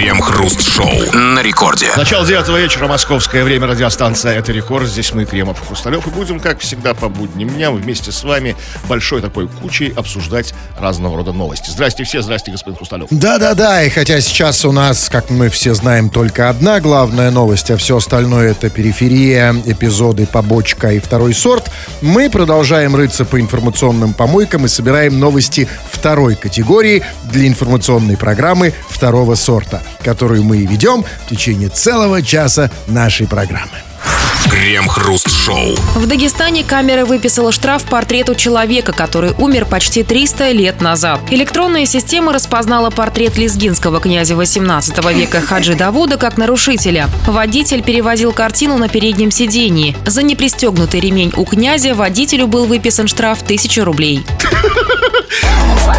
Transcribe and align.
Крем-хруст-шоу 0.00 1.12
на 1.12 1.42
рекорде. 1.42 1.88
Начало 1.94 2.26
девятого 2.26 2.56
вечера, 2.56 2.88
московское 2.88 3.44
время, 3.44 3.66
радиостанция 3.66 4.32
«Это 4.32 4.50
рекорд». 4.50 4.88
Здесь 4.88 5.12
мы, 5.12 5.26
Кремов 5.26 5.60
и 5.62 5.66
Хрусталев, 5.66 6.06
и 6.06 6.10
будем, 6.10 6.40
как 6.40 6.60
всегда, 6.60 6.94
по 6.94 7.10
будним 7.10 7.50
дням 7.50 7.76
вместе 7.76 8.10
с 8.10 8.24
вами 8.24 8.56
большой 8.88 9.20
такой 9.20 9.46
кучей 9.46 9.92
обсуждать 9.94 10.54
разного 10.78 11.18
рода 11.18 11.32
новости. 11.32 11.68
Здрасте 11.68 12.04
все, 12.04 12.22
здрасте, 12.22 12.50
господин 12.50 12.78
Хрусталев. 12.78 13.08
Да-да-да, 13.10 13.82
и 13.82 13.90
хотя 13.90 14.22
сейчас 14.22 14.64
у 14.64 14.72
нас, 14.72 15.10
как 15.10 15.28
мы 15.28 15.50
все 15.50 15.74
знаем, 15.74 16.08
только 16.08 16.48
одна 16.48 16.80
главная 16.80 17.30
новость, 17.30 17.70
а 17.70 17.76
все 17.76 17.98
остальное 17.98 18.52
это 18.52 18.70
периферия, 18.70 19.54
эпизоды, 19.66 20.26
побочка 20.26 20.92
и 20.92 20.98
второй 20.98 21.34
сорт, 21.34 21.70
мы 22.00 22.30
продолжаем 22.30 22.96
рыться 22.96 23.26
по 23.26 23.38
информационным 23.38 24.14
помойкам 24.14 24.64
и 24.64 24.68
собираем 24.68 25.20
новости 25.20 25.68
второй 25.92 26.36
категории 26.36 27.04
для 27.24 27.46
информационной 27.46 28.16
программы 28.16 28.72
второго 28.88 29.34
сорта, 29.34 29.82
которую 30.02 30.44
мы 30.44 30.58
и 30.58 30.66
ведем 30.66 31.04
в 31.26 31.28
течение 31.28 31.68
целого 31.68 32.22
часа 32.22 32.70
нашей 32.86 33.26
программы. 33.26 33.78
Крем-хруст-шоу. 34.48 35.76
В 35.94 36.06
Дагестане 36.06 36.64
камера 36.64 37.04
выписала 37.04 37.52
штраф 37.52 37.84
портрету 37.84 38.34
человека, 38.34 38.92
который 38.92 39.32
умер 39.38 39.66
почти 39.66 40.02
300 40.02 40.50
лет 40.52 40.80
назад. 40.80 41.20
Электронная 41.30 41.86
система 41.86 42.32
распознала 42.32 42.90
портрет 42.90 43.36
лезгинского 43.36 44.00
князя 44.00 44.34
18 44.36 45.04
века 45.14 45.40
Хаджи 45.40 45.74
Давуда 45.74 46.16
как 46.16 46.36
нарушителя. 46.36 47.08
Водитель 47.26 47.82
перевозил 47.82 48.32
картину 48.32 48.76
на 48.78 48.88
переднем 48.88 49.30
сидении. 49.30 49.96
За 50.06 50.22
непристегнутый 50.22 51.00
ремень 51.00 51.32
у 51.36 51.44
князя 51.44 51.94
водителю 51.94 52.46
был 52.46 52.66
выписан 52.66 53.08
штраф 53.08 53.42
1000 53.42 53.84
рублей. 53.84 54.24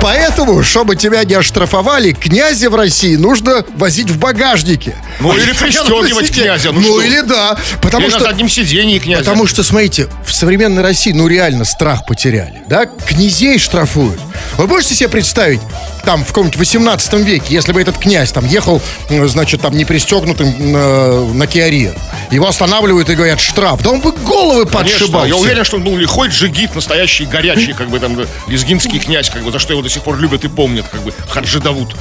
Поэтому, 0.02 0.63
чтобы 0.63 0.95
тебя 0.95 1.23
не 1.23 1.34
оштрафовали, 1.36 2.12
князя 2.12 2.70
в 2.70 2.76
России 2.76 3.16
нужно 3.16 3.66
возить 3.76 4.09
в 4.09 4.18
багажнике. 4.20 4.95
Ну, 5.20 5.36
или 5.36 5.52
пристегивать 5.52 6.32
князя, 6.32 6.72
ну 6.72 6.80
Ну, 6.80 6.99
что? 6.99 7.02
или 7.02 7.21
да. 7.21 7.57
Потому 7.82 8.05
Или 8.05 8.13
на 8.13 8.20
что 8.20 8.27
заднем 8.27 8.49
сидении 8.49 8.99
князя. 8.99 9.20
Потому 9.24 9.48
что, 9.48 9.63
смотрите, 9.63 10.07
в 10.26 10.32
современной 10.32 10.82
России, 10.82 11.12
ну 11.12 11.27
реально 11.27 11.66
страх 11.66 12.05
потеряли, 12.05 12.62
да? 12.68 12.85
Князей 12.85 13.57
штрафуют. 13.60 14.20
Вы 14.57 14.68
можете 14.68 14.96
себе 14.96 15.10
представить, 15.10 15.62
там, 16.05 16.24
в 16.24 16.27
каком-нибудь 16.27 16.57
18 16.57 17.13
веке, 17.26 17.54
если 17.54 17.71
бы 17.71 17.82
этот 17.82 17.98
князь 17.98 18.32
там 18.32 18.46
ехал, 18.46 18.82
значит, 19.10 19.62
там, 19.62 19.76
не 19.76 19.85
пристегнутым 19.85 20.76
э, 20.76 21.32
на 21.34 21.48
Киаре, 21.48 21.94
его 22.32 22.48
останавливают 22.48 23.10
и 23.10 23.16
говорят, 23.16 23.40
штраф. 23.40 23.82
Да 23.84 23.91
он 23.91 24.02
бы 24.02 24.12
головы 24.12 24.66
Конечно, 24.66 24.99
подшибал. 24.99 25.26
я 25.26 25.35
уверен, 25.35 25.63
что 25.63 25.77
он 25.77 25.84
был 25.84 25.98
лихой 25.98 26.29
джигит, 26.29 26.76
настоящий, 26.76 27.26
горячий, 27.26 27.74
как 27.74 27.90
бы 27.90 27.99
там 27.99 28.20
э, 28.20 28.26
лезгинский 28.48 28.99
князь, 28.99 29.29
как 29.29 29.44
бы 29.44 29.52
за 29.52 29.60
что 29.60 29.74
его 29.74 29.82
до 29.82 29.90
сих 29.90 30.04
пор 30.04 30.20
любят 30.20 30.44
и 30.44 30.48
помнят, 30.48 30.88
как 30.88 31.02
бы 31.02 31.13
Хаджи 31.29 31.60
Давуд. 31.60 31.96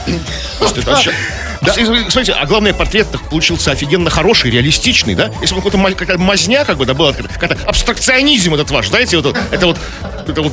Просто 1.60 1.80
это 1.82 1.90
вообще- 1.90 2.04
А, 2.04 2.06
и, 2.08 2.10
Смотрите, 2.10 2.32
а 2.32 2.46
главное, 2.46 2.72
портрет 2.72 3.06
получился 3.30 3.70
офигенно 3.72 4.10
хороший, 4.10 4.50
реалистичный, 4.50 5.14
да? 5.14 5.30
Если 5.40 5.54
бы 5.54 5.62
какая-то 5.62 6.18
мазня, 6.18 6.64
как 6.64 6.78
бы, 6.78 6.86
да, 6.86 6.94
была, 6.94 7.12
какая-то 7.12 7.58
абстракционизм 7.66 8.54
этот 8.54 8.70
ваш, 8.70 8.88
знаете, 8.88 9.16
вот, 9.18 9.36
это 9.50 9.66
вот, 9.66 9.78
это 10.26 10.42
вот 10.42 10.52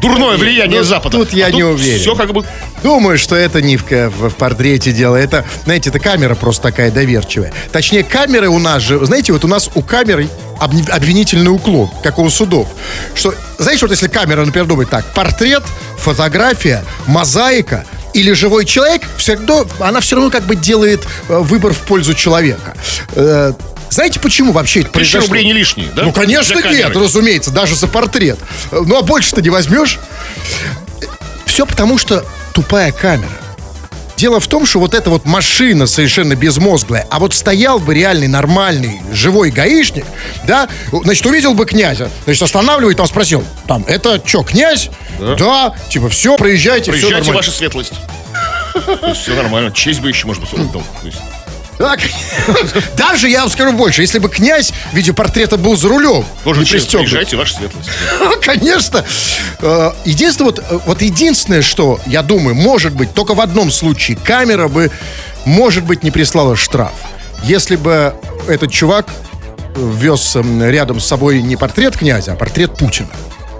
дурное 0.00 0.36
влияние 0.36 0.80
ну, 0.80 0.84
Запада. 0.84 1.16
тут 1.18 1.32
я 1.32 1.46
А 1.46 1.50
не 1.50 1.64
уверен. 1.64 1.98
Все 2.00 2.14
как 2.14 2.32
бы 2.32 2.44
Думаю, 2.82 3.18
что 3.18 3.34
это 3.34 3.62
не 3.62 3.76
в, 3.76 3.84
в- 3.90 4.28
в 4.28 4.34
портрете 4.34 4.92
дело. 4.92 5.16
Это, 5.16 5.44
знаете, 5.64 5.88
это 5.90 5.98
камера 5.98 6.34
просто 6.34 6.62
такая 6.64 6.90
доверчивая. 6.90 7.52
Точнее, 7.72 8.04
камеры 8.04 8.48
у 8.48 8.58
нас 8.58 8.82
же, 8.82 9.04
знаете, 9.06 9.32
вот 9.32 9.44
у 9.44 9.48
нас 9.48 9.70
у 9.74 9.82
камеры 9.82 10.28
обвинительный 10.58 11.50
уклон, 11.50 11.90
как 12.02 12.18
у 12.18 12.28
судов. 12.30 12.68
Что, 13.14 13.34
знаете, 13.58 13.82
вот 13.82 13.90
если 13.90 14.08
камера, 14.08 14.44
например, 14.44 14.66
думает 14.66 14.90
так, 14.90 15.04
портрет, 15.14 15.62
фотография, 15.98 16.84
мозаика 17.06 17.84
или 18.14 18.32
живой 18.32 18.64
человек, 18.64 19.02
всегда, 19.26 19.64
она 19.80 20.00
все 20.00 20.16
равно 20.16 20.30
как 20.30 20.44
бы 20.44 20.54
делает 20.54 21.02
э, 21.28 21.38
выбор 21.38 21.72
в 21.72 21.80
пользу 21.80 22.14
человека. 22.14 22.76
Э, 23.12 23.52
знаете, 23.90 24.20
почему 24.20 24.52
вообще 24.52 24.80
это 24.80 24.90
тысяча 24.90 25.12
произошло? 25.18 25.26
рублей 25.28 25.44
не 25.44 25.52
лишние, 25.52 25.88
да? 25.94 26.02
Ну, 26.04 26.12
конечно, 26.12 26.54
нет, 26.70 26.94
разумеется, 26.96 27.50
даже 27.50 27.74
за 27.74 27.88
портрет. 27.88 28.38
Ну, 28.70 28.96
а 28.96 29.02
больше-то 29.02 29.42
не 29.42 29.50
возьмешь. 29.50 29.98
Все 31.44 31.66
потому, 31.66 31.98
что 31.98 32.24
тупая 32.52 32.92
камера. 32.92 33.30
Дело 34.16 34.40
в 34.40 34.46
том, 34.46 34.64
что 34.64 34.78
вот 34.78 34.94
эта 34.94 35.10
вот 35.10 35.24
машина 35.24 35.86
совершенно 35.86 36.36
безмозглая, 36.36 37.06
а 37.10 37.18
вот 37.18 37.34
стоял 37.34 37.78
бы 37.78 37.94
реальный, 37.94 38.28
нормальный, 38.28 39.00
живой 39.12 39.50
гаишник, 39.50 40.06
да, 40.46 40.68
значит, 40.90 41.26
увидел 41.26 41.52
бы 41.52 41.66
князя, 41.66 42.10
значит, 42.24 42.42
останавливает, 42.42 42.96
там 42.96 43.06
спросил, 43.06 43.44
там, 43.66 43.84
это 43.86 44.22
что, 44.24 44.42
князь? 44.42 44.88
Да. 45.18 45.74
типа, 45.90 46.08
все, 46.08 46.36
проезжайте, 46.36 46.92
все 46.92 46.92
Приезжайте, 46.92 47.16
нормально. 47.16 47.36
ваша 47.36 47.50
светлость. 47.50 47.92
Все 49.14 49.34
нормально. 49.34 49.70
Честь 49.72 50.00
бы 50.00 50.08
еще, 50.08 50.26
может 50.26 50.42
быть, 50.42 50.52
отдал. 50.52 50.82
То 51.00 51.06
есть, 51.06 51.18
Так. 51.78 52.00
Даже 52.96 53.28
я 53.28 53.40
вам 53.40 53.50
скажу 53.50 53.72
больше, 53.72 54.02
если 54.02 54.18
бы 54.18 54.28
князь 54.28 54.72
в 54.92 54.94
виде 54.96 55.12
портрета 55.12 55.56
был 55.58 55.76
за 55.76 55.88
рулем, 55.88 56.24
Тоже 56.44 56.60
не 56.60 56.66
пристегнут, 56.66 57.00
Приезжайте, 57.02 57.36
ваша 57.36 57.56
светлость. 57.56 57.90
Конечно. 58.42 59.04
Э, 59.60 59.90
Единственное, 60.04 60.50
вот, 60.50 60.58
э, 60.58 60.78
вот 60.86 61.02
единственное, 61.02 61.62
что, 61.62 62.00
я 62.06 62.22
думаю, 62.22 62.54
может 62.54 62.94
быть, 62.94 63.12
только 63.14 63.34
в 63.34 63.40
одном 63.40 63.70
случае 63.70 64.16
камера 64.16 64.68
бы, 64.68 64.90
может 65.44 65.84
быть, 65.84 66.02
не 66.02 66.10
прислала 66.10 66.56
штраф. 66.56 66.92
Если 67.44 67.76
бы 67.76 68.14
этот 68.48 68.72
чувак 68.72 69.06
вез 69.76 70.36
эм, 70.36 70.62
рядом 70.64 71.00
с 71.00 71.06
собой 71.06 71.42
не 71.42 71.56
портрет 71.56 71.96
князя, 71.98 72.32
а 72.32 72.36
портрет 72.36 72.76
Путина. 72.78 73.10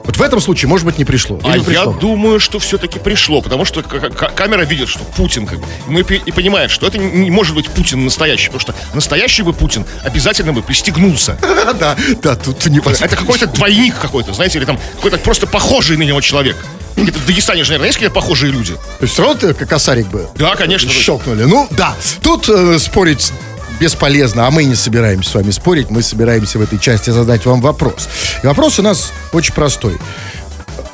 Вот 0.06 0.16
в 0.16 0.22
этом 0.22 0.40
случае, 0.40 0.68
может 0.68 0.86
быть, 0.86 0.98
не 0.98 1.04
пришло. 1.04 1.38
А 1.44 1.50
Или 1.56 1.58
я 1.58 1.64
пришло. 1.82 1.92
думаю, 1.94 2.40
что 2.40 2.58
все-таки 2.58 2.98
пришло, 2.98 3.40
потому 3.42 3.64
что 3.64 3.82
камера 3.82 4.62
видит, 4.62 4.88
что 4.88 5.00
Путин 5.16 5.46
как 5.46 5.58
бы, 5.60 6.00
и, 6.00 6.02
пи- 6.04 6.22
и 6.24 6.30
понимает, 6.32 6.70
что 6.70 6.86
это 6.86 6.98
не 6.98 7.30
может 7.30 7.54
быть 7.54 7.68
Путин 7.68 8.04
настоящий, 8.04 8.46
потому 8.46 8.60
что 8.60 8.74
настоящий 8.94 9.42
бы 9.42 9.52
Путин 9.52 9.84
обязательно 10.04 10.52
бы 10.52 10.62
пристегнулся. 10.62 11.36
Да, 11.80 11.96
да, 12.22 12.36
тут 12.36 12.64
не 12.68 12.78
Это 12.78 13.16
какой-то 13.16 13.46
двойник 13.48 13.98
какой-то, 14.00 14.32
знаете, 14.32 14.58
или 14.58 14.64
там 14.64 14.78
какой-то 14.94 15.18
просто 15.18 15.46
похожий 15.46 15.96
на 15.96 16.04
него 16.04 16.20
человек. 16.20 16.56
Где-то 16.96 17.18
в 17.18 17.26
Дагестане 17.26 17.64
же, 17.64 17.70
наверное, 17.70 17.88
есть 17.88 17.98
какие-то 17.98 18.14
похожие 18.14 18.50
люди? 18.52 18.72
То 18.74 18.80
есть 19.02 19.12
все 19.12 19.22
равно 19.22 19.38
ты 19.38 19.52
как 19.52 19.68
косарик 19.68 20.06
бы 20.06 20.28
Да, 20.36 20.54
конечно. 20.56 20.90
щелкнули. 20.90 21.42
Ну, 21.44 21.66
да. 21.72 21.94
Тут 22.22 22.48
э, 22.48 22.78
спорить 22.78 23.32
бесполезно, 23.78 24.46
а 24.46 24.50
мы 24.50 24.64
не 24.64 24.74
собираемся 24.74 25.30
с 25.30 25.34
вами 25.34 25.50
спорить, 25.50 25.90
мы 25.90 26.02
собираемся 26.02 26.58
в 26.58 26.62
этой 26.62 26.78
части 26.78 27.10
задать 27.10 27.46
вам 27.46 27.60
вопрос. 27.60 28.08
И 28.42 28.46
вопрос 28.46 28.78
у 28.78 28.82
нас 28.82 29.12
очень 29.32 29.54
простой. 29.54 29.98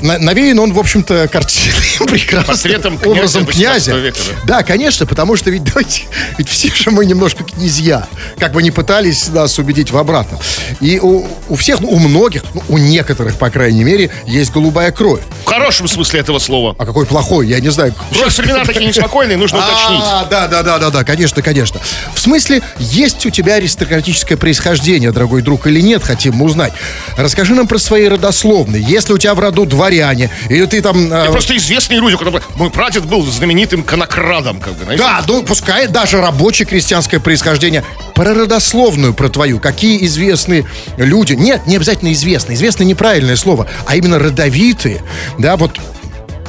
На- 0.02 0.18
навеян 0.18 0.58
он, 0.58 0.72
в 0.72 0.78
общем-то, 0.78 1.28
картиной 1.28 1.72
прекрасным 2.06 2.98
образом 3.04 3.44
18 3.44 3.54
князя. 3.54 3.92
века, 3.92 4.18
да? 4.44 4.62
конечно, 4.62 5.06
потому 5.06 5.36
что 5.36 5.50
ведь, 5.50 5.64
давайте, 5.64 6.02
ведь 6.38 6.48
все 6.48 6.68
же 6.68 6.90
мы 6.90 7.06
немножко 7.06 7.44
князья, 7.44 8.06
как 8.38 8.52
бы 8.52 8.62
не 8.62 8.70
пытались 8.70 9.28
нас 9.28 9.58
убедить 9.58 9.90
в 9.90 9.96
обратном. 9.96 10.40
И 10.80 10.98
у, 10.98 11.26
у 11.48 11.54
всех, 11.56 11.80
ну, 11.80 11.88
у 11.88 11.98
многих, 11.98 12.42
ну, 12.54 12.62
у 12.68 12.78
некоторых, 12.78 13.36
по 13.38 13.50
крайней 13.50 13.84
мере, 13.84 14.10
есть 14.26 14.52
голубая 14.52 14.90
кровь. 14.90 15.20
В 15.44 15.48
хорошем 15.48 15.88
смысле 15.88 16.20
этого 16.20 16.38
слова. 16.38 16.74
А 16.78 16.84
какой 16.84 17.06
плохой, 17.06 17.46
я 17.46 17.60
не 17.60 17.70
знаю. 17.70 17.94
Сейчас 18.12 18.38
времена 18.38 18.64
такие 18.64 18.86
неспокойные, 18.86 19.36
нужно 19.36 19.58
уточнить. 19.64 20.02
А, 20.02 20.24
да, 20.30 20.48
да, 20.48 20.62
да, 20.62 20.78
да, 20.78 20.90
да, 20.90 21.04
конечно, 21.04 21.42
конечно. 21.42 21.80
В 22.14 22.20
смысле, 22.20 22.62
есть 22.78 23.24
у 23.26 23.30
тебя 23.30 23.54
аристократическое 23.54 24.36
происхождение, 24.36 25.12
дорогой 25.12 25.42
друг, 25.42 25.66
или 25.66 25.80
нет, 25.80 26.02
хотим 26.02 26.34
мы 26.34 26.46
узнать. 26.46 26.72
Расскажи 27.16 27.54
нам 27.54 27.68
про 27.68 27.78
свои 27.78 28.08
родословные. 28.08 28.82
Если 28.82 29.12
у 29.12 29.18
тебя 29.18 29.34
в 29.34 29.40
роду 29.40 29.64
дворяне, 29.92 30.30
или 30.48 30.64
ты 30.66 30.80
там... 30.82 31.12
э, 31.12 31.26
И 31.28 31.30
просто 31.30 31.56
известные 31.56 32.00
люди, 32.00 32.16
которые... 32.16 32.42
Мой 32.56 32.70
прадед 32.70 33.04
был 33.04 33.22
знаменитым 33.26 33.82
конокрадом, 33.82 34.60
как 34.60 34.74
бы, 34.74 34.84
знаете? 34.84 35.02
да, 35.02 35.22
ну, 35.26 35.42
пускай 35.42 35.86
даже 35.86 36.20
рабочее 36.20 36.66
крестьянское 36.66 37.20
происхождение. 37.20 37.84
Про 38.14 38.34
родословную, 38.34 39.14
про 39.14 39.28
твою. 39.28 39.58
Какие 39.60 40.04
известные 40.06 40.66
люди. 40.96 41.34
Нет, 41.34 41.66
не 41.66 41.76
обязательно 41.76 42.12
известные. 42.12 42.56
Известные 42.56 42.86
неправильное 42.86 43.36
слово, 43.36 43.68
а 43.86 43.96
именно 43.96 44.18
родовитые. 44.18 45.02
Да, 45.38 45.56
вот 45.56 45.72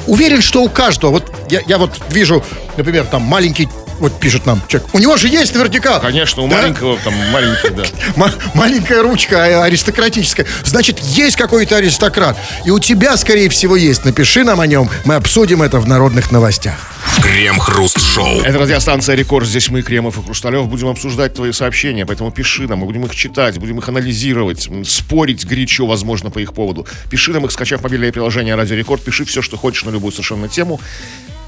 уверен, 0.06 0.42
что 0.42 0.62
у 0.62 0.68
каждого. 0.68 1.12
Вот 1.12 1.32
я, 1.50 1.60
я 1.66 1.78
вот 1.78 1.90
вижу, 2.10 2.42
например, 2.76 3.04
там 3.04 3.22
маленький, 3.22 3.68
вот 4.00 4.18
пишет 4.20 4.46
нам 4.46 4.60
человек. 4.68 4.88
У 4.94 4.98
него 4.98 5.16
же 5.16 5.28
есть 5.28 5.54
наверняка. 5.54 5.98
Конечно, 6.00 6.42
у 6.42 6.48
Да? 6.48 6.56
маленького 6.56 6.98
там 7.02 7.14
маленький, 7.30 7.70
да. 7.70 7.84
Ма- 8.16 8.32
маленькая 8.54 9.02
ручка 9.02 9.44
а- 9.44 9.64
аристократическая. 9.64 10.46
Значит, 10.64 10.98
есть 11.00 11.36
какой-то 11.36 11.76
аристократ. 11.76 12.36
И 12.64 12.70
у 12.70 12.78
тебя, 12.78 13.16
скорее 13.16 13.48
всего, 13.48 13.76
есть. 13.76 14.04
Напиши 14.04 14.44
нам 14.44 14.60
о 14.60 14.66
нем. 14.66 14.88
Мы 15.04 15.14
обсудим 15.14 15.62
это 15.62 15.78
в 15.78 15.88
народных 15.88 16.30
новостях. 16.32 16.74
Крем-хруст-шоу. 17.22 18.40
Это 18.42 18.58
радиостанция 18.58 19.14
«Рекорд». 19.14 19.46
Здесь 19.46 19.68
мы, 19.68 19.82
Кремов 19.82 20.18
и 20.18 20.22
Хрусталев, 20.24 20.66
будем 20.68 20.88
обсуждать 20.88 21.34
твои 21.34 21.52
сообщения, 21.52 22.06
поэтому 22.06 22.30
пиши 22.32 22.66
нам, 22.66 22.78
мы 22.80 22.86
будем 22.86 23.04
их 23.04 23.14
читать, 23.14 23.58
будем 23.58 23.78
их 23.78 23.88
анализировать, 23.88 24.68
спорить 24.86 25.46
горячо, 25.46 25.86
возможно, 25.86 26.30
по 26.30 26.38
их 26.38 26.54
поводу. 26.54 26.86
Пиши 27.10 27.32
нам 27.32 27.44
их, 27.44 27.52
скачав 27.52 27.82
мобильное 27.82 28.10
приложение 28.12 28.54
«Радио 28.54 28.74
Рекорд», 28.76 29.02
пиши 29.02 29.24
все, 29.24 29.42
что 29.42 29.56
хочешь 29.56 29.84
на 29.84 29.90
любую 29.90 30.12
совершенно 30.12 30.48
тему. 30.48 30.80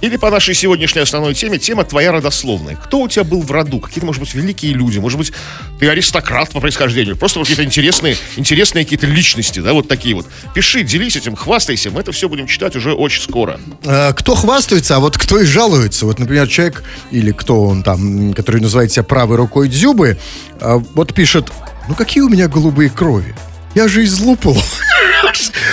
Или 0.03 0.17
по 0.17 0.31
нашей 0.31 0.55
сегодняшней 0.55 1.01
основной 1.01 1.35
теме, 1.35 1.59
тема 1.59 1.85
твоя 1.85 2.13
родословная. 2.13 2.77
Кто 2.77 3.01
у 3.01 3.09
тебя 3.09 3.25
был 3.25 3.41
в 3.43 3.51
роду? 3.51 3.81
Какие-то, 3.81 4.07
может 4.07 4.21
быть, 4.21 4.35
великие 4.35 4.73
люди? 4.73 4.99
Может 4.99 5.19
быть, 5.19 5.33
ты 5.81 5.89
аристократ 5.89 6.51
по 6.51 6.61
происхождению? 6.61 7.17
Просто 7.17 7.41
какие-то 7.41 7.65
интересные, 7.65 8.17
интересные 8.37 8.85
какие-то 8.85 9.07
личности, 9.07 9.61
да, 9.61 9.73
вот 9.73 9.89
такие 9.89 10.15
вот. 10.15 10.27
Пиши, 10.55 10.83
делись 10.83 11.17
этим, 11.17 11.35
хвастайся. 11.35 11.91
Мы 11.91 12.01
это 12.01 12.13
все 12.13 12.29
будем 12.29 12.47
читать 12.47 12.77
уже 12.77 12.93
очень 12.93 13.23
скоро. 13.23 13.59
Э, 13.85 14.13
Кто 14.13 14.35
хвастается, 14.35 14.97
а 14.97 15.01
вот 15.01 15.17
кто 15.17 15.41
и 15.41 15.45
жалуется. 15.47 16.07
Вот, 16.07 16.19
например, 16.19 16.47
человек, 16.49 16.85
или 17.11 17.33
кто 17.33 17.63
он 17.65 17.83
там, 17.83 18.35
который 18.35 18.61
называет 18.61 18.93
себя 18.93 19.03
правой 19.03 19.37
рукой 19.37 19.69
Дзюбы, 19.69 20.19
э, 20.61 20.81
вот 20.95 21.15
пишет, 21.15 21.51
ну 21.89 21.95
какие 21.95 22.23
у 22.23 22.29
меня 22.29 22.49
голубые 22.49 22.91
крови? 22.91 23.35
Я 23.75 23.89
же 23.89 24.05
из 24.05 24.21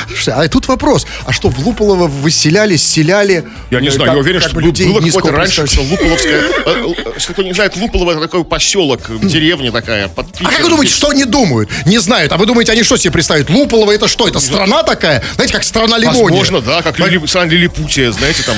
Луполова. 0.04 0.24
Слушай, 0.24 0.34
А 0.34 0.50
тут 0.50 0.68
вопрос, 0.68 1.06
а 1.26 1.34
что, 1.34 1.50
в 1.50 1.60
Луполово 1.60 2.08
выселяли, 2.08 2.76
селяли? 2.78 3.46
Я 3.72 3.80
не 3.80 3.88
э, 3.88 3.92
знаю, 3.92 4.14
я 4.14 4.18
уверен, 4.18 4.42
что 4.42 4.56
было 4.56 4.72
какое-то 4.72 5.32
раньше, 5.32 5.68
что? 5.68 5.82
Луполовское... 5.82 6.42
э, 6.42 6.54
э, 6.66 7.14
Если 7.16 7.34
кто 7.34 7.44
не 7.44 7.54
знает, 7.54 7.76
Луполово 7.78 8.12
это 8.12 8.22
такой 8.22 8.44
поселок, 8.44 9.02
деревня 9.22 9.72
такая, 9.72 10.10
А 10.16 10.24
как 10.50 10.64
вы 10.64 10.70
думаете, 10.70 10.94
что 10.94 11.10
они 11.10 11.26
думают? 11.26 11.70
Не 11.86 12.00
знают. 12.00 12.32
А 12.32 12.38
вы 12.38 12.46
думаете, 12.46 12.72
они 12.72 12.84
что 12.84 12.98
себе 12.98 13.12
представят? 13.12 13.50
Луполово 13.50 13.92
это 13.92 14.08
что? 14.08 14.28
Это 14.28 14.40
страна 14.40 14.84
такая? 14.84 15.24
Знаете, 15.36 15.54
как 15.54 15.64
страна 15.64 15.98
Лимония? 15.98 16.24
Возможно, 16.24 16.62
да, 16.62 16.82
как 16.82 16.96
страна 17.28 17.52
Лилипутия, 17.52 18.12
знаете, 18.12 18.44
там 18.44 18.58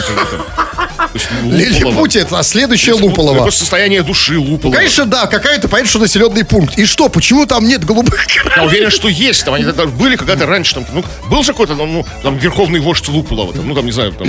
Луполово. 1.43 1.55
Лилипутия, 1.57 2.21
это 2.21 2.43
следующее 2.43 2.95
Это 2.95 3.05
Луполово. 3.05 3.37
Просто 3.43 3.59
состояние 3.61 4.03
души 4.03 4.37
Луполова. 4.37 4.75
Конечно, 4.77 5.05
да, 5.05 5.27
какая-то, 5.27 5.67
понятно, 5.67 5.89
что 5.89 5.99
населенный 5.99 6.43
пункт. 6.43 6.77
И 6.77 6.85
что, 6.85 7.09
почему 7.09 7.45
там 7.45 7.67
нет 7.67 7.83
голубых 7.85 8.25
Я 8.55 8.63
уверен, 8.63 8.89
что 8.91 9.07
есть. 9.07 9.43
Там 9.45 9.53
они 9.53 9.71
там 9.71 9.89
были 9.91 10.15
когда-то 10.15 10.45
раньше. 10.45 10.75
Там, 10.75 10.85
ну, 10.93 11.03
был 11.29 11.43
же 11.43 11.51
какой-то, 11.53 11.75
ну, 11.75 11.85
ну, 11.85 12.05
там, 12.23 12.37
верховный 12.37 12.79
вождь 12.79 13.07
Луполова. 13.07 13.53
Там, 13.53 13.67
ну, 13.67 13.75
там, 13.75 13.85
не 13.85 13.91
знаю, 13.91 14.11
там, 14.13 14.27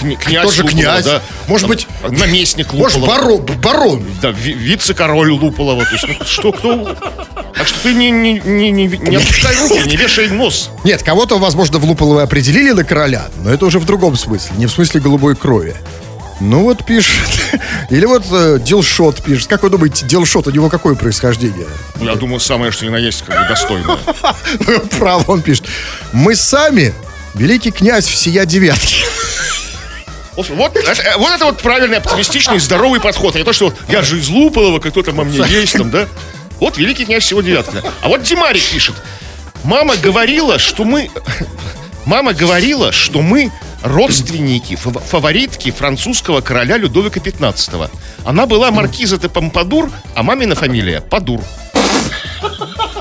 кня- 0.00 0.16
князь 0.16 0.44
Тоже 0.44 0.62
Луполова, 0.62 0.92
князь. 0.92 1.04
да. 1.04 1.22
Может 1.48 1.68
Там, 1.68 2.10
быть- 2.10 2.18
наместник 2.18 2.72
Может, 2.72 2.98
Луполова. 2.98 3.20
барон, 3.20 3.46
барон. 3.62 4.04
Да, 4.20 4.30
ви- 4.30 4.52
вице-король 4.54 5.30
Луполова. 5.32 5.84
То 5.84 5.92
есть, 5.92 6.04
ну, 6.08 6.14
что, 6.26 6.52
кто... 6.52 6.96
Так 7.54 7.66
что 7.66 7.78
ты 7.82 7.94
не, 7.94 8.10
не, 8.10 8.40
не, 8.44 8.70
не, 8.70 8.86
не 8.86 9.16
опускай 9.16 9.54
руки, 9.56 9.82
не 9.88 9.96
вешай 9.96 10.28
нос. 10.28 10.70
Нет, 10.84 11.02
кого-то, 11.02 11.38
возможно, 11.38 11.78
в 11.78 11.84
Луполово 11.84 12.22
определили 12.22 12.70
на 12.72 12.82
короля, 12.82 13.26
но 13.44 13.50
это 13.50 13.66
уже 13.66 13.78
в 13.78 13.84
другом 13.84 14.16
смысле, 14.16 14.56
не 14.56 14.66
в 14.66 14.70
смысле 14.70 15.00
голубой 15.00 15.36
крови. 15.36 15.76
Ну 16.42 16.64
вот 16.64 16.84
пишет. 16.84 17.40
Или 17.90 18.04
вот 18.04 18.24
э, 18.32 18.58
Дилшот 18.60 19.22
пишет. 19.22 19.48
Как 19.48 19.62
вы 19.62 19.70
думаете, 19.70 20.04
Дилшот, 20.04 20.48
у 20.48 20.50
него 20.50 20.68
какое 20.68 20.96
происхождение? 20.96 21.68
Я 22.00 22.16
думаю, 22.16 22.40
самое, 22.40 22.72
что 22.72 22.84
ни 22.84 22.88
на 22.88 22.96
есть, 22.96 23.22
как 23.22 23.40
бы 23.40 23.48
достойное. 23.48 23.96
Право, 24.98 25.22
он 25.30 25.42
пишет. 25.42 25.66
Мы 26.12 26.34
сами 26.34 26.92
великий 27.34 27.70
князь 27.70 28.06
всея 28.06 28.44
девятки. 28.44 29.04
Вот, 30.34 30.48
вот, 30.48 30.76
это, 30.76 31.18
вот 31.18 31.32
это 31.32 31.44
вот 31.44 31.62
правильный, 31.62 31.98
оптимистичный, 31.98 32.58
здоровый 32.58 33.00
подход. 33.00 33.36
А 33.36 33.38
не 33.38 33.44
то, 33.44 33.52
что 33.52 33.66
вот 33.66 33.76
я 33.88 34.02
же 34.02 34.18
из 34.18 34.28
Луполова, 34.28 34.80
кто 34.80 35.02
там 35.02 35.20
о 35.20 35.24
мне 35.24 35.38
есть, 35.48 35.74
там, 35.74 35.90
да? 35.90 36.08
Вот 36.58 36.76
великий 36.76 37.04
князь 37.04 37.22
всего 37.22 37.40
девятка. 37.40 37.84
А 38.00 38.08
вот 38.08 38.22
Димарик 38.22 38.64
пишет. 38.64 38.96
Мама 39.62 39.96
говорила, 39.96 40.58
что 40.58 40.84
мы... 40.84 41.08
Мама 42.04 42.32
говорила, 42.32 42.92
что 42.92 43.22
мы 43.22 43.52
родственники, 43.82 44.74
фав- 44.76 45.02
фаворитки 45.04 45.70
французского 45.70 46.40
короля 46.40 46.76
Людовика 46.76 47.20
XV. 47.20 47.90
Она 48.24 48.46
была 48.46 48.70
маркиза 48.70 49.18
де 49.18 49.28
Помпадур, 49.28 49.90
а 50.14 50.22
мамина 50.22 50.54
фамилия 50.54 51.00
Падур. 51.00 51.40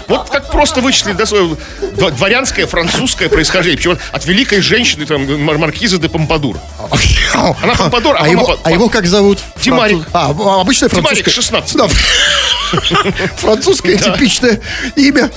Вот 0.07 0.30
как 0.30 0.51
просто 0.51 0.81
вычислить 0.81 1.15
да, 1.15 1.25
свое 1.25 1.56
дво- 1.95 2.12
дворянское 2.12 2.68
французское 2.68 3.30
происхождение. 3.30 3.77
Причем 3.77 3.98
от 4.12 4.25
великой 4.25 4.62
женщины, 4.62 5.06
там, 5.06 5.25
мар- 5.44 5.57
маркиза 5.57 5.97
де 5.97 6.09
Помпадур. 6.09 6.57
Она 7.63 7.75
Помпадур, 7.75 8.15
а 8.18 8.24
а, 8.24 8.27
его, 8.27 8.59
а 8.63 8.71
его 8.71 8.89
как 8.89 9.06
зовут? 9.07 9.39
Тимарик. 9.59 9.97
Француз- 10.00 10.09
А, 10.13 10.31
м, 10.31 10.42
обычное 10.42 10.89
Тимарик, 10.89 11.24
французское. 11.25 11.33
16. 11.33 11.77
Да. 11.77 11.88
Французское 13.38 13.97
типичное 13.97 14.59
имя. 14.95 15.31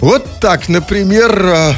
Вот 0.00 0.40
так, 0.40 0.68
например, 0.68 1.42
э, 1.46 1.72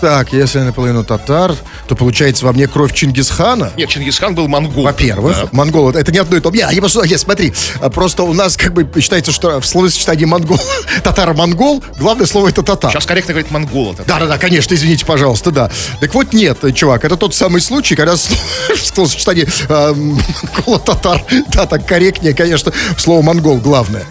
так, 0.00 0.32
если 0.32 0.58
я 0.60 0.64
наполовину 0.64 1.04
татар, 1.04 1.54
то 1.86 1.94
получается 1.94 2.44
во 2.46 2.52
мне 2.52 2.66
кровь 2.66 2.92
Чингисхана. 2.94 3.72
Нет, 3.76 3.88
Чингисхан 3.88 4.34
был 4.34 4.48
монгол. 4.48 4.84
Во-первых, 4.84 5.36
Да. 5.36 5.48
монгол 5.52 5.90
это 5.90 6.10
не 6.12 6.18
одно 6.18 6.36
и 6.36 6.40
то. 6.40 6.50
Они 6.50 6.80
просто, 6.80 7.02
нет, 7.06 7.20
смотри, 7.20 7.52
а, 7.80 7.90
просто 7.90 8.22
у 8.22 8.32
нас 8.32 8.56
как 8.56 8.72
бы 8.72 8.88
считается, 9.00 9.32
что 9.32 9.60
в 9.60 9.66
словосочетании 9.66 10.24
монгол, 10.24 10.58
татаро-монгол, 11.04 11.82
главное 11.98 12.26
слово 12.26 12.48
это 12.48 12.62
татар. 12.62 12.92
Сейчас 12.92 13.06
корректно 13.06 13.34
говорить 13.34 13.50
монгола. 13.50 13.94
Да, 14.06 14.18
да, 14.18 14.26
да, 14.26 14.38
конечно, 14.38 14.74
извините, 14.74 15.04
пожалуйста, 15.06 15.50
да. 15.50 15.70
Так 16.00 16.14
вот, 16.14 16.32
нет, 16.32 16.58
чувак, 16.74 17.04
это 17.04 17.16
тот 17.16 17.34
самый 17.34 17.60
случай, 17.60 17.94
когда 17.96 18.14
сло- 18.14 18.36
в 18.76 18.84
словосочетании 18.84 19.46
э, 19.68 19.94
монголо-татар, 19.94 21.22
да, 21.48 21.66
так 21.66 21.86
корректнее, 21.86 22.34
конечно, 22.34 22.72
слово 22.98 23.22
монгол 23.22 23.58
главное. 23.58 24.04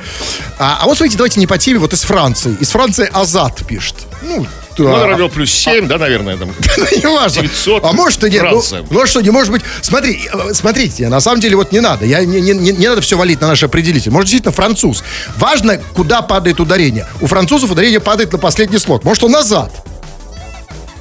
А, 0.57 0.79
а 0.81 0.85
вот 0.85 0.97
смотрите, 0.97 1.17
давайте 1.17 1.39
не 1.39 1.47
по 1.47 1.57
теме, 1.57 1.79
вот 1.79 1.93
из 1.93 2.01
Франции. 2.03 2.55
Из 2.59 2.69
Франции 2.69 3.09
Азат 3.13 3.65
пишет. 3.65 3.95
Ну, 4.21 4.45
Ну, 4.83 4.91
да. 4.93 5.01
наверное, 5.01 5.29
плюс 5.29 5.51
7, 5.51 5.87
да, 5.87 5.97
наверное, 5.97 6.37
там. 6.37 6.49
Не 6.49 7.07
важно. 7.07 7.41
900, 7.43 7.83
А 7.83 7.91
может 7.91 8.23
и 8.23 8.29
нет. 8.29 8.43
Ну, 8.43 8.49
Франция. 8.49 8.85
ну 8.89 9.01
а 9.01 9.07
что, 9.07 9.21
не 9.21 9.29
может 9.29 9.51
быть. 9.51 9.61
Смотри, 9.81 10.27
э, 10.31 10.53
смотрите, 10.53 11.07
на 11.09 11.19
самом 11.19 11.41
деле 11.41 11.55
вот 11.55 11.71
не 11.71 11.79
надо. 11.79 12.05
Я, 12.05 12.23
не, 12.25 12.39
не, 12.41 12.53
не- 12.53 12.87
надо 12.87 13.01
все 13.01 13.17
валить 13.17 13.41
на 13.41 13.47
наш 13.47 13.63
определитель. 13.63 14.11
Может, 14.11 14.27
действительно 14.29 14.53
француз. 14.53 15.03
Важно, 15.37 15.77
куда 15.93 16.21
падает 16.21 16.59
ударение. 16.59 17.05
У 17.21 17.27
французов 17.27 17.71
ударение 17.71 17.99
падает 17.99 18.31
на 18.31 18.37
последний 18.37 18.79
слог. 18.79 19.03
Может, 19.03 19.23
он 19.23 19.31
назад. 19.31 19.71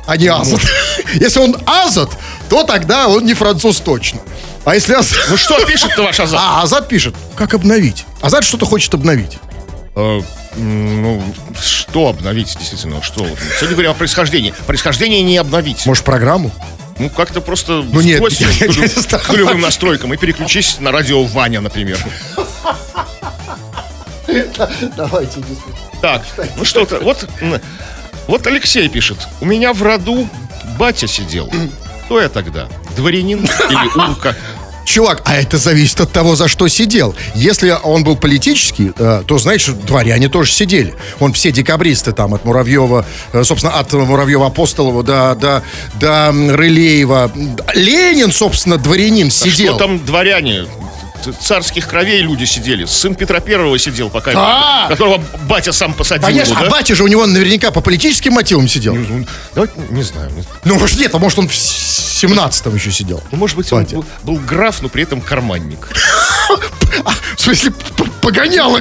А 0.06 0.16
не 0.16 0.28
азат. 0.28 0.60
Если 1.14 1.38
он 1.38 1.56
азат, 1.66 2.10
то 2.48 2.64
тогда 2.64 3.08
он 3.08 3.24
не 3.24 3.34
француз 3.34 3.78
точно. 3.80 4.20
А 4.64 4.74
если 4.74 4.94
азат... 4.94 5.18
Ну 5.30 5.36
что 5.36 5.64
пишет-то 5.64 6.02
ваш 6.02 6.18
Азат? 6.20 6.40
А, 6.42 6.62
Азат 6.62 6.88
пишет, 6.88 7.14
как 7.36 7.54
обновить? 7.54 8.04
Азат 8.20 8.44
что-то 8.44 8.66
хочет 8.66 8.92
обновить. 8.92 9.38
Э, 9.98 10.20
Ну, 10.56 11.22
что 11.60 12.08
обновить, 12.08 12.56
действительно, 12.58 13.02
что? 13.02 13.24
Сегодня 13.56 13.70
говорим 13.72 13.90
о 13.90 13.94
происхождении. 13.94 14.54
Происхождение 14.66 15.22
не 15.22 15.36
обновить. 15.36 15.84
Может, 15.86 16.04
программу? 16.04 16.50
Ну, 16.98 17.10
как-то 17.10 17.40
просто 17.40 17.84
Ну, 17.92 18.00
нет, 18.00 18.20
я- 18.40 18.48
я 18.50 19.18
к 19.18 19.28
нулевым 19.28 19.60
настройкам 19.60 20.14
и 20.14 20.16
переключись 20.16 20.76
на 20.80 20.90
радио 20.90 21.22
Ваня, 21.24 21.60
например. 21.60 21.98
Давайте. 24.96 25.40
Так, 26.00 26.22
ну 26.56 26.64
что-то, 26.64 26.98
вот, 27.00 27.28
вот 28.26 28.46
Алексей 28.46 28.88
пишет. 28.88 29.18
У 29.40 29.46
меня 29.46 29.72
в 29.72 29.82
роду 29.82 30.28
батя 30.78 31.06
сидел. 31.06 31.50
Кто 32.06 32.20
я 32.20 32.28
тогда? 32.28 32.68
Дворянин 32.96 33.40
или 33.44 34.08
урка? 34.10 34.34
Чувак, 34.88 35.20
а 35.26 35.36
это 35.36 35.58
зависит 35.58 36.00
от 36.00 36.12
того, 36.12 36.34
за 36.34 36.48
что 36.48 36.66
сидел. 36.66 37.14
Если 37.34 37.76
он 37.82 38.04
был 38.04 38.16
политический, 38.16 38.92
э, 38.98 39.22
то, 39.26 39.38
знаешь, 39.38 39.66
дворяне 39.66 40.30
тоже 40.30 40.50
сидели. 40.50 40.94
Он 41.20 41.34
все 41.34 41.52
декабристы 41.52 42.12
там, 42.12 42.32
от 42.32 42.46
Муравьева, 42.46 43.04
э, 43.34 43.44
собственно, 43.44 43.74
от 43.74 43.92
Муравьева 43.92 44.46
Апостолова 44.46 45.02
до, 45.02 45.34
до, 45.34 45.62
до 46.00 46.32
Рылеева. 46.32 47.30
Ленин, 47.74 48.32
собственно, 48.32 48.78
дворянин 48.78 49.30
сидел. 49.30 49.74
Что 49.74 49.84
там 49.84 50.02
дворяне? 50.06 50.64
Царских 51.32 51.88
кровей 51.88 52.20
люди 52.22 52.44
сидели. 52.44 52.84
Сын 52.84 53.14
Петра 53.14 53.40
Первого 53.40 53.78
сидел, 53.78 54.10
пока 54.10 54.32
А! 54.34 54.88
которого 54.88 55.22
батя 55.48 55.72
сам 55.72 55.94
посадил. 55.94 56.26
Конечно, 56.26 56.52
его, 56.52 56.60
а 56.60 56.64
да? 56.64 56.70
батя 56.70 56.94
же 56.94 57.04
у 57.04 57.08
него 57.08 57.26
наверняка 57.26 57.70
по 57.70 57.80
политическим 57.80 58.32
мотивам 58.34 58.68
сидел. 58.68 58.94
Ну, 58.94 59.26
Давайте, 59.54 59.74
не 59.90 60.02
знаю. 60.02 60.30
Ну, 60.64 60.78
может, 60.78 60.98
нет, 60.98 61.14
а 61.14 61.18
может, 61.18 61.38
он 61.38 61.48
в 61.48 61.52
17-м 61.52 62.74
еще 62.74 62.90
сидел. 62.90 63.22
Ну, 63.30 63.38
может 63.38 63.56
быть, 63.56 63.72
он 63.72 63.84
Батя. 63.84 63.96
был, 63.96 64.04
был 64.22 64.36
граф, 64.36 64.82
но 64.82 64.88
при 64.88 65.02
этом 65.02 65.20
карманник. 65.20 65.88
А, 67.04 67.12
в 67.36 67.40
смысле, 67.40 67.70
п- 68.28 68.34
погоняло. 68.34 68.80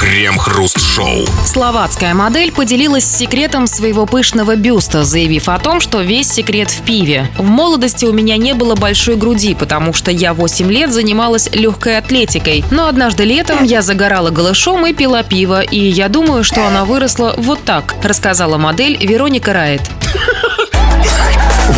Крем-хруст-шоу. 0.00 1.26
Словацкая 1.44 2.14
модель 2.14 2.52
поделилась 2.52 3.04
секретом 3.04 3.66
своего 3.66 4.06
пышного 4.06 4.56
бюста, 4.56 5.04
заявив 5.04 5.48
о 5.48 5.58
том, 5.58 5.80
что 5.80 6.00
весь 6.00 6.30
секрет 6.30 6.70
в 6.70 6.82
пиве. 6.82 7.26
В 7.36 7.42
молодости 7.44 8.04
у 8.06 8.12
меня 8.12 8.36
не 8.36 8.54
было 8.54 8.74
большой 8.76 9.16
груди, 9.16 9.54
потому 9.54 9.92
что 9.92 10.10
я 10.10 10.32
8 10.32 10.70
лет 10.70 10.92
занималась 10.92 11.48
легкой 11.52 11.98
атлетикой. 11.98 12.64
Но 12.70 12.86
однажды 12.88 13.24
летом 13.24 13.64
я 13.64 13.82
загорала 13.82 14.30
голышом 14.30 14.86
и 14.86 14.92
пила 14.92 15.22
пиво, 15.22 15.60
и 15.60 15.78
я 15.78 16.08
думаю, 16.08 16.44
что 16.44 16.66
она 16.66 16.84
выросла 16.84 17.34
вот 17.36 17.62
так, 17.64 17.94
рассказала 18.02 18.56
модель 18.58 18.96
Вероника 19.04 19.52
Райт. 19.52 19.82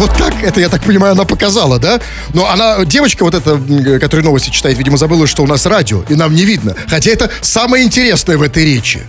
Вот 0.02 0.18
так, 0.18 0.42
это, 0.42 0.58
я 0.58 0.68
так 0.68 0.82
понимаю, 0.82 1.12
она 1.12 1.24
показала, 1.24 1.78
да? 1.78 2.00
Но 2.34 2.50
она, 2.50 2.84
девочка 2.84 3.22
вот 3.22 3.34
эта, 3.34 3.56
которая 4.00 4.24
новости 4.24 4.50
читает, 4.50 4.76
видимо, 4.76 4.96
забыла, 4.96 5.28
что 5.28 5.44
у 5.44 5.46
нас 5.46 5.64
радио, 5.64 6.02
и 6.08 6.16
нам 6.16 6.34
не 6.34 6.44
видно. 6.44 6.74
Хотя 6.88 7.12
это 7.12 7.30
самое 7.40 7.84
интересное 7.84 8.36
в 8.36 8.42
этой 8.42 8.64
речи. 8.64 9.04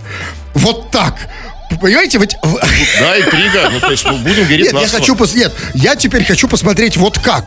Вот 0.54 0.92
так. 0.92 1.16
Понимаете, 1.80 2.18
ведь... 2.18 2.36
в- 2.42 2.54
Да, 3.00 3.18
интрига. 3.18 3.70
Ну, 3.72 3.80
то 3.80 3.90
есть, 3.90 4.04
ну, 4.04 4.16
будем 4.18 4.44
верить 4.44 4.72
Нет, 4.72 4.82
я 4.82 4.88
хочу 4.88 5.14
пос... 5.16 5.34
Нет, 5.34 5.52
я 5.74 5.96
теперь 5.96 6.24
хочу 6.24 6.48
посмотреть 6.48 6.96
вот 6.96 7.18
как. 7.18 7.46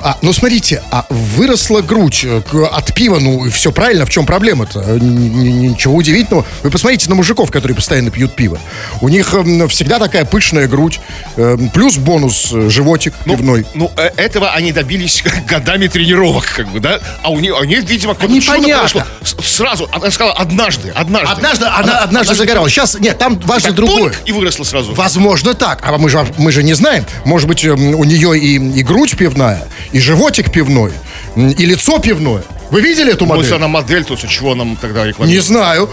А, 0.00 0.16
ну, 0.22 0.32
смотрите, 0.32 0.82
а 0.90 1.06
выросла 1.10 1.80
грудь 1.80 2.24
э, 2.24 2.40
от 2.72 2.94
пива, 2.94 3.18
ну, 3.18 3.48
все 3.50 3.72
правильно, 3.72 4.06
в 4.06 4.10
чем 4.10 4.26
проблема-то? 4.26 4.80
Н- 4.80 5.60
Ничего 5.60 5.94
удивительного. 5.94 6.44
Вы 6.62 6.70
посмотрите 6.70 7.08
на 7.08 7.14
мужиков, 7.14 7.50
которые 7.50 7.74
постоянно 7.76 8.10
пьют 8.10 8.34
пиво. 8.34 8.58
У 9.00 9.08
них 9.08 9.32
эм, 9.34 9.68
всегда 9.68 9.98
такая 9.98 10.24
пышная 10.24 10.66
грудь, 10.68 11.00
эм, 11.36 11.68
плюс 11.70 11.96
бонус 11.96 12.50
э, 12.52 12.68
животик 12.68 13.14
пивной. 13.24 13.66
Ну, 13.74 13.90
э, 13.96 14.10
этого 14.16 14.50
они 14.52 14.72
добились 14.72 15.22
годами 15.48 15.86
тренировок, 15.88 16.44
как 16.56 16.68
бы, 16.68 16.80
да? 16.80 17.00
А 17.22 17.30
у 17.30 17.40
них, 17.40 17.58
у 17.58 17.64
них 17.64 17.82
видимо, 17.84 18.14
какое-то 18.14 18.40
чудо 18.40 18.62
произошло. 18.62 19.02
Сразу, 19.42 19.88
она 19.92 20.10
сказала, 20.10 20.34
однажды, 20.36 20.92
однажды. 20.94 21.32
Однажды, 21.32 21.66
она, 21.66 21.98
однажды 22.00 22.34
загоралась. 22.34 22.72
Сейчас, 22.72 22.98
нет, 22.98 23.18
там 23.18 23.38
важно 23.56 23.68
Так, 23.68 23.76
другое. 23.76 24.02
пуньк, 24.12 24.16
и 24.24 24.32
выросла 24.32 24.64
сразу. 24.64 24.94
Возможно 24.94 25.54
так. 25.54 25.80
А 25.84 25.96
мы 25.98 26.08
же, 26.08 26.26
мы 26.38 26.52
же 26.52 26.62
не 26.62 26.74
знаем. 26.74 27.04
Может 27.24 27.48
быть, 27.48 27.64
эм, 27.64 27.94
у 27.94 28.04
нее 28.04 28.38
и, 28.38 28.54
и 28.56 28.82
грудь 28.82 29.16
пивная, 29.16 29.66
и 29.92 29.98
животик 30.00 30.50
пивной, 30.52 30.92
и 31.36 31.66
лицо 31.66 31.98
пивное. 31.98 32.42
Вы 32.70 32.80
видели 32.80 33.12
эту 33.12 33.24
Ну, 33.24 33.30
модель? 33.30 33.44
если 33.44 33.54
она 33.56 33.68
модель, 33.68 34.04
то 34.04 34.16
с 34.16 34.20
чего 34.20 34.54
нам 34.54 34.76
тогда 34.76 35.02
Не 35.04 35.08
рекламируют? 35.10 35.44
знаю. 35.44 35.88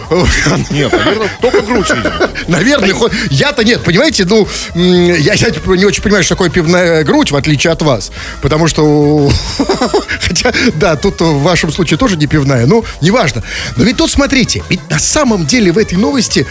Нет, 0.71 0.91
наверное, 0.91 1.29
только 1.41 1.61
грудь 1.61 1.89
видимо. 1.89 2.29
Наверное, 2.47 2.93
хоть- 2.93 3.11
я-то 3.29 3.63
нет, 3.63 3.81
понимаете, 3.83 4.25
ну, 4.25 4.47
я, 4.75 5.33
я 5.33 5.49
не 5.49 5.85
очень 5.85 6.01
понимаю, 6.01 6.23
что 6.23 6.33
такое 6.35 6.49
пивная 6.49 7.03
грудь, 7.03 7.31
в 7.31 7.35
отличие 7.35 7.71
от 7.73 7.81
вас. 7.83 8.11
Потому 8.41 8.67
что, 8.67 9.29
хотя, 10.19 10.51
да, 10.75 10.95
тут 10.95 11.21
в 11.21 11.41
вашем 11.43 11.71
случае 11.71 11.97
тоже 11.97 12.17
не 12.17 12.27
пивная, 12.27 12.65
ну, 12.65 12.83
неважно. 13.01 13.43
Но 13.75 13.83
ведь 13.83 13.97
тут, 13.97 14.09
смотрите, 14.11 14.63
ведь 14.69 14.89
на 14.89 14.99
самом 14.99 15.45
деле 15.45 15.71
в 15.71 15.77
этой 15.77 15.95
новости, 15.97 16.47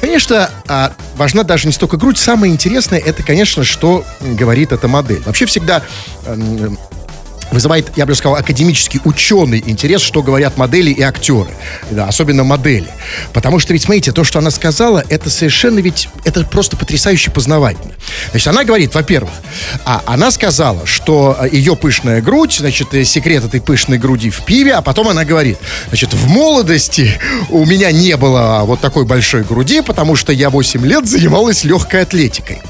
конечно, 0.00 0.50
а, 0.68 0.92
важна 1.16 1.42
даже 1.42 1.66
не 1.66 1.72
столько 1.72 1.96
грудь, 1.96 2.18
самое 2.18 2.52
интересное, 2.52 2.98
это, 3.00 3.22
конечно, 3.22 3.64
что 3.64 4.04
говорит 4.20 4.70
эта 4.72 4.86
модель. 4.88 5.22
Вообще 5.26 5.46
всегда 5.46 5.82
вызывает, 7.50 7.92
я 7.96 8.06
бы 8.06 8.14
сказал, 8.14 8.36
академический 8.36 9.00
ученый 9.04 9.62
интерес, 9.66 10.02
что 10.02 10.22
говорят 10.22 10.56
модели 10.56 10.90
и 10.90 11.02
актеры. 11.02 11.50
Да, 11.90 12.06
особенно 12.06 12.44
модели. 12.44 12.88
Потому 13.32 13.58
что 13.58 13.72
ведь, 13.72 13.82
смотрите, 13.82 14.12
то, 14.12 14.24
что 14.24 14.38
она 14.38 14.50
сказала, 14.50 15.04
это 15.08 15.30
совершенно 15.30 15.78
ведь, 15.78 16.08
это 16.24 16.44
просто 16.44 16.76
потрясающе 16.76 17.30
познавательно. 17.30 17.94
Значит, 18.30 18.48
она 18.48 18.64
говорит, 18.64 18.94
во-первых, 18.94 19.32
а, 19.84 20.02
она 20.06 20.30
сказала, 20.30 20.86
что 20.86 21.36
а, 21.38 21.46
ее 21.46 21.76
пышная 21.76 22.20
грудь, 22.20 22.56
значит, 22.58 22.92
э, 22.94 23.04
секрет 23.04 23.44
этой 23.44 23.60
пышной 23.60 23.98
груди 23.98 24.30
в 24.30 24.44
пиве, 24.44 24.74
а 24.74 24.82
потом 24.82 25.08
она 25.08 25.24
говорит, 25.24 25.58
значит, 25.88 26.12
в 26.12 26.26
молодости 26.28 27.18
у 27.50 27.64
меня 27.64 27.90
не 27.92 28.16
было 28.16 28.62
вот 28.64 28.80
такой 28.80 29.04
большой 29.04 29.44
груди, 29.44 29.80
потому 29.82 30.16
что 30.16 30.32
я 30.32 30.50
8 30.50 30.84
лет 30.86 31.06
занималась 31.06 31.64
легкой 31.64 32.02
атлетикой. 32.02 32.60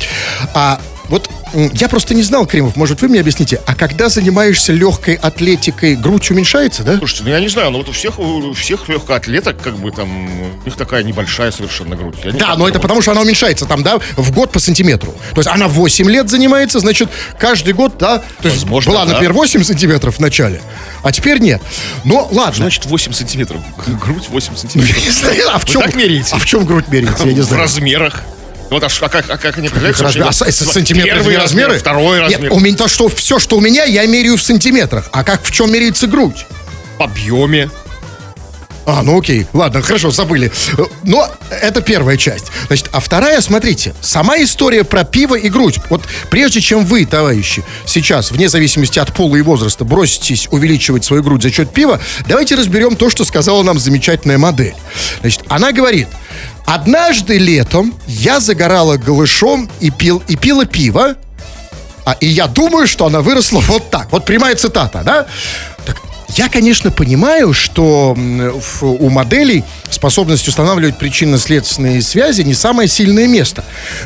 А 0.54 0.80
вот 1.08 1.28
я 1.72 1.88
просто 1.88 2.14
не 2.14 2.22
знал, 2.22 2.46
Кремов, 2.46 2.76
может, 2.76 3.00
вы 3.02 3.08
мне 3.08 3.20
объясните, 3.20 3.60
а 3.66 3.74
когда 3.74 4.08
занимаешься 4.08 4.72
легкой 4.72 5.14
атлетикой, 5.14 5.94
грудь 5.96 6.30
уменьшается, 6.30 6.82
да? 6.82 6.96
Слушайте, 6.98 7.24
ну 7.24 7.30
я 7.30 7.40
не 7.40 7.48
знаю, 7.48 7.70
но 7.70 7.78
вот 7.78 7.88
у 7.88 7.92
всех, 7.92 8.18
у 8.18 8.52
всех 8.54 8.88
легкоатлеток, 8.88 9.60
как 9.60 9.76
бы 9.76 9.90
там, 9.92 10.08
у 10.60 10.64
них 10.64 10.76
такая 10.76 11.02
небольшая 11.04 11.52
совершенно 11.52 11.94
грудь. 11.94 12.16
Я 12.24 12.32
Да, 12.32 12.56
но 12.56 12.66
это 12.68 12.78
вот. 12.78 12.82
потому, 12.82 13.02
что 13.02 13.12
она 13.12 13.20
уменьшается 13.20 13.66
там, 13.66 13.82
да, 13.82 13.98
в 14.16 14.32
год 14.32 14.50
по 14.50 14.58
сантиметру. 14.58 15.14
То 15.34 15.40
есть 15.40 15.48
она 15.48 15.68
8 15.68 16.10
лет 16.10 16.28
занимается, 16.30 16.80
значит, 16.80 17.08
каждый 17.38 17.74
год, 17.74 17.98
да, 17.98 18.18
то 18.40 18.48
есть 18.48 18.62
Возможно, 18.62 18.92
была, 18.92 19.04
да. 19.04 19.12
например, 19.12 19.32
8 19.34 19.62
сантиметров 19.62 20.16
в 20.16 20.20
начале, 20.20 20.60
а 21.02 21.12
теперь 21.12 21.38
нет. 21.38 21.62
Но 22.04 22.28
ладно. 22.32 22.54
Значит, 22.56 22.86
8 22.86 23.12
сантиметров. 23.12 23.60
Грудь 23.86 24.28
8 24.28 24.56
сантиметров. 24.56 24.96
Не 25.04 25.10
знаю, 25.10 25.42
а 25.52 25.58
в 25.58 25.64
Вы 25.64 25.68
чем, 25.70 25.82
так 25.82 25.94
меряете? 25.94 26.34
а 26.34 26.38
в 26.38 26.44
чем 26.46 26.64
грудь 26.64 26.88
меряется, 26.88 27.26
я 27.26 27.32
не 27.34 27.40
В 27.42 27.44
знаю. 27.44 27.62
размерах. 27.62 28.22
Вот 28.74 28.82
а, 28.82 28.88
а 28.88 29.08
как, 29.08 29.30
а 29.30 29.36
как 29.38 29.56
они 29.56 29.68
определяются? 29.68 30.02
размеров? 30.02 30.42
А, 30.42 30.50
сантиметры 30.50 31.12
Первый 31.12 31.36
размер, 31.36 31.68
размеры? 31.68 31.78
второй 31.78 32.18
размер. 32.18 32.40
Нет, 32.40 32.50
у 32.50 32.58
меня 32.58 32.76
то, 32.76 32.88
что 32.88 33.08
все, 33.08 33.38
что 33.38 33.56
у 33.56 33.60
меня, 33.60 33.84
я 33.84 34.04
меряю 34.04 34.36
в 34.36 34.42
сантиметрах. 34.42 35.08
А 35.12 35.22
как 35.22 35.44
в 35.44 35.52
чем 35.52 35.72
меряется 35.72 36.08
грудь? 36.08 36.44
По 36.98 37.04
объеме. 37.04 37.70
А, 38.86 39.02
ну 39.02 39.18
окей, 39.18 39.46
ладно, 39.52 39.80
хорошо, 39.80 40.10
забыли. 40.10 40.52
Но 41.04 41.26
это 41.50 41.80
первая 41.80 42.16
часть. 42.16 42.46
Значит, 42.66 42.90
а 42.92 43.00
вторая, 43.00 43.40
смотрите, 43.40 43.94
сама 44.00 44.36
история 44.38 44.84
про 44.84 45.04
пиво 45.04 45.36
и 45.36 45.48
грудь. 45.48 45.78
Вот 45.88 46.02
прежде 46.30 46.60
чем 46.60 46.84
вы, 46.84 47.06
товарищи, 47.06 47.64
сейчас, 47.86 48.30
вне 48.30 48.48
зависимости 48.48 48.98
от 48.98 49.12
пола 49.12 49.36
и 49.36 49.42
возраста, 49.42 49.84
броситесь 49.84 50.48
увеличивать 50.50 51.04
свою 51.04 51.22
грудь 51.22 51.42
за 51.42 51.50
счет 51.50 51.72
пива, 51.72 51.98
давайте 52.28 52.56
разберем 52.56 52.96
то, 52.96 53.08
что 53.08 53.24
сказала 53.24 53.62
нам 53.62 53.78
замечательная 53.78 54.38
модель. 54.38 54.74
Значит, 55.20 55.42
она 55.48 55.72
говорит, 55.72 56.08
однажды 56.66 57.38
летом 57.38 57.94
я 58.06 58.38
загорала 58.38 58.96
голышом 58.96 59.70
и, 59.80 59.90
пил, 59.90 60.22
и 60.28 60.36
пила 60.36 60.66
пиво, 60.66 61.16
а, 62.04 62.16
и 62.20 62.26
я 62.26 62.46
думаю, 62.46 62.86
что 62.86 63.06
она 63.06 63.22
выросла 63.22 63.60
вот 63.60 63.90
так. 63.90 64.12
Вот 64.12 64.26
прямая 64.26 64.54
цитата, 64.56 65.02
да? 65.04 65.26
Я, 66.34 66.48
конечно, 66.48 66.90
понимаю, 66.90 67.52
что 67.52 68.14
в- 68.16 68.82
у 68.84 69.08
моделей 69.08 69.62
способность 69.90 70.48
устанавливать 70.48 70.98
причинно-следственные 70.98 72.02
связи 72.02 72.42
не 72.42 72.54
самое 72.54 72.88
сильное 72.88 73.26
место. 73.28 73.64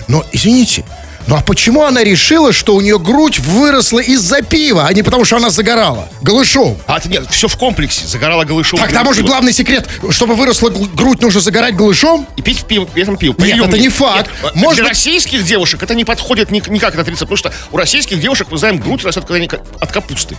Но, 0.09 0.25
извините, 0.33 0.85
ну 1.27 1.37
а 1.37 1.43
почему 1.43 1.85
она 1.85 2.05
решила, 2.05 2.53
что 2.53 2.75
у 2.75 2.81
нее 2.81 2.99
грудь 2.99 3.39
выросла 3.39 4.01
из-за 4.01 4.43
пива, 4.43 4.87
а 4.87 4.93
не 4.93 5.03
потому, 5.03 5.25
что 5.25 5.37
она 5.37 5.49
загорала 5.51 6.09
голышом? 6.23 6.77
А 6.87 6.99
это 6.99 7.09
нет, 7.09 7.25
все 7.31 7.49
в 7.49 7.57
комплексе. 7.57 8.07
Загорала 8.07 8.45
голышом. 8.45 8.79
Так, 8.79 8.93
там 8.93 9.05
может 9.05 9.23
пиво. 9.23 9.29
главный 9.29 9.53
секрет, 9.53 9.87
чтобы 10.11 10.35
выросла 10.35 10.69
грудь, 10.71 11.23
нужно 11.23 11.41
загорать 11.41 11.77
голышом? 11.77 12.27
И 12.37 12.43
пить 12.43 12.65
пиво, 12.67 12.85
при 12.85 13.03
этом 13.03 13.17
пиво. 13.17 13.35
Нет, 13.39 13.59
это 13.67 13.79
не 13.79 13.89
факт. 13.89 14.31
Нет, 14.43 14.55
Может 14.55 14.81
для 14.81 14.89
российских 14.91 15.45
девушек 15.45 15.83
это 15.83 15.95
не 15.95 16.05
подходит 16.05 16.51
ни- 16.51 16.63
никак 16.71 16.95
на 16.95 17.05
30, 17.05 17.21
потому 17.21 17.37
что 17.39 17.53
у 17.73 17.77
российских 17.79 18.21
девушек, 18.21 18.49
мы 18.51 18.59
знаем, 18.59 18.79
грудь 18.79 19.03
растет 19.05 19.25
когда 19.27 19.59
от 19.81 19.93
капусты. 19.93 20.37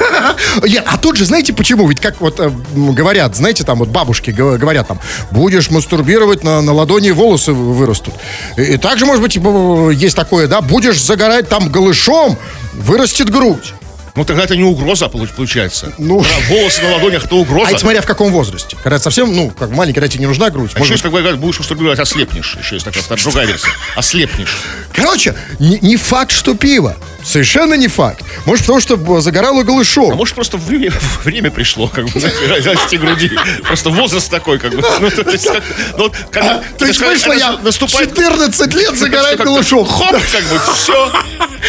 Нет, 0.62 0.84
а 0.86 0.96
тут 0.98 1.16
же, 1.16 1.24
знаете 1.24 1.52
почему? 1.52 1.86
Ведь 1.88 2.00
как 2.00 2.20
вот 2.20 2.40
э, 2.40 2.50
говорят, 2.74 3.36
знаете, 3.36 3.64
там 3.64 3.78
вот 3.78 3.88
бабушки 3.88 4.30
гов- 4.30 4.58
говорят 4.58 4.88
там, 4.88 4.98
будешь 5.30 5.70
мастурбировать, 5.70 6.44
на, 6.44 6.60
на 6.60 6.72
ладони 6.72 7.10
волосы 7.10 7.52
вы- 7.52 7.74
вырастут. 7.74 8.14
И, 8.56 8.62
и 8.62 8.76
также, 8.76 9.06
может 9.06 9.22
быть, 9.22 9.36
э, 9.36 9.90
есть 9.94 10.16
такое, 10.16 10.46
да, 10.48 10.60
будешь 10.60 11.02
загорать 11.02 11.48
там 11.48 11.70
голышом, 11.70 12.36
вырастет 12.74 13.30
грудь. 13.30 13.74
Ну 14.18 14.24
тогда 14.24 14.42
это 14.42 14.56
не 14.56 14.64
угроза 14.64 15.04
получ- 15.06 15.32
получается. 15.32 15.92
Ну. 15.96 16.18
Когда 16.20 16.36
волосы 16.48 16.82
на 16.82 16.94
ладонях, 16.94 17.24
это 17.26 17.36
угроза. 17.36 17.68
А 17.68 17.70
это 17.70 17.78
смотря 17.78 18.02
в 18.02 18.06
каком 18.06 18.32
возрасте. 18.32 18.76
Когда 18.82 18.98
совсем, 18.98 19.32
ну, 19.32 19.50
как 19.50 19.70
маленький, 19.70 19.94
когда 20.00 20.08
тебе 20.08 20.22
не 20.22 20.26
нужна 20.26 20.50
грудь. 20.50 20.72
А 20.74 20.80
еще 20.80 20.90
может 20.94 21.04
бы, 21.04 21.20
говорят, 21.20 21.38
будешь 21.38 21.60
мастурбировать, 21.60 22.00
ослепнешь. 22.00 22.56
Еще 22.60 22.74
есть 22.74 22.84
такая 22.84 23.04
другая 23.22 23.46
версия. 23.46 23.68
Ослепнешь. 23.94 24.56
Короче, 24.92 25.36
не, 25.60 25.78
не 25.82 25.96
факт, 25.96 26.32
что 26.32 26.54
пиво. 26.54 26.96
Совершенно 27.24 27.74
не 27.74 27.86
факт. 27.86 28.24
Может, 28.44 28.64
потому 28.64 28.80
что 28.80 28.96
б, 28.96 29.20
загорала 29.20 29.62
голышом. 29.62 30.10
А 30.12 30.14
может, 30.16 30.34
просто 30.34 30.56
время, 30.56 30.92
время 31.24 31.52
пришло, 31.52 31.86
как 31.86 32.06
бы, 32.06 32.20
расти 32.64 32.96
груди. 32.96 33.30
Просто 33.62 33.90
возраст 33.90 34.28
такой, 34.28 34.58
как 34.58 34.72
бы. 34.74 34.82
Ну, 35.00 35.10
то 35.10 35.30
есть, 35.30 35.46
как, 35.46 35.62
ну, 35.96 36.04
вот, 36.04 36.16
когда- 36.32 36.62
То 36.76 36.86
есть 36.86 36.98
когда 36.98 37.12
вышло 37.12 37.32
я 37.34 37.52
наступает... 37.58 38.08
14 38.16 38.74
лет 38.74 38.96
загорать 38.98 39.38
голышом. 39.38 39.84
Хоп, 39.86 40.10
как 40.10 40.44
бы, 40.44 40.60
все. 40.74 41.12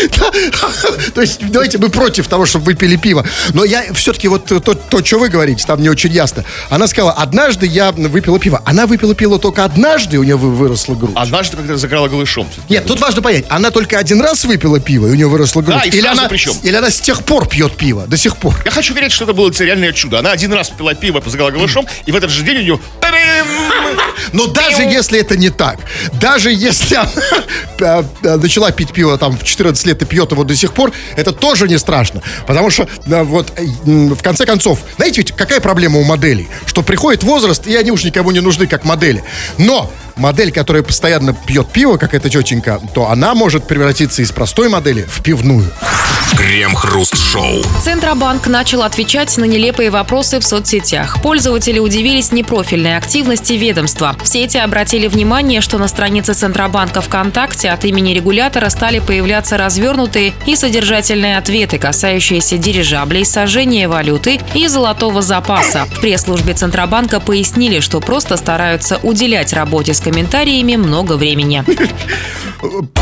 То 1.14 1.22
есть, 1.22 1.40
давайте 1.50 1.78
мы 1.78 1.90
против 1.90 2.28
того, 2.28 2.46
чтобы 2.46 2.66
вы 2.66 2.74
пили 2.76 2.96
пиво. 2.96 3.26
Но 3.54 3.64
я 3.64 3.94
все-таки 3.94 4.28
вот 4.28 4.46
то, 4.46 4.60
то, 4.60 5.04
что 5.04 5.20
вы 5.20 5.30
говорите, 5.30 5.66
там 5.66 5.82
не 5.82 5.90
очень 5.90 6.12
ясно. 6.12 6.46
Она 6.70 6.88
сказала, 6.88 7.14
однажды 7.14 7.66
я 7.66 7.92
выпила 7.92 8.40
пиво. 8.40 8.62
Она 8.66 8.88
выпила 8.88 9.16
пиво 9.16 9.40
только 9.40 9.64
однажды, 9.66 10.18
у 10.18 10.24
нее 10.24 10.38
вы- 10.38 10.54
выросла 10.54 10.96
грудь. 10.96 11.14
Однажды, 11.16 11.58
когда 11.58 11.78
загорала 11.78 12.08
голышом. 12.08 12.48
Нет, 12.70 12.86
тут 12.86 13.00
важно 13.00 13.22
понять, 13.22 13.46
она 13.50 13.72
только 13.72 13.98
один 13.98 14.22
раз 14.22 14.46
выпила 14.46 14.80
пиво, 14.80 15.08
и 15.08 15.12
у 15.12 15.16
нее 15.16 15.28
выросла 15.28 15.62
грудь. 15.62 15.78
Да, 15.78 15.84
и 15.84 15.90
или, 15.90 16.08
она, 16.08 16.28
причем. 16.28 16.54
или 16.64 16.76
она 16.76 16.90
с 16.90 17.00
тех 17.00 17.24
пор 17.24 17.48
пьет 17.48 17.76
пиво, 17.76 18.08
до 18.08 18.18
сих 18.18 18.38
пор. 18.38 18.56
Я 18.66 18.72
хочу 18.72 18.94
верить, 18.94 19.12
что 19.12 19.26
это 19.26 19.34
было 19.34 19.52
реальное 19.52 19.92
чудо. 19.94 20.20
Она 20.20 20.32
один 20.32 20.54
раз 20.54 20.70
пила 20.70 20.94
пиво, 20.94 21.20
позагала 21.20 21.52
голышом, 21.52 21.86
и 22.06 22.12
в 22.12 22.16
этот 22.16 22.30
же 22.30 22.44
день 22.44 22.58
у 22.58 22.62
нее... 22.62 22.80
Но 24.34 24.48
даже 24.48 24.84
если 24.84 25.20
это 25.20 25.38
не 25.38 25.50
так, 25.50 25.80
даже 26.14 26.52
если 26.52 26.96
она 26.96 27.12
э, 27.80 28.04
э, 28.24 28.36
начала 28.38 28.72
пить 28.72 28.92
пиво 28.92 29.18
там 29.18 29.38
в 29.38 29.44
14 29.44 29.86
лет 29.86 30.02
и 30.02 30.06
пьет 30.06 30.32
его 30.32 30.44
до 30.44 30.56
сих 30.56 30.74
пор, 30.74 30.92
это 31.16 31.32
тоже 31.32 31.68
не 31.68 31.78
страшно. 31.78 32.22
Потому 32.46 32.70
что 32.70 32.88
вот 33.06 33.52
э, 33.56 33.66
м, 33.86 34.16
в 34.16 34.22
конце 34.22 34.46
концов, 34.46 34.80
знаете 34.98 35.22
ведь 35.22 35.32
какая 35.32 35.60
проблема 35.60 36.00
у 36.00 36.04
моделей? 36.04 36.48
Что 36.66 36.84
приходит 36.84 37.24
возраст, 37.24 37.66
и 37.68 37.76
они 37.76 37.92
уж 37.92 38.04
никому 38.04 38.32
не 38.32 38.40
нужны 38.40 38.68
как 38.68 38.86
модели. 38.86 39.24
Но 39.58 39.92
модель, 40.20 40.52
которая 40.52 40.84
постоянно 40.84 41.34
пьет 41.34 41.70
пиво, 41.70 41.98
как 41.98 42.14
эта 42.14 42.30
тетенька, 42.30 42.80
то 42.94 43.10
она 43.10 43.34
может 43.34 43.66
превратиться 43.66 44.22
из 44.22 44.32
простой 44.32 44.70
модели 44.70 45.06
в 45.08 45.22
пивную. 45.24 45.72
Крем-хруст-шоу. 46.38 47.64
Центробанк 47.84 48.48
начал 48.48 48.84
отвечать 48.84 49.36
на 49.38 49.46
нелепые 49.46 49.90
вопросы 49.90 50.40
в 50.40 50.46
соцсетях. 50.46 51.22
Пользователи 51.24 51.80
удивились 51.80 52.32
непрофильной 52.32 52.98
активности 52.98 53.54
ведомства. 53.54 54.16
В 54.22 54.28
сети 54.28 54.58
обратили 54.58 55.08
внимание, 55.08 55.60
что 55.60 55.80
на 55.80 55.88
странице 55.88 56.34
Центробанка 56.34 57.02
ВКонтакте 57.02 57.70
от 57.70 57.84
имени 57.84 58.14
регулятора 58.14 58.70
стали 58.70 59.00
появляться 59.00 59.58
развернутые 59.58 60.34
и 60.46 60.56
содержательные 60.56 61.38
ответы, 61.38 61.80
касающиеся 61.80 62.58
дирижаблей, 62.58 63.26
сожжения 63.26 63.88
валюты 63.88 64.40
и 64.54 64.68
золотого 64.68 65.22
запаса. 65.22 65.86
В 65.86 66.00
пресс-службе 66.00 66.54
Центробанка 66.54 67.20
пояснили, 67.20 67.80
что 67.80 68.00
просто 68.00 68.38
стараются 68.38 69.00
уделять 69.02 69.52
работе 69.54 69.94
с 69.94 70.00
комментариями 70.10 70.76
много 70.76 71.14
времени. 71.18 71.64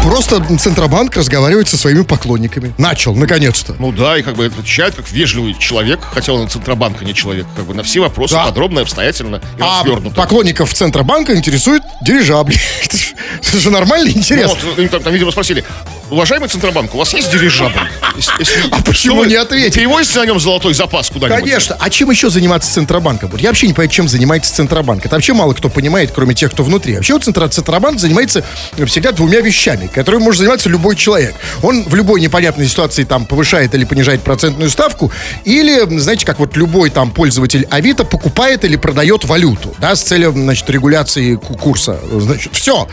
Просто 0.03 0.43
Центробанк 0.59 1.15
разговаривает 1.15 1.67
со 1.67 1.77
своими 1.77 2.01
поклонниками. 2.03 2.73
Начал, 2.77 3.15
наконец-то. 3.15 3.75
Ну 3.79 3.91
да, 3.91 4.17
и 4.17 4.21
как 4.21 4.35
бы 4.35 4.45
отвечает 4.45 4.93
как 4.95 5.09
вежливый 5.09 5.55
человек, 5.57 5.99
хотя 6.13 6.33
он 6.33 6.47
Центробанка 6.49 7.05
не 7.05 7.13
человек, 7.15 7.45
как 7.55 7.65
бы 7.65 7.73
на 7.73 7.83
все 7.83 8.01
вопросы 8.01 8.33
Да. 8.35 8.45
подробно, 8.45 8.81
обстоятельно 8.81 9.37
и 9.57 9.61
А 9.61 9.79
развернуто. 9.83 10.15
поклонников 10.15 10.73
Центробанка 10.73 11.33
интересует 11.35 11.81
дирижабли. 12.05 12.55
Это 12.83 12.97
Это 13.47 13.59
же 13.59 13.69
нормально 13.71 14.09
и 14.09 14.13
Ну, 14.13 14.19
интересно. 14.19 14.57
вот, 14.65 14.79
им 14.79 14.89
там, 14.89 15.01
там, 15.01 15.13
видимо, 15.13 15.31
спросили, 15.31 15.63
уважаемый 16.09 16.47
Центробанк, 16.49 16.93
у 16.95 16.97
вас 16.97 17.13
есть 17.13 17.31
дирижабль? 17.31 17.79
Если- 18.15 18.69
А 18.71 18.81
почему 18.83 19.23
не 19.25 19.35
ответить? 19.35 19.75
Перевозите 19.75 20.19
на 20.19 20.25
нем 20.25 20.39
золотой 20.39 20.73
запас 20.73 21.09
куда-нибудь? 21.09 21.39
Конечно. 21.43 21.77
А 21.79 21.89
чем 21.89 22.09
еще 22.09 22.29
заниматься 22.29 22.71
Центробанком? 22.73 23.29
Вот 23.29 23.41
я 23.41 23.49
вообще 23.49 23.67
не 23.67 23.73
понимаю, 23.73 23.89
чем 23.91 24.07
занимается 24.07 24.53
Центробанк. 24.55 25.05
Это 25.05 25.15
вообще 25.15 25.33
мало 25.33 25.53
кто 25.53 25.69
понимает, 25.69 26.11
кроме 26.13 26.33
тех, 26.33 26.51
кто 26.51 26.63
внутри. 26.63 26.95
Вообще 26.95 27.13
вот 27.13 27.23
Центробанк 27.23 27.99
занимается 27.99 28.43
всегда 28.87 29.11
двумя 29.11 29.41
вещами, 29.41 29.87
которыми 29.87 30.23
может 30.23 30.39
заниматься 30.39 30.69
любой 30.69 30.95
человек. 30.95 31.35
Он 31.61 31.83
в 31.83 31.93
любой 31.95 32.21
непонятной 32.21 32.67
ситуации 32.67 33.03
там 33.03 33.25
повышает 33.25 33.75
или 33.75 33.83
понижает 33.85 34.21
процентную 34.23 34.69
ставку, 34.69 35.11
или, 35.45 35.85
знаете, 35.99 36.25
как 36.25 36.39
вот 36.39 36.55
любой 36.57 36.89
там 36.89 37.11
пользователь 37.11 37.67
Авито 37.69 38.03
покупает 38.05 38.63
или 38.65 38.75
продает 38.77 39.25
валюту, 39.25 39.75
да, 39.79 39.95
с 39.95 40.01
целью, 40.01 40.31
значит, 40.31 40.69
регуляции 40.69 41.35
ку- 41.35 41.55
курса. 41.55 41.99
Значит, 42.11 42.55
все. 42.55 42.87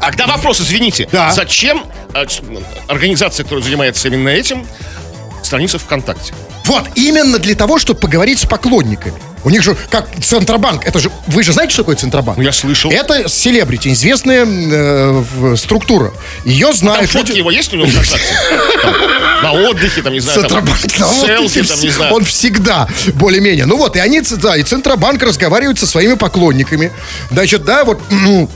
А 0.00 0.10
когда 0.10 0.26
вопрос, 0.26 0.60
извините, 0.60 1.08
Да. 1.10 1.32
зачем 1.32 1.82
ч- 2.28 2.42
организация, 2.88 3.44
которая 3.44 3.64
занимается 3.64 4.08
именно 4.08 4.28
этим, 4.28 4.66
страница 5.42 5.78
ВКонтакте? 5.78 6.34
Вот, 6.64 6.84
именно 6.96 7.38
для 7.38 7.54
того, 7.54 7.78
чтобы 7.78 7.98
поговорить 8.00 8.40
с 8.40 8.44
поклонниками. 8.46 9.14
У 9.44 9.50
них 9.50 9.62
же, 9.62 9.76
как 9.88 10.08
Центробанк, 10.22 10.84
это 10.84 10.98
же, 10.98 11.10
вы 11.28 11.42
же 11.44 11.52
знаете, 11.52 11.72
что 11.72 11.82
такое 11.82 11.96
Центробанк? 11.96 12.36
Ну, 12.36 12.42
я 12.44 12.52
слышал. 12.52 12.90
Это 12.90 13.28
селебрити, 13.28 13.88
известная 13.92 14.44
э, 14.44 15.10
в- 15.12 15.56
структура. 15.56 16.12
Ее 16.44 16.66
Там 16.66 16.76
знают 16.76 17.10
фотки 17.10 17.28
люди. 17.28 17.38
его 17.38 17.50
есть 17.52 17.72
у 17.72 17.76
него? 17.76 17.88
Там, 18.82 18.94
На 19.42 19.52
отдыхе, 19.52 20.02
там, 20.02 20.12
не 20.12 20.20
знаю, 20.20 20.40
там, 20.42 20.48
Центробанк 20.50 20.98
на 20.98 21.06
отдыхе 21.06 21.62
там, 21.62 21.80
не 21.80 21.88
знаю. 21.90 22.14
Он 22.14 22.24
всегда 22.24 22.88
более-менее. 23.14 23.64
Ну 23.66 23.76
вот, 23.76 23.96
и 23.96 24.00
они, 24.00 24.20
да, 24.20 24.56
и 24.56 24.62
Центробанк 24.64 25.22
разговаривают 25.22 25.78
со 25.78 25.86
своими 25.86 26.14
поклонниками. 26.14 26.92
Значит, 27.30 27.64
да, 27.64 27.84
вот... 27.84 28.00
м, 28.10 28.50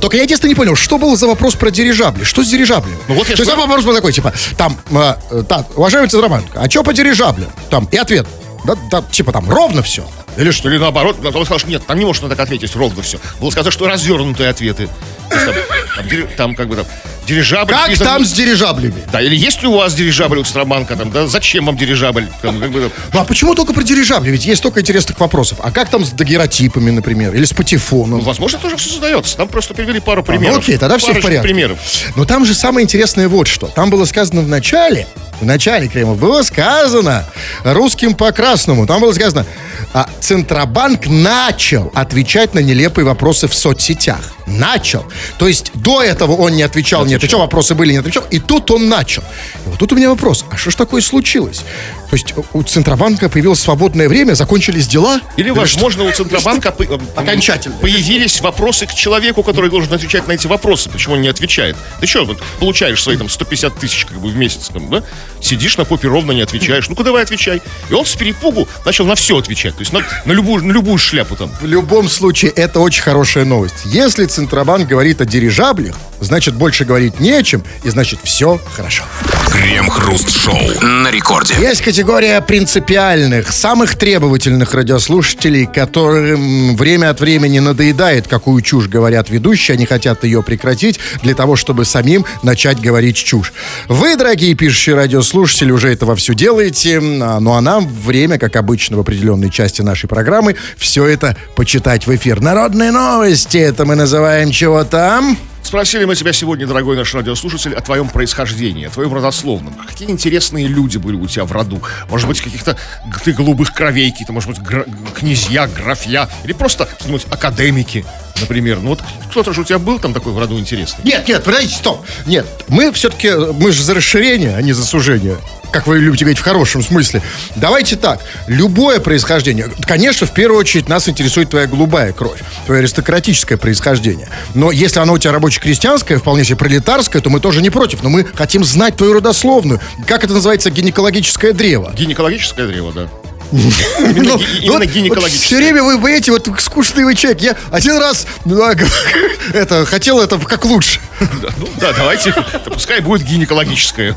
Только 0.00 0.16
я 0.16 0.24
единственное 0.24 0.50
не 0.50 0.54
понял, 0.56 0.74
что 0.74 0.98
был 0.98 1.16
за 1.16 1.26
вопрос 1.26 1.54
про 1.54 1.70
дирижабли? 1.70 2.24
Что 2.24 2.42
с 2.42 2.48
дирижаблями? 2.48 2.98
Ну 3.08 3.14
вот 3.14 3.28
я 3.28 3.36
То 3.36 3.42
есть 3.42 3.56
вопрос 3.56 3.84
был 3.84 3.94
такой, 3.94 4.12
типа, 4.12 4.32
там, 4.56 4.76
э, 4.90 5.14
э, 5.30 5.42
так, 5.48 5.78
уважаемый 5.78 6.08
Центробанк, 6.08 6.46
а 6.54 6.68
что 6.68 6.82
по 6.82 6.92
дирижаблям? 6.92 7.50
Там, 7.70 7.88
и 7.92 7.96
ответ, 7.96 8.26
да, 8.64 8.74
да, 8.90 9.02
типа 9.02 9.32
там, 9.32 9.48
ровно 9.48 9.82
все. 9.82 10.04
Или 10.36 10.50
что? 10.50 10.68
Или 10.68 10.78
наоборот, 10.78 11.16
он 11.24 11.44
сказал, 11.44 11.58
что 11.58 11.68
нет, 11.68 11.86
там 11.86 11.98
не 11.98 12.04
может 12.04 12.22
он 12.24 12.30
так 12.30 12.40
ответить 12.40 12.74
ровно 12.76 13.02
все. 13.02 13.18
Было 13.40 13.50
сказано, 13.50 13.70
что 13.70 13.86
развернутые 13.86 14.50
ответы. 14.50 14.88
Есть 15.30 15.46
Там, 15.46 15.54
там 15.96 16.28
там 16.36 16.54
как 16.54 16.68
бы 16.68 16.76
там 16.76 16.86
дирижабль. 17.26 17.72
Как 17.72 17.86
признан- 17.88 18.06
там 18.08 18.24
с 18.24 18.32
дирижаблями? 18.32 18.94
Да, 19.12 19.20
или 19.20 19.34
есть 19.36 19.60
ли 19.62 19.68
у 19.68 19.76
вас 19.76 19.94
дирижабль 19.94 20.38
у 20.38 20.44
Центробанка, 20.44 20.96
там, 20.96 21.10
да, 21.10 21.26
зачем 21.26 21.66
вам 21.66 21.76
дирижабль? 21.76 22.28
Там, 22.42 22.60
как 22.60 22.70
бы, 22.70 22.80
там, 22.80 22.90
Ну 23.12 23.20
а 23.20 23.24
почему 23.24 23.54
только 23.54 23.72
про 23.72 23.82
дирижабли? 23.82 24.30
Ведь 24.30 24.46
есть 24.46 24.58
столько 24.58 24.80
интересных 24.80 25.18
вопросов. 25.20 25.58
А 25.62 25.70
как 25.70 25.88
там 25.90 26.04
с 26.04 26.10
дагеротипами, 26.10 26.90
например? 26.90 27.34
Или 27.34 27.44
с 27.44 27.52
патефоном? 27.52 28.18
ну, 28.18 28.24
возможно, 28.24 28.58
тоже 28.58 28.76
все 28.76 28.94
задается. 28.94 29.36
Там 29.36 29.48
просто 29.48 29.74
привели 29.74 30.00
пару 30.00 30.22
А, 30.22 30.24
примеров. 30.24 30.54
ну 30.56 30.60
окей, 30.60 30.78
тогда 30.78 30.98
все 30.98 31.12
в 31.12 31.20
порядке. 31.20 31.42
примеров. 31.42 31.78
Но 32.14 32.24
там 32.24 32.44
же 32.46 32.54
самое 32.54 32.84
интересное 32.84 33.28
вот 33.28 33.46
что. 33.48 33.66
Там 33.66 33.90
было 33.90 34.04
сказано 34.04 34.42
в 34.42 34.48
начале, 34.48 35.06
в 35.40 35.44
начале, 35.44 35.88
Кремов, 35.88 36.18
было 36.18 36.42
сказано 36.42 37.26
русским 37.64 38.14
по 38.14 38.32
красному. 38.32 38.86
Там 38.86 39.00
было 39.02 39.12
сказано, 39.12 39.44
а, 39.92 40.08
Центробанк 40.20 41.06
начал 41.06 41.90
отвечать 41.94 42.54
на 42.54 42.60
нелепые 42.60 43.04
вопросы 43.04 43.48
в 43.48 43.54
соцсетях. 43.54 44.32
Начал. 44.46 45.04
То 45.38 45.48
есть 45.48 45.72
до 45.74 46.02
этого 46.02 46.32
он 46.32 46.52
не 46.52 46.62
отвечал, 46.62 47.04
не 47.04 47.14
отвечал, 47.14 47.40
вопросы 47.40 47.74
были, 47.74 47.92
не 47.92 47.98
отвечал. 47.98 48.24
И 48.30 48.38
тут 48.38 48.70
он 48.70 48.88
начал. 48.88 49.22
И 49.66 49.68
вот 49.68 49.78
тут 49.78 49.92
у 49.92 49.96
меня 49.96 50.08
вопрос, 50.10 50.44
а 50.50 50.56
что 50.56 50.70
ж 50.70 50.76
такое 50.76 51.02
случилось? 51.02 51.64
То 52.10 52.14
есть 52.14 52.34
у 52.52 52.62
Центробанка 52.62 53.28
появилось 53.28 53.60
свободное 53.60 54.08
время, 54.08 54.34
закончились 54.34 54.86
дела? 54.86 55.20
Или, 55.36 55.50
возможно, 55.50 56.04
у 56.04 56.12
Центробанка 56.12 56.74
Окончательно. 57.16 57.76
появились 57.78 58.40
вопросы 58.40 58.86
к 58.86 58.94
человеку, 58.94 59.42
который 59.42 59.70
должен 59.70 59.92
отвечать 59.92 60.28
на 60.28 60.32
эти 60.32 60.46
вопросы. 60.46 60.88
Почему 60.88 61.14
он 61.14 61.20
не 61.20 61.28
отвечает? 61.28 61.76
Ты 62.00 62.06
что, 62.06 62.24
вот 62.24 62.42
получаешь 62.60 63.02
свои 63.02 63.16
там 63.16 63.28
150 63.28 63.78
тысяч 63.78 64.04
как 64.04 64.18
бы 64.18 64.28
в 64.28 64.36
месяц, 64.36 64.70
бы, 64.70 64.80
да? 65.00 65.06
Сидишь 65.40 65.76
на 65.76 65.84
попе 65.84 66.08
ровно, 66.08 66.32
не 66.32 66.42
отвечаешь. 66.42 66.88
Ну-ка 66.88 67.02
давай 67.02 67.22
отвечай. 67.22 67.60
И 67.90 67.92
он 67.92 68.06
с 68.06 68.14
перепугу 68.14 68.68
начал 68.84 69.04
на 69.06 69.14
все 69.14 69.36
отвечать. 69.36 69.74
То 69.74 69.80
есть 69.80 69.92
на, 69.92 70.02
на 70.24 70.32
любую, 70.32 70.64
на 70.64 70.72
любую 70.72 70.98
шляпу 70.98 71.36
там. 71.36 71.50
В 71.60 71.66
любом 71.66 72.08
случае, 72.08 72.50
это 72.52 72.80
очень 72.80 73.02
хорошая 73.02 73.44
новость. 73.44 73.74
Если 73.84 74.24
Центробанк 74.26 74.88
говорит 74.88 75.20
о 75.20 75.24
дирижаблях, 75.24 75.96
значит, 76.20 76.54
больше 76.54 76.84
говорить 76.84 77.20
не 77.20 77.32
о 77.32 77.42
чем, 77.42 77.64
и 77.84 77.90
значит, 77.90 78.20
все 78.22 78.60
хорошо. 78.72 79.04
Крем-хруст-шоу 79.50 80.80
на 80.82 81.10
рекорде. 81.10 81.54
Есть 81.60 81.82
категория 81.82 82.05
принципиальных, 82.46 83.50
самых 83.50 83.96
требовательных 83.96 84.74
радиослушателей, 84.74 85.66
которым 85.66 86.76
время 86.76 87.10
от 87.10 87.20
времени 87.20 87.58
надоедает, 87.58 88.28
какую 88.28 88.62
чушь 88.62 88.86
говорят 88.86 89.28
ведущие, 89.28 89.74
они 89.74 89.86
хотят 89.86 90.22
ее 90.22 90.44
прекратить 90.44 91.00
для 91.24 91.34
того, 91.34 91.56
чтобы 91.56 91.84
самим 91.84 92.24
начать 92.44 92.80
говорить 92.80 93.16
чушь. 93.16 93.52
Вы, 93.88 94.16
дорогие 94.16 94.54
пишущие 94.54 94.94
радиослушатели, 94.94 95.72
уже 95.72 95.92
это 95.92 96.06
вовсю 96.06 96.34
делаете, 96.34 96.98
а, 96.98 97.40
ну 97.40 97.54
а 97.54 97.60
нам 97.60 97.88
время, 97.88 98.38
как 98.38 98.54
обычно, 98.54 98.96
в 98.96 99.00
определенной 99.00 99.50
части 99.50 99.82
нашей 99.82 100.06
программы, 100.06 100.54
все 100.76 101.06
это 101.06 101.36
почитать 101.56 102.06
в 102.06 102.14
эфир. 102.14 102.40
Народные 102.40 102.92
новости, 102.92 103.58
это 103.58 103.84
мы 103.84 103.96
называем 103.96 104.52
чего 104.52 104.84
там? 104.84 105.36
Спросили 105.66 106.04
мы 106.04 106.14
тебя 106.14 106.32
сегодня, 106.32 106.64
дорогой 106.64 106.96
наш 106.96 107.12
радиослушатель, 107.12 107.74
о 107.74 107.80
твоем 107.80 108.08
происхождении, 108.08 108.86
о 108.86 108.90
твоем 108.90 109.12
родословном. 109.12 109.74
Какие 109.74 110.08
интересные 110.08 110.68
люди 110.68 110.96
были 110.96 111.16
у 111.16 111.26
тебя 111.26 111.44
в 111.44 111.50
роду? 111.50 111.82
Может 112.08 112.28
быть, 112.28 112.40
каких-то 112.40 112.76
ты 113.24 113.32
голубых 113.32 113.72
кровей, 113.74 114.12
какие-то, 114.12 114.32
может 114.32 114.48
быть, 114.50 114.60
гра- 114.62 114.84
князья, 115.18 115.66
графья, 115.66 116.28
или 116.44 116.52
просто 116.52 116.86
кто-нибудь 116.86 117.26
академики, 117.32 118.04
например. 118.40 118.78
Ну 118.78 118.90
вот 118.90 119.02
кто-то 119.28 119.52
же 119.52 119.62
у 119.62 119.64
тебя 119.64 119.80
был 119.80 119.98
там 119.98 120.14
такой 120.14 120.32
в 120.32 120.38
роду 120.38 120.56
интересный. 120.56 121.04
Нет, 121.04 121.26
нет, 121.26 121.42
подождите, 121.42 121.74
стоп. 121.74 122.06
Нет, 122.26 122.46
мы 122.68 122.92
все-таки, 122.92 123.32
мы 123.34 123.72
же 123.72 123.82
за 123.82 123.94
расширение, 123.94 124.54
а 124.54 124.62
не 124.62 124.72
за 124.72 124.86
сужение. 124.86 125.36
Как 125.72 125.86
вы 125.86 125.98
любите 125.98 126.24
говорить 126.24 126.38
в 126.38 126.42
хорошем 126.42 126.82
смысле. 126.82 127.22
Давайте 127.54 127.96
так. 127.96 128.20
Любое 128.46 129.00
происхождение. 129.00 129.70
Конечно, 129.86 130.26
в 130.26 130.32
первую 130.32 130.58
очередь 130.60 130.88
нас 130.88 131.08
интересует 131.08 131.50
твоя 131.50 131.66
голубая 131.66 132.12
кровь. 132.12 132.40
Твое 132.66 132.80
аристократическое 132.80 133.58
происхождение. 133.58 134.28
Но 134.54 134.70
если 134.70 135.00
оно 135.00 135.14
у 135.14 135.18
тебя 135.18 135.32
рабоче-крестьянское, 135.32 136.18
вполне 136.18 136.44
себе 136.44 136.56
пролетарское, 136.56 137.20
то 137.20 137.30
мы 137.30 137.40
тоже 137.40 137.60
не 137.62 137.70
против. 137.70 138.02
Но 138.02 138.08
мы 138.10 138.24
хотим 138.24 138.64
знать 138.64 138.96
твою 138.96 139.12
родословную. 139.14 139.80
Как 140.06 140.24
это 140.24 140.32
называется 140.32 140.70
гинекологическое 140.70 141.52
древо? 141.52 141.92
Гинекологическое 141.96 142.66
древо, 142.66 142.92
да. 142.92 143.08
Именно, 143.52 144.22
Ну, 144.30 144.38
ги- 144.38 144.44
именно 144.62 144.78
вот- 144.78 144.84
гинекологическое. 144.88 145.20
Вот 145.20 145.46
все 145.46 145.56
время 145.56 145.82
вы 145.84 145.94
понимаете, 145.98 146.32
вот 146.32 146.48
скучный 146.58 147.04
вы 147.04 147.14
человек. 147.14 147.40
Я 147.42 147.56
один 147.70 147.96
раз 147.98 148.26
ну, 148.44 148.60
а, 148.62 148.74
это, 149.54 149.86
хотел 149.86 150.20
это 150.20 150.38
как 150.38 150.64
лучше. 150.64 151.00
Да, 151.20 151.48
ну 151.58 151.68
да, 151.80 151.92
давайте, 151.92 152.32
да 152.32 152.70
пускай 152.70 153.00
будет 153.00 153.22
гинекологическое. 153.26 154.14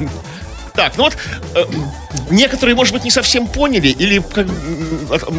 Так, 0.79 0.93
ну 0.95 1.03
вот, 1.03 1.17
э, 1.55 1.65
некоторые, 2.29 2.73
может 2.73 2.93
быть, 2.93 3.03
не 3.03 3.11
совсем 3.11 3.47
поняли, 3.47 3.89
или 3.89 4.19
как, 4.19 4.47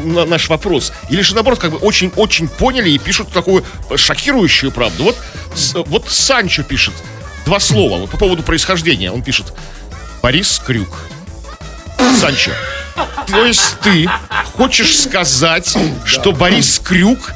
на- 0.04 0.26
наш 0.26 0.50
вопрос, 0.50 0.92
или 1.08 1.22
же, 1.22 1.34
наоборот, 1.34 1.58
как 1.58 1.70
бы 1.70 1.78
очень-очень 1.78 2.46
поняли 2.46 2.90
и 2.90 2.98
пишут 2.98 3.32
такую 3.32 3.64
шокирующую 3.96 4.70
правду. 4.70 5.04
Вот, 5.04 5.16
с- 5.54 5.72
вот 5.86 6.10
Санчо 6.10 6.62
пишет 6.62 6.92
два 7.46 7.58
слова 7.58 7.96
вот 7.96 8.10
по 8.10 8.18
поводу 8.18 8.42
происхождения. 8.42 9.10
Он 9.10 9.22
пишет 9.22 9.54
«Борис 10.22 10.60
Крюк». 10.66 11.06
Санчо, 12.20 12.50
то 13.26 13.46
есть 13.46 13.78
ты 13.82 14.06
хочешь 14.58 15.00
сказать, 15.00 15.74
что 16.04 16.32
Борис 16.32 16.82
Крюк 16.84 17.32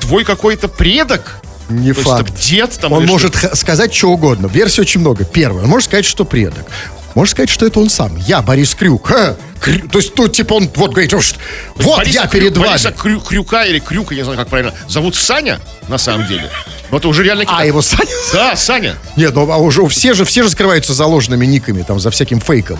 твой 0.00 0.24
какой-то 0.24 0.68
предок? 0.68 1.40
Не 1.70 1.92
То 1.94 1.98
есть, 2.00 2.10
факт. 2.10 2.26
там 2.26 2.36
дед 2.36 2.78
там 2.78 2.92
Он 2.92 3.02
что? 3.04 3.12
может 3.12 3.36
х- 3.36 3.54
сказать 3.56 3.94
что 3.94 4.10
угодно. 4.10 4.46
Версий 4.48 4.82
очень 4.82 5.00
много. 5.00 5.24
Первое, 5.24 5.62
он 5.64 5.70
может 5.70 5.88
сказать, 5.88 6.04
что 6.04 6.26
предок. 6.26 6.66
Может 7.14 7.32
сказать, 7.32 7.50
что 7.50 7.64
это 7.66 7.78
он 7.80 7.88
сам. 7.90 8.16
Я, 8.16 8.42
Борис 8.42 8.74
Крюк. 8.74 9.06
Ха, 9.06 9.36
Крю- 9.60 9.88
То 9.88 9.98
есть, 9.98 10.14
тут, 10.14 10.32
типа, 10.34 10.54
он 10.54 10.68
вот 10.74 10.90
говорит, 10.90 11.14
«Уж, 11.14 11.34
вот 11.76 11.98
Бориса 11.98 12.20
я 12.20 12.24
Крю- 12.26 12.30
перед 12.40 12.56
вами. 12.56 12.68
Бориса 12.70 12.90
Крю- 12.90 13.20
Крюка 13.20 13.64
или 13.64 13.78
Крюка, 13.78 14.14
я 14.14 14.20
не 14.20 14.24
знаю, 14.24 14.38
как 14.38 14.48
правильно, 14.48 14.74
зовут 14.88 15.14
Саня, 15.14 15.60
на 15.88 15.96
самом 15.98 16.26
деле. 16.26 16.50
Ну, 16.90 16.98
это 16.98 17.08
уже 17.08 17.22
реально 17.22 17.44
А, 17.46 17.64
его 17.64 17.80
Саня? 17.82 18.10
Да, 18.32 18.56
Саня. 18.56 18.96
Нет, 19.16 19.34
ну 19.34 19.50
а 19.50 19.56
уже 19.58 19.86
все 19.88 20.12
же, 20.14 20.24
все 20.24 20.42
же 20.42 20.50
скрываются 20.50 20.92
заложенными 20.92 21.46
никами, 21.46 21.82
там, 21.82 21.98
за 22.00 22.10
всяким 22.10 22.40
фейком. 22.40 22.78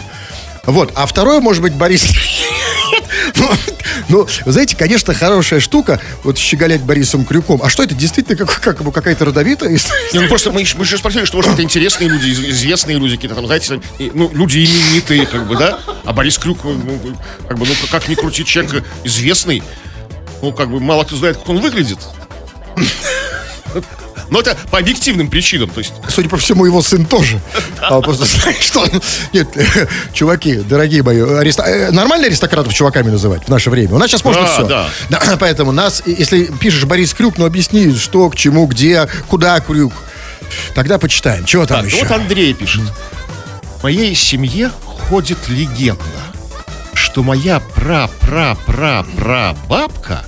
Вот, 0.66 0.92
а 0.94 1.06
второе, 1.06 1.40
может 1.40 1.62
быть, 1.62 1.74
Борис... 1.74 2.04
Ну, 3.36 3.50
ну, 4.08 4.28
знаете, 4.46 4.76
конечно, 4.76 5.14
хорошая 5.14 5.60
штука, 5.60 6.00
вот 6.22 6.38
щеголять 6.38 6.82
Борисом 6.82 7.24
Крюком. 7.24 7.60
А 7.62 7.68
что 7.68 7.82
это, 7.82 7.94
действительно, 7.94 8.36
как, 8.36 8.60
как, 8.60 8.92
какая-то 8.92 9.24
родовитая? 9.26 9.70
Не, 9.70 10.20
ну 10.20 10.28
просто 10.28 10.50
мы, 10.50 10.64
мы 10.76 10.84
же 10.84 10.98
спросили, 10.98 11.24
что, 11.24 11.36
может, 11.36 11.52
это 11.52 11.62
интересные 11.62 12.08
люди, 12.08 12.26
из- 12.28 12.40
известные 12.40 12.98
люди, 12.98 13.16
какие-то 13.16 13.34
там, 13.36 13.46
знаете, 13.46 13.80
ну, 14.14 14.30
люди 14.32 14.58
именитые, 14.58 15.26
как 15.26 15.46
бы, 15.46 15.56
да? 15.56 15.78
А 16.04 16.12
Борис 16.12 16.38
Крюк, 16.38 16.58
ну, 16.64 16.98
как 17.48 17.58
бы, 17.58 17.66
ну, 17.66 17.74
как 17.90 18.08
ни 18.08 18.14
крути, 18.14 18.44
человек 18.44 18.84
известный, 19.04 19.62
ну, 20.42 20.52
как 20.52 20.70
бы, 20.70 20.80
мало 20.80 21.04
кто 21.04 21.16
знает, 21.16 21.36
как 21.38 21.48
он 21.48 21.60
выглядит. 21.60 21.98
Но 24.30 24.40
это 24.40 24.56
по 24.70 24.78
объективным 24.78 25.28
причинам, 25.28 25.70
то 25.70 25.80
есть... 25.80 25.92
Судя 26.08 26.28
по 26.28 26.36
всему, 26.36 26.64
его 26.64 26.82
сын 26.82 27.04
тоже. 27.04 27.40
А, 27.80 28.00
просто 28.00 28.26
что... 28.60 28.86
Нет, 29.32 29.48
чуваки, 30.12 30.56
дорогие 30.56 31.02
мои, 31.02 31.20
ариста- 31.20 31.64
э, 31.66 31.90
нормально 31.90 32.26
аристократов 32.26 32.72
чуваками 32.72 33.10
называть 33.10 33.44
в 33.44 33.48
наше 33.48 33.70
время? 33.70 33.94
У 33.94 33.98
нас 33.98 34.10
сейчас 34.10 34.24
можно 34.24 34.42
Да, 34.42 34.48
все. 34.48 34.88
да. 35.10 35.36
Поэтому 35.40 35.72
нас, 35.72 36.02
если 36.06 36.44
пишешь 36.46 36.84
Борис 36.84 37.12
Крюк, 37.14 37.38
ну 37.38 37.44
объясни, 37.44 37.94
что, 37.94 38.28
к 38.30 38.36
чему, 38.36 38.66
где, 38.66 39.08
куда 39.28 39.60
Крюк. 39.60 39.92
Тогда 40.74 40.98
почитаем. 40.98 41.44
Чего 41.44 41.66
там 41.66 41.82
Так, 41.82 41.86
еще? 41.92 42.02
вот 42.04 42.10
Андрей 42.10 42.54
пишет. 42.54 42.82
В 43.78 43.82
моей 43.82 44.14
семье 44.14 44.70
ходит 45.08 45.38
легенда, 45.48 46.02
что 46.94 47.22
моя 47.22 47.60
пра-пра-пра-пра-бабка 47.74 50.24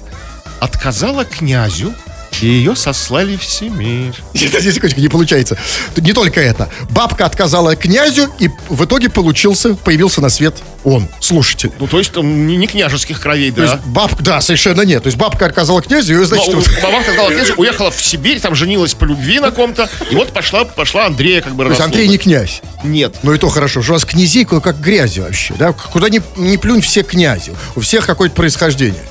отказала 0.60 1.24
князю, 1.24 1.94
и 2.42 2.46
ее 2.46 2.76
сослали 2.76 3.36
в. 3.36 3.60
Нет, 3.62 4.14
Здесь, 4.34 4.62
секундочку, 4.74 5.00
не 5.00 5.08
получается. 5.08 5.56
Не 5.96 6.12
только 6.12 6.40
это. 6.40 6.68
Бабка 6.90 7.26
отказала 7.26 7.76
князю, 7.76 8.30
и 8.38 8.50
в 8.68 8.84
итоге 8.84 9.08
получился, 9.08 9.74
появился 9.74 10.20
на 10.20 10.28
свет 10.28 10.56
он, 10.84 11.08
слушатель. 11.18 11.72
Ну, 11.80 11.88
то 11.88 11.98
есть, 11.98 12.12
там 12.12 12.46
не, 12.46 12.56
не 12.56 12.68
княжеских 12.68 13.20
кровей, 13.20 13.50
То 13.50 13.56
да. 13.56 13.72
есть 13.72 13.84
бабка, 13.86 14.22
да, 14.22 14.40
совершенно 14.40 14.82
нет. 14.82 15.02
То 15.02 15.08
есть 15.08 15.18
бабка 15.18 15.46
отказала 15.46 15.82
князю, 15.82 16.14
и, 16.14 16.16
Но 16.18 16.24
значит, 16.24 16.54
у- 16.54 16.58
вот- 16.58 16.68
бабка 16.80 17.02
сказала, 17.02 17.30
князю, 17.32 17.54
уехала 17.56 17.90
в 17.90 18.00
Сибирь, 18.00 18.38
там 18.38 18.54
женилась 18.54 18.94
по 18.94 19.04
любви 19.04 19.40
на 19.40 19.50
ком-то, 19.50 19.88
и 20.10 20.14
вот 20.14 20.32
пошла, 20.32 20.64
пошла 20.64 21.06
Андрея 21.06 21.42
как 21.42 21.56
бы 21.56 21.64
то 21.64 21.70
есть 21.70 21.80
Андрей 21.80 22.06
не 22.06 22.18
князь. 22.18 22.62
Нет. 22.84 23.16
Ну 23.24 23.34
и 23.34 23.38
то 23.38 23.48
хорошо, 23.48 23.82
что 23.82 23.92
у 23.92 23.94
нас 23.94 24.04
князей 24.04 24.44
как 24.44 24.80
грязи 24.80 25.18
вообще, 25.18 25.54
да? 25.58 25.72
Куда 25.72 26.08
ни, 26.08 26.22
ни 26.36 26.56
плюнь, 26.56 26.80
все 26.80 27.02
князи. 27.02 27.52
У 27.74 27.80
всех 27.80 28.06
какое-то 28.06 28.36
происхождение. 28.36 29.02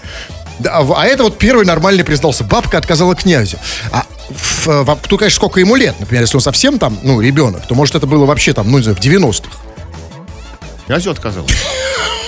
Да, 0.59 0.77
а 0.77 0.93
а 1.01 1.05
это 1.05 1.23
вот 1.23 1.37
первый 1.37 1.65
нормальный 1.65 2.03
признался. 2.03 2.43
Бабка 2.43 2.77
отказала 2.77 3.15
князю. 3.15 3.57
А 3.91 4.05
в, 4.29 4.67
э, 4.67 4.81
в- 4.83 4.97
тут, 5.07 5.19
конечно, 5.19 5.35
сколько 5.35 5.59
ему 5.59 5.75
лет. 5.75 5.95
Например, 5.99 6.23
если 6.23 6.37
он 6.37 6.41
совсем 6.41 6.79
там, 6.79 6.97
ну, 7.03 7.19
ребенок, 7.21 7.67
то, 7.67 7.75
может, 7.75 7.95
это 7.95 8.07
было 8.07 8.25
вообще 8.25 8.53
там, 8.53 8.71
ну, 8.71 8.77
не 8.77 8.83
знаю, 8.83 8.95
в 8.97 9.01
90-х. 9.01 9.49
Князю 10.87 11.11
отказал. 11.11 11.45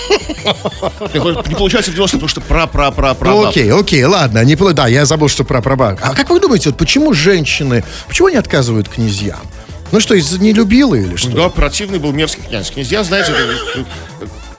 Не 0.08 1.54
получается 1.54 1.90
в 1.90 1.94
90 1.94 2.16
потому 2.16 2.28
что 2.28 2.40
пра-пра-пра-пра. 2.40 3.30
Ну, 3.30 3.46
окей, 3.46 3.72
окей, 3.72 4.04
ладно. 4.04 4.42
Не, 4.44 4.56
да, 4.56 4.86
я 4.86 5.04
забыл, 5.04 5.28
что 5.28 5.44
прабабку. 5.44 6.02
А 6.02 6.14
как 6.14 6.30
вы 6.30 6.40
думаете, 6.40 6.70
вот 6.70 6.78
почему 6.78 7.12
женщины, 7.12 7.84
почему 8.06 8.28
они 8.28 8.36
отказывают 8.36 8.88
князьям? 8.88 9.40
Ну 9.90 10.00
что, 10.00 10.14
из-за 10.14 10.38
не 10.38 10.52
любила 10.52 10.94
или 10.94 11.16
что? 11.16 11.30
Да, 11.30 11.48
противный 11.48 11.98
был 11.98 12.12
мерзкий 12.12 12.42
князь. 12.42 12.70
Князья, 12.70 13.04
знаете, 13.04 13.32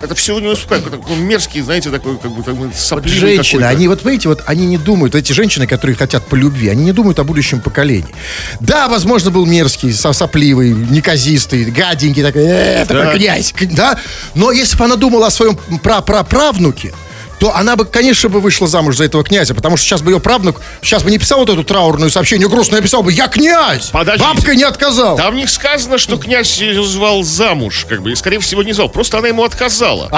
это, 0.01 0.15
все 0.15 0.39
не 0.39 0.47
успевает. 0.47 0.89
Такой 0.89 1.17
мерзкий, 1.17 1.61
знаете, 1.61 1.89
такой, 1.89 2.17
как 2.17 2.31
бы, 2.31 2.41
Вот 2.41 2.75
сопливый 2.75 3.19
женщины, 3.19 3.61
какой-то. 3.63 3.69
они 3.77 3.87
вот, 3.87 4.05
видите, 4.05 4.29
вот 4.29 4.43
они 4.45 4.65
не 4.65 4.77
думают, 4.77 5.13
эти 5.15 5.33
женщины, 5.33 5.67
которые 5.67 5.95
хотят 5.97 6.25
по 6.25 6.35
любви, 6.35 6.69
они 6.69 6.85
не 6.85 6.91
думают 6.93 7.19
о 7.19 7.23
будущем 7.23 7.59
поколении. 7.59 8.13
Да, 8.59 8.87
возможно, 8.87 9.29
был 9.31 9.45
мерзкий, 9.45 9.91
со- 9.91 10.13
сопливый, 10.13 10.71
неказистый, 10.71 11.65
гаденький 11.65 12.23
такой, 12.23 12.43
э, 12.45 12.85
такой 12.87 13.03
Да. 13.05 13.13
князь, 13.13 13.53
да. 13.71 13.97
Но 14.35 14.51
если 14.51 14.77
бы 14.77 14.85
она 14.85 14.95
думала 14.95 15.27
о 15.27 15.31
своем 15.31 15.57
пра-пра-правнуке, 15.83 16.93
то 17.39 17.55
она 17.55 17.75
бы, 17.75 17.85
конечно, 17.85 18.29
бы 18.29 18.41
вышла 18.41 18.67
замуж 18.67 18.97
за 18.97 19.05
этого 19.05 19.23
князя, 19.23 19.55
потому 19.55 19.77
что 19.77 19.85
сейчас 19.87 20.01
бы 20.01 20.11
ее 20.11 20.19
правнук, 20.19 20.61
сейчас 20.81 21.03
бы 21.03 21.11
не 21.11 21.17
писал 21.17 21.39
вот 21.39 21.49
эту 21.49 21.63
траурную 21.63 22.09
сообщение 22.11 22.49
грустное, 22.49 22.81
писал 22.81 23.01
бы, 23.03 23.11
я 23.13 23.27
князь! 23.27 23.89
Подождите. 23.91 24.29
Бабка 24.33 24.55
не 24.55 24.63
отказал! 24.63 25.15
Там 25.17 25.35
не 25.35 25.47
сказано, 25.47 25.97
что 25.97 26.17
князь 26.17 26.57
ее 26.59 26.83
звал 26.83 27.23
замуж, 27.23 27.85
как 27.87 28.01
бы, 28.01 28.11
и, 28.11 28.15
скорее 28.15 28.39
всего, 28.39 28.61
не 28.63 28.73
звал. 28.73 28.89
Просто 28.89 29.17
она 29.19 29.29
ему 29.29 29.43
отказала. 29.43 30.09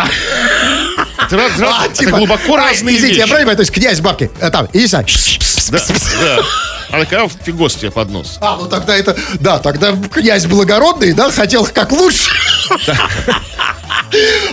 Это, 1.17 1.36
ra- 1.36 1.57
ra- 1.57 1.71
А, 1.81 1.86
это 1.86 1.95
типа, 1.95 2.17
глубоко 2.17 2.55
а, 2.55 2.57
разные 2.57 2.95
Извините, 2.97 3.19
я 3.19 3.25
вещи. 3.25 3.29
правильно 3.29 3.51
понимаю, 3.51 3.57
то 3.57 3.62
есть 3.62 3.71
князь 3.71 3.99
бабки, 4.01 4.31
э, 4.39 4.49
там, 4.49 4.67
иди 4.73 4.88
сюда. 4.88 5.03
Да, 5.71 5.79
да. 6.19 6.39
Она 6.89 7.03
такая, 7.05 7.23
«А, 7.23 7.29
фигос 7.45 7.75
тебе 7.75 7.89
под 7.91 8.10
нос. 8.10 8.38
А, 8.41 8.57
ну 8.57 8.67
тогда 8.67 8.97
это, 8.97 9.15
да, 9.39 9.60
тогда 9.60 9.93
князь 10.12 10.45
благородный, 10.45 11.13
да, 11.13 11.31
хотел 11.31 11.65
как 11.65 11.91
лучше. 11.91 12.29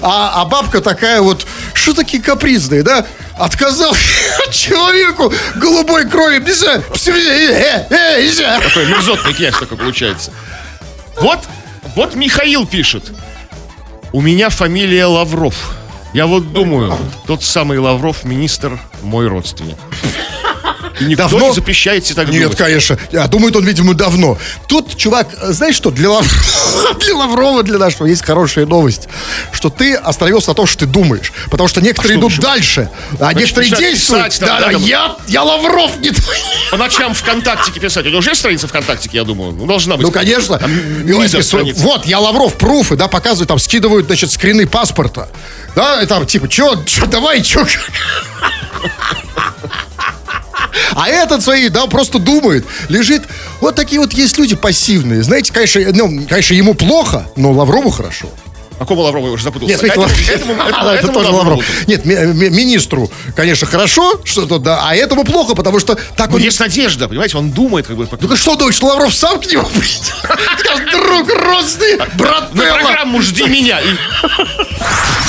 А, 0.03 0.43
а 0.43 0.45
бабка 0.45 0.81
такая 0.81 1.21
вот, 1.21 1.47
что 1.75 1.95
такие 1.95 2.23
капризные, 2.23 2.83
да? 2.83 3.07
Отказал 3.37 3.95
человеку 4.53 5.33
голубой 5.57 6.09
крови. 6.09 6.39
Э, 6.39 7.87
э, 7.91 8.23
бежа. 8.23 8.61
Такой 8.61 8.87
мерзотный 8.87 9.35
князь 9.35 9.57
такой 9.59 9.77
получается. 9.77 10.33
Вот, 11.21 11.41
вот 11.95 12.15
Михаил 12.15 12.67
пишет. 12.67 13.13
У 14.13 14.21
меня 14.21 14.49
фамилия 14.49 15.07
Лавров. 15.07 15.77
Я 16.15 16.27
вот 16.27 16.53
думаю, 16.53 16.97
тот 17.27 17.45
самый 17.45 17.79
Лавров 17.79 18.25
министр 18.25 18.79
мой 19.03 19.29
родственник. 19.29 19.77
И 21.01 21.05
никто 21.05 21.25
Давно? 21.29 21.49
не 21.49 21.55
запрещает 21.55 22.05
себе 22.07 22.15
так 22.17 22.29
Нет, 22.29 22.43
думать. 22.43 22.59
конечно. 22.59 22.99
А 23.15 23.29
думает 23.29 23.55
он, 23.57 23.65
видимо, 23.65 23.95
давно. 23.95 24.39
Тут, 24.67 24.97
чувак, 24.97 25.29
э, 25.41 25.53
знаешь 25.53 25.75
что, 25.77 25.91
для, 25.91 26.11
Лав- 26.11 26.99
для 27.05 27.15
Лаврова, 27.17 27.63
для 27.63 27.79
нашего 27.79 28.07
есть 28.07 28.25
хорошая 28.25 28.67
новость, 28.67 29.09
что 29.53 29.71
ты 29.71 29.95
остановился 29.95 30.49
на 30.51 30.55
том, 30.55 30.67
что 30.67 30.81
ты 30.81 30.87
думаешь. 30.87 31.33
Потому 31.51 31.69
что 31.69 31.81
некоторые 31.81 32.13
что 32.15 32.21
идут 32.21 32.33
еще? 32.33 32.43
дальше, 32.43 32.91
а 33.21 33.33
некоторые 33.35 33.71
начинают 33.71 33.95
действуют. 33.97 34.25
писать 34.27 34.41
Да, 34.41 34.61
да, 34.61 34.73
да, 34.73 34.79
я, 34.79 35.17
я 35.29 35.43
Лавров 35.43 35.99
не 36.01 36.11
твой. 36.11 36.37
По 36.71 36.77
ночам 36.77 37.15
ВКонтактике 37.15 37.81
писать. 37.81 38.05
У 38.07 38.09
него 38.09 38.19
уже 38.19 38.31
есть 38.31 38.41
страница 38.41 38.67
ВКонтактике, 38.69 39.19
я 39.19 39.25
думаю? 39.25 39.53
Ну, 39.53 39.67
должна 39.67 39.97
быть. 39.97 40.05
Ну, 40.05 40.11
конечно. 40.13 40.59
Там 40.59 40.71
И 40.71 41.13
он 41.13 41.23
мизер 41.23 41.41
такой, 41.41 41.45
страница. 41.45 41.83
Вот, 41.83 42.07
я 42.07 42.19
Лавров, 42.19 42.55
пруфы, 42.55 42.97
да, 42.97 43.09
показывают, 43.09 43.49
там, 43.49 43.59
скидывают, 43.59 44.07
значит, 44.07 44.31
скрины 44.31 44.67
паспорта. 44.67 45.29
Да, 45.75 46.03
и 46.03 46.07
там, 46.07 46.27
типа, 46.27 46.49
чё, 46.49 46.83
чё, 46.85 47.07
давай, 47.07 47.43
чё. 47.43 47.65
А 50.95 51.09
этот 51.09 51.43
свои, 51.43 51.69
да, 51.69 51.87
просто 51.87 52.19
думает, 52.19 52.65
лежит. 52.89 53.23
Вот 53.61 53.75
такие 53.75 54.01
вот 54.01 54.13
есть 54.13 54.39
люди 54.39 54.57
пассивные. 54.57 55.23
Знаете, 55.23 55.53
конечно, 55.53 55.81
ну, 55.93 56.27
конечно, 56.29 56.55
ему 56.55 56.75
плохо, 56.75 57.27
но 57.37 57.53
Лаврову 57.53 57.91
хорошо. 57.91 58.29
Какому 58.79 59.03
Лаврову 59.03 59.27
я 59.27 59.33
уже 59.33 59.45
запутался? 59.45 59.73
Нет, 59.85 59.93
смотрите, 59.95 60.33
Этому- 60.33 60.53
этому- 60.55 60.69
этому- 60.69 60.89
это 60.91 61.09
тоже 61.09 61.27
Лаврову. 61.31 61.49
Лавров. 61.51 61.65
Нет, 61.89 62.05
ми- 62.07 62.15
ми- 62.35 62.51
министру, 62.51 63.11
конечно, 63.35 63.67
хорошо, 63.67 64.21
что-то, 64.25 64.59
да, 64.59 64.81
а 64.85 64.95
этому 64.95 65.25
плохо, 65.25 65.55
потому 65.55 65.81
что 65.81 65.97
так 66.17 66.31
Ну, 66.31 66.37
он... 66.37 66.43
есть 66.43 66.61
надежда, 66.61 67.09
понимаете, 67.09 67.37
он 67.39 67.51
думает, 67.51 67.87
как 67.89 67.97
бы. 67.97 68.09
Ну-ка 68.21 68.37
что 68.37 68.55
думаешь, 68.57 68.77
что 68.77 68.87
Лавров 68.87 69.13
сам 69.15 69.41
к 69.41 69.47
нему 69.51 69.65
придет? 69.65 70.01
Скажет, 70.59 70.91
друг, 70.93 71.29
родственник, 71.45 72.15
брат 72.17 72.55
На 72.55 72.65
Телла». 72.65 72.79
программу 72.79 73.21
«Жди 73.23 73.45
меня». 73.49 73.81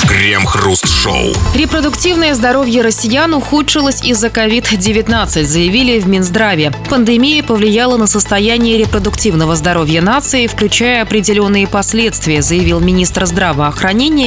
Крем-хруст-шоу. 0.08 1.32
Репродуктивное 1.54 2.34
здоровье 2.34 2.82
россиян 2.82 3.32
ухудшилось 3.34 4.02
из-за 4.02 4.28
COVID-19, 4.28 5.44
заявили 5.44 5.98
в 6.00 6.08
Минздраве. 6.08 6.72
Пандемия 6.88 7.42
повлияла 7.42 7.96
на 7.96 8.06
состояние 8.06 8.78
репродуктивного 8.78 9.56
здоровья 9.56 10.00
нации, 10.02 10.46
включая 10.46 11.02
определенные 11.02 11.66
последствия, 11.66 12.42
заявил 12.42 12.80
министр 12.80 13.26
здравоохранения 13.26 13.39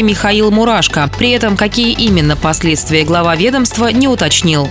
Михаил 0.02 0.50
Мурашко. 0.50 1.08
При 1.20 1.30
этом 1.30 1.56
какие 1.56 1.94
именно 1.94 2.36
последствия 2.36 3.04
глава 3.04 3.36
ведомства 3.36 3.90
не 3.90 4.08
уточнил. 4.08 4.68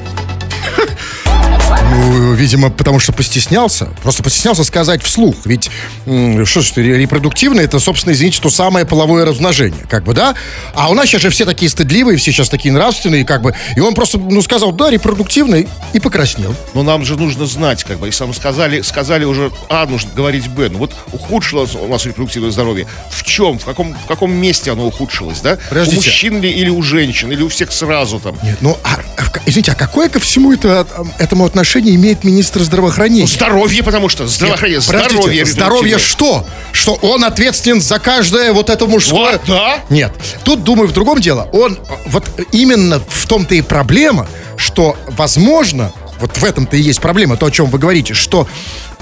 Ну, 1.80 2.32
видимо, 2.34 2.70
потому 2.70 2.98
что 3.00 3.12
постеснялся. 3.12 3.86
Просто 4.02 4.22
постеснялся 4.22 4.64
сказать 4.64 5.02
вслух. 5.02 5.36
Ведь, 5.44 5.70
что 6.04 6.60
ж, 6.60 6.72
репродуктивное, 6.76 7.64
это, 7.64 7.78
собственно, 7.78 8.12
извините, 8.12 8.40
то 8.40 8.50
самое 8.50 8.84
половое 8.86 9.24
размножение. 9.24 9.84
Как 9.88 10.04
бы, 10.04 10.14
да? 10.14 10.34
А 10.74 10.90
у 10.90 10.94
нас 10.94 11.06
сейчас 11.06 11.22
же 11.22 11.30
все 11.30 11.44
такие 11.44 11.70
стыдливые, 11.70 12.16
все 12.18 12.32
сейчас 12.32 12.48
такие 12.48 12.72
нравственные, 12.72 13.24
как 13.24 13.42
бы. 13.42 13.54
И 13.76 13.80
он 13.80 13.94
просто, 13.94 14.18
ну, 14.18 14.42
сказал, 14.42 14.72
да, 14.72 14.90
репродуктивный, 14.90 15.68
и 15.92 16.00
покраснел. 16.00 16.54
Но 16.74 16.82
нам 16.82 17.04
же 17.04 17.16
нужно 17.16 17.46
знать, 17.46 17.84
как 17.84 17.98
бы, 17.98 18.06
если 18.06 18.24
нам 18.24 18.34
сказали, 18.34 18.82
сказали 18.82 19.24
уже 19.24 19.50
А, 19.68 19.86
нужно 19.86 20.10
говорить 20.14 20.48
Б. 20.48 20.68
Ну 20.70 20.78
вот 20.78 20.92
ухудшилось 21.12 21.74
у 21.74 21.88
нас 21.88 22.04
репродуктивное 22.06 22.50
здоровье. 22.50 22.86
В 23.10 23.22
чем? 23.24 23.58
В 23.58 23.64
каком, 23.64 23.94
в 23.94 24.06
каком 24.06 24.32
месте 24.32 24.70
оно 24.72 24.86
ухудшилось, 24.86 25.40
да? 25.40 25.58
Подождите. 25.68 25.96
У 25.96 26.00
мужчин 26.00 26.40
ли 26.40 26.50
или 26.50 26.68
у 26.68 26.82
женщин, 26.82 27.30
или 27.32 27.42
у 27.42 27.48
всех 27.48 27.72
сразу 27.72 28.20
там? 28.20 28.36
Нет, 28.42 28.58
ну, 28.60 28.76
а, 28.84 28.98
а 29.16 29.38
извините, 29.46 29.72
а 29.72 29.74
какое 29.74 30.08
ко 30.08 30.18
всему 30.20 30.52
это, 30.52 30.80
от- 30.80 30.90
этому 31.18 31.44
отношение 31.44 31.61
имеет 31.64 32.24
министр 32.24 32.62
здравоохранения? 32.62 33.22
Ну, 33.22 33.26
здоровье, 33.26 33.82
потому 33.82 34.08
что 34.08 34.26
здравоохранение, 34.26 34.80
Нет, 34.80 34.86
подождите, 34.86 35.20
здоровье. 35.20 35.46
здоровье 35.46 35.96
репродуктивное. 35.96 36.42
что? 36.42 36.46
Что 36.72 36.94
он 37.06 37.24
ответственен 37.24 37.80
за 37.80 37.98
каждое 37.98 38.52
вот 38.52 38.70
это 38.70 38.86
мужское... 38.86 39.32
Вот, 39.32 39.40
да. 39.46 39.78
Нет, 39.90 40.12
тут, 40.44 40.62
думаю, 40.64 40.88
в 40.88 40.92
другом 40.92 41.20
дело. 41.20 41.48
Он, 41.52 41.74
э, 41.74 41.76
вот 42.06 42.30
именно 42.52 43.00
в 43.06 43.26
том-то 43.26 43.54
и 43.54 43.62
проблема, 43.62 44.28
что, 44.56 44.96
возможно, 45.08 45.92
вот 46.20 46.36
в 46.38 46.44
этом-то 46.44 46.76
и 46.76 46.80
есть 46.80 47.00
проблема, 47.00 47.36
то, 47.36 47.46
о 47.46 47.50
чем 47.50 47.66
вы 47.66 47.78
говорите, 47.78 48.14
что 48.14 48.46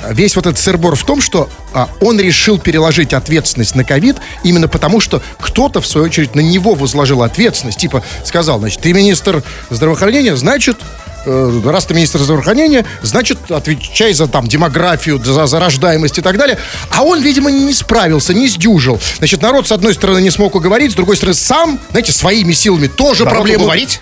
весь 0.08 0.36
вот 0.36 0.46
этот 0.46 0.58
сырбор 0.58 0.96
в 0.96 1.04
том, 1.04 1.20
что 1.20 1.50
а, 1.74 1.88
он 2.00 2.18
решил 2.18 2.58
переложить 2.58 3.12
ответственность 3.12 3.74
на 3.74 3.84
ковид 3.84 4.16
именно 4.42 4.68
потому, 4.68 5.00
что 5.00 5.22
кто-то, 5.38 5.80
в 5.80 5.86
свою 5.86 6.06
очередь, 6.06 6.34
на 6.34 6.40
него 6.40 6.74
возложил 6.74 7.22
ответственность. 7.22 7.78
Типа 7.78 8.02
сказал, 8.24 8.58
значит, 8.58 8.80
ты 8.80 8.92
министр 8.92 9.42
здравоохранения, 9.68 10.36
значит, 10.36 10.78
э, 10.78 11.09
раз 11.26 11.86
ты 11.86 11.94
министр 11.94 12.20
здравоохранения, 12.20 12.84
значит, 13.02 13.50
отвечай 13.50 14.12
за 14.12 14.26
там 14.26 14.46
демографию, 14.46 15.22
за, 15.22 15.46
за 15.46 15.60
рождаемость 15.60 16.18
и 16.18 16.22
так 16.22 16.38
далее. 16.38 16.58
А 16.90 17.02
он, 17.02 17.20
видимо, 17.20 17.50
не 17.50 17.72
справился, 17.72 18.34
не 18.34 18.48
сдюжил. 18.48 19.00
Значит, 19.18 19.42
народ, 19.42 19.68
с 19.68 19.72
одной 19.72 19.94
стороны, 19.94 20.20
не 20.20 20.30
смог 20.30 20.54
уговорить, 20.54 20.92
с 20.92 20.94
другой 20.94 21.16
стороны, 21.16 21.34
сам, 21.34 21.78
знаете, 21.90 22.12
своими 22.12 22.52
силами 22.52 22.86
тоже 22.86 23.24
Народ 23.24 23.38
проблему... 23.38 23.64
уговорить? 23.64 24.00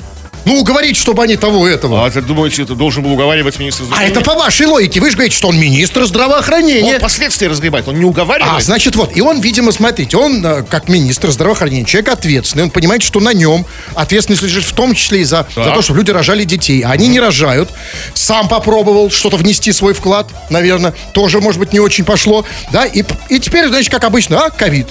Ну, 0.49 0.61
уговорить, 0.61 0.97
чтобы 0.97 1.23
они 1.23 1.37
того 1.37 1.69
этого. 1.69 2.07
А 2.07 2.11
ты 2.11 2.23
думаете, 2.23 2.63
это 2.63 2.75
должен 2.75 3.03
был 3.03 3.13
уговаривать 3.13 3.59
министр 3.59 3.83
А 3.83 3.85
здравоохранения? 3.85 4.21
это 4.21 4.31
по 4.31 4.35
вашей 4.35 4.67
логике. 4.67 4.99
Вы 4.99 5.11
же 5.11 5.17
говорите, 5.17 5.37
что 5.37 5.49
он 5.49 5.61
министр 5.61 6.07
здравоохранения. 6.07 6.95
Он 6.95 7.01
последствия 7.01 7.49
разгребает, 7.49 7.87
он 7.87 7.99
не 7.99 8.07
уговаривает. 8.07 8.55
А, 8.57 8.61
значит, 8.61 8.97
вот, 8.97 9.15
и 9.15 9.21
он, 9.21 9.41
видимо, 9.41 9.73
смотрите, 9.73 10.17
он, 10.17 10.45
э, 10.45 10.63
как 10.63 10.89
министр 10.89 11.31
здравоохранения, 11.33 11.85
человек 11.85 12.09
ответственный, 12.09 12.65
он 12.65 12.71
понимает, 12.71 13.03
что 13.03 13.21
на 13.21 13.35
нем 13.35 13.67
ответственность 13.95 14.43
лежит 14.43 14.65
в 14.65 14.73
том 14.73 14.95
числе 14.95 15.21
и 15.21 15.25
за, 15.25 15.47
за 15.55 15.71
то, 15.71 15.83
что 15.83 15.93
люди 15.93 16.11
рожали 16.13 16.45
детей, 16.45 16.81
а 16.81 16.93
они 16.93 17.09
не 17.09 17.21
рожают. 17.21 17.69
Сам 18.15 18.49
попробовал 18.49 19.11
что-то 19.11 19.37
внести 19.37 19.71
свой 19.73 19.93
вклад, 19.93 20.29
наверное, 20.49 20.95
тоже, 21.13 21.43
может 21.43 21.61
быть, 21.61 21.75
не 21.75 21.81
очень 21.81 22.05
пошло, 22.05 22.47
да, 22.73 22.87
и, 22.87 23.05
и 23.29 23.39
теперь, 23.39 23.69
значит, 23.69 23.93
как 23.93 24.05
обычно, 24.05 24.47
а, 24.47 24.51
ковид. 24.51 24.87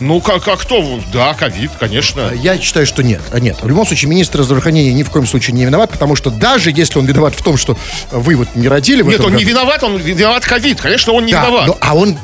Ну, 0.00 0.20
как, 0.20 0.42
как 0.44 0.60
кто? 0.60 0.98
Да, 1.12 1.34
ковид, 1.34 1.70
конечно. 1.78 2.32
Я 2.34 2.58
считаю, 2.58 2.86
что 2.86 3.02
нет. 3.02 3.20
А, 3.32 3.38
Нет. 3.38 3.58
В 3.62 3.68
любом 3.68 3.86
случае, 3.86 4.10
министр 4.10 4.42
здравоохранения 4.42 4.92
ни 4.92 5.02
в 5.02 5.10
коем 5.10 5.26
случае 5.26 5.54
не 5.54 5.64
виноват, 5.64 5.90
потому 5.90 6.16
что 6.16 6.30
даже 6.30 6.70
если 6.70 6.98
он 6.98 7.04
виноват 7.06 7.34
в 7.34 7.42
том, 7.42 7.56
что 7.58 7.76
вы 8.10 8.34
вот 8.34 8.48
не 8.54 8.66
родили 8.68 9.02
Нет, 9.02 9.20
он 9.20 9.32
не 9.36 9.44
году- 9.44 9.50
виноват, 9.50 9.82
он 9.84 9.96
виноват 9.98 10.44
ковид. 10.44 10.80
Конечно, 10.80 11.12
он 11.12 11.26
не 11.26 11.32
Да, 11.32 11.42
виноват. 11.44 11.66
ну, 11.66 11.76
а 11.80 11.94
он, 11.94 12.18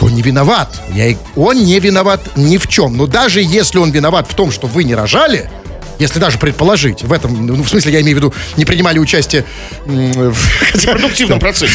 он 0.00 0.14
не 0.14 0.22
виноват. 0.22 0.68
Я, 0.92 1.16
он 1.36 1.62
не 1.64 1.78
виноват 1.78 2.20
ни 2.36 2.56
в 2.56 2.66
чем. 2.68 2.96
Но 2.96 3.06
даже 3.06 3.40
если 3.40 3.78
он 3.78 3.90
виноват 3.92 4.26
в 4.28 4.34
том, 4.34 4.50
что 4.50 4.66
вы 4.66 4.82
не 4.84 4.94
рожали, 4.94 5.48
если 5.98 6.18
даже 6.18 6.38
предположить, 6.38 7.02
в 7.02 7.12
этом, 7.12 7.46
ну, 7.46 7.62
в 7.62 7.68
смысле, 7.68 7.92
я 7.92 8.00
имею 8.02 8.16
в 8.16 8.18
виду, 8.18 8.34
не 8.56 8.64
принимали 8.64 8.98
участие 8.98 9.44
в- 9.84 10.30
В 10.32 10.70
хотя, 10.72 10.92
продуктивном 10.92 11.38
процессе. 11.40 11.72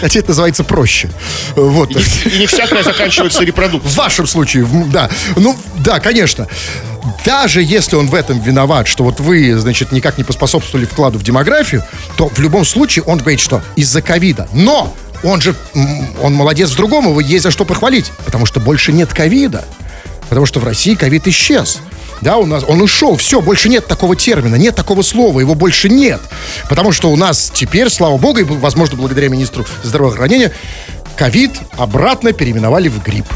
хотя 0.00 0.18
это 0.20 0.28
называется 0.28 0.64
проще. 0.64 1.10
Вот. 1.56 1.90
И, 1.90 2.28
и 2.28 2.38
не 2.38 2.46
всякое 2.46 2.82
заканчивается 2.82 3.40
В 3.40 3.44
репродукцией. 3.44 3.94
вашем 3.96 4.26
случае, 4.26 4.64
в- 4.64 4.90
да. 4.90 5.10
Ну, 5.36 5.56
да, 5.78 6.00
конечно. 6.00 6.46
Даже 7.24 7.62
если 7.62 7.96
он 7.96 8.08
в 8.08 8.14
этом 8.14 8.40
виноват, 8.40 8.86
что 8.88 9.04
вот 9.04 9.20
вы, 9.20 9.56
значит, 9.58 9.92
никак 9.92 10.18
не 10.18 10.24
поспособствовали 10.24 10.84
вкладу 10.86 11.18
в 11.18 11.22
демографию, 11.22 11.82
то 12.16 12.28
в 12.28 12.38
любом 12.40 12.64
случае 12.64 13.02
он 13.04 13.18
говорит, 13.18 13.40
что 13.40 13.62
из-за 13.76 14.02
ковида. 14.02 14.48
Но 14.52 14.94
он 15.22 15.40
же, 15.40 15.54
он 16.22 16.34
молодец 16.34 16.70
в 16.70 16.76
другом, 16.76 17.06
его 17.08 17.20
есть 17.20 17.42
за 17.44 17.50
что 17.50 17.64
похвалить. 17.64 18.12
Потому 18.24 18.46
что 18.46 18.60
больше 18.60 18.92
нет 18.92 19.12
ковида. 19.12 19.64
Потому 20.28 20.46
что 20.46 20.60
в 20.60 20.64
России 20.64 20.94
ковид 20.94 21.26
исчез. 21.28 21.78
Да, 22.20 22.36
у 22.36 22.46
нас 22.46 22.64
он 22.66 22.80
ушел, 22.80 23.16
все, 23.16 23.40
больше 23.40 23.68
нет 23.68 23.86
такого 23.86 24.16
термина, 24.16 24.56
нет 24.56 24.74
такого 24.74 25.02
слова, 25.02 25.38
его 25.38 25.54
больше 25.54 25.88
нет. 25.88 26.20
Потому 26.68 26.90
что 26.92 27.10
у 27.10 27.16
нас 27.16 27.50
теперь, 27.54 27.88
слава 27.90 28.16
богу, 28.18 28.40
и, 28.40 28.42
возможно, 28.42 28.96
благодаря 28.96 29.28
министру 29.28 29.64
здравоохранения, 29.84 30.52
ковид 31.16 31.52
обратно 31.76 32.32
переименовали 32.32 32.88
в 32.88 33.02
грипп. 33.02 33.26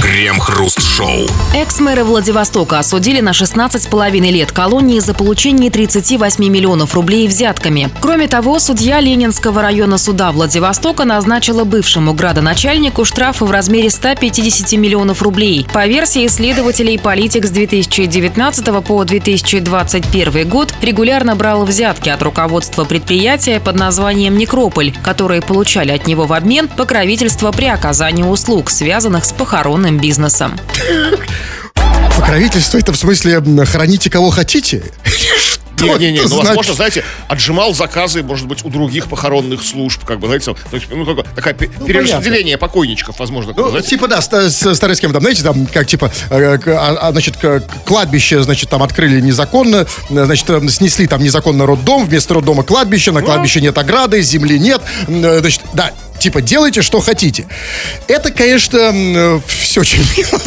Крем-хруст-шоу. 0.00 1.26
Экс-мэра 1.54 2.04
Владивостока 2.04 2.78
осудили 2.78 3.20
на 3.20 3.30
16,5 3.30 4.18
лет 4.30 4.50
колонии 4.50 4.98
за 5.00 5.12
получение 5.12 5.70
38 5.70 6.42
миллионов 6.48 6.94
рублей 6.94 7.28
взятками. 7.28 7.90
Кроме 8.00 8.26
того, 8.26 8.58
судья 8.58 9.00
Ленинского 9.00 9.60
района 9.60 9.98
суда 9.98 10.32
Владивостока 10.32 11.04
назначила 11.04 11.64
бывшему 11.64 12.14
градоначальнику 12.14 13.04
штрафы 13.04 13.44
в 13.44 13.50
размере 13.50 13.90
150 13.90 14.72
миллионов 14.78 15.22
рублей. 15.22 15.66
По 15.72 15.86
версии 15.86 16.26
следователей, 16.28 16.98
политик 16.98 17.44
с 17.44 17.50
2019 17.50 18.84
по 18.84 19.04
2021 19.04 20.48
год 20.48 20.72
регулярно 20.80 21.36
брал 21.36 21.64
взятки 21.64 22.08
от 22.08 22.22
руководства 22.22 22.84
предприятия 22.84 23.60
под 23.60 23.76
названием 23.76 24.38
«Некрополь», 24.38 24.94
которые 25.02 25.42
получали 25.42 25.92
от 25.92 26.06
него 26.06 26.24
в 26.24 26.32
обмен 26.32 26.68
покровительство 26.68 27.52
при 27.52 27.66
оказании 27.66 28.22
услуг, 28.22 28.70
связанных 28.70 29.24
с 29.24 29.32
похоронным 29.82 29.98
бизнесом. 29.98 30.58
Покровительство 32.16 32.78
это 32.78 32.92
в 32.92 32.96
смысле 32.96 33.42
храните 33.64 34.10
кого 34.10 34.30
хотите? 34.30 34.82
Что 35.86 35.96
Не-не-не, 35.98 36.18
это 36.18 36.22
ну, 36.28 36.28
значит? 36.28 36.46
возможно, 36.48 36.74
знаете, 36.74 37.04
отжимал 37.28 37.74
заказы, 37.74 38.22
может 38.22 38.46
быть, 38.46 38.64
у 38.64 38.68
других 38.68 39.08
похоронных 39.08 39.62
служб, 39.62 40.04
как 40.04 40.20
бы, 40.20 40.26
знаете, 40.26 40.54
то 40.54 40.76
есть, 40.76 40.86
ну, 40.90 41.04
как 41.04 41.26
такая 41.34 41.54
пе- 41.54 41.68
перераспределение 41.68 42.58
покойничков, 42.58 43.18
возможно. 43.18 43.52
Ну, 43.56 43.70
знаете. 43.70 43.88
типа, 43.88 44.08
да, 44.08 44.20
ста- 44.20 44.48
с- 44.48 44.74
схемы, 44.74 45.12
там, 45.12 45.22
знаете, 45.22 45.42
там, 45.42 45.66
как, 45.66 45.86
типа, 45.86 46.12
э, 46.30 46.58
а, 46.66 47.08
а, 47.08 47.12
значит, 47.12 47.36
кладбище, 47.84 48.42
значит, 48.42 48.70
там 48.70 48.82
открыли 48.82 49.20
незаконно, 49.20 49.86
э, 50.10 50.24
значит, 50.24 50.46
снесли 50.70 51.06
там 51.06 51.22
незаконно 51.22 51.66
роддом, 51.66 52.04
вместо 52.06 52.34
роддома 52.34 52.62
кладбище, 52.62 53.12
на 53.12 53.22
кладбище 53.22 53.60
нет 53.60 53.76
ограды, 53.78 54.20
земли 54.22 54.58
нет, 54.58 54.80
э, 55.08 55.40
значит, 55.40 55.62
да, 55.72 55.92
типа, 56.18 56.40
делайте, 56.40 56.82
что 56.82 57.00
хотите. 57.00 57.46
Это, 58.06 58.30
конечно, 58.30 59.40
все 59.46 59.80
очень 59.80 59.98
мило, 60.16 60.40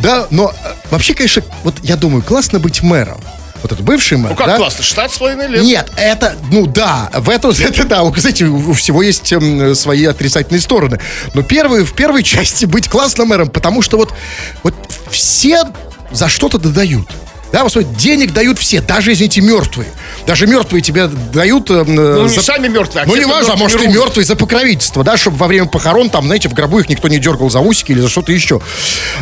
да, 0.00 0.26
но 0.30 0.52
вообще, 0.90 1.14
конечно, 1.14 1.42
вот 1.64 1.74
я 1.82 1.96
думаю, 1.96 2.22
классно 2.22 2.58
быть 2.58 2.82
мэром. 2.82 3.20
Вот 3.66 3.72
этот 3.72 3.84
бывший 3.84 4.16
мэр, 4.16 4.30
Ну, 4.30 4.36
как 4.36 4.46
да? 4.46 4.56
классно, 4.58 4.82
16,5 4.82 5.48
лет. 5.48 5.62
Нет, 5.64 5.90
это, 5.96 6.36
ну 6.52 6.66
да, 6.66 7.10
в 7.12 7.28
эту, 7.28 7.50
это 7.60 7.84
да, 7.84 8.04
вы 8.04 8.20
знаете, 8.20 8.44
у 8.44 8.72
всего 8.74 9.02
есть 9.02 9.32
эм, 9.32 9.74
свои 9.74 10.04
отрицательные 10.04 10.60
стороны. 10.60 11.00
Но 11.34 11.42
первый, 11.42 11.82
в 11.82 11.92
первой 11.92 12.22
части 12.22 12.64
быть 12.64 12.88
классным 12.88 13.28
мэром, 13.28 13.48
потому 13.48 13.82
что 13.82 13.96
вот, 13.96 14.14
вот 14.62 14.74
все 15.10 15.64
за 16.12 16.28
что-то 16.28 16.58
додают. 16.58 17.08
Да, 17.52 17.62
вот 17.62 17.72
смотрите, 17.72 17.94
денег 17.98 18.32
дают 18.32 18.58
все, 18.58 18.80
даже, 18.80 19.12
извините, 19.12 19.40
мертвые. 19.40 19.88
Даже 20.26 20.46
мертвые 20.46 20.82
тебе 20.82 21.06
дают... 21.06 21.70
эм, 21.70 21.94
Ну, 21.94 22.22
не 22.24 22.28
за- 22.28 22.42
сами 22.42 22.68
мертвые, 22.68 23.04
а 23.04 23.06
ну, 23.06 23.14
те, 23.14 23.20
не 23.20 23.24
важно, 23.26 23.54
а 23.54 23.56
может, 23.56 23.80
и 23.82 23.86
мертвые 23.86 24.24
за 24.24 24.34
покровительство, 24.36 25.04
да, 25.04 25.16
чтобы 25.16 25.36
во 25.36 25.46
время 25.46 25.66
похорон, 25.66 26.10
там, 26.10 26.26
знаете, 26.26 26.48
в 26.48 26.52
гробу 26.54 26.80
их 26.80 26.88
никто 26.88 27.08
не 27.08 27.18
дергал 27.18 27.48
за 27.48 27.60
усики 27.60 27.92
или 27.92 28.00
за 28.00 28.08
что-то 28.08 28.32
еще. 28.32 28.60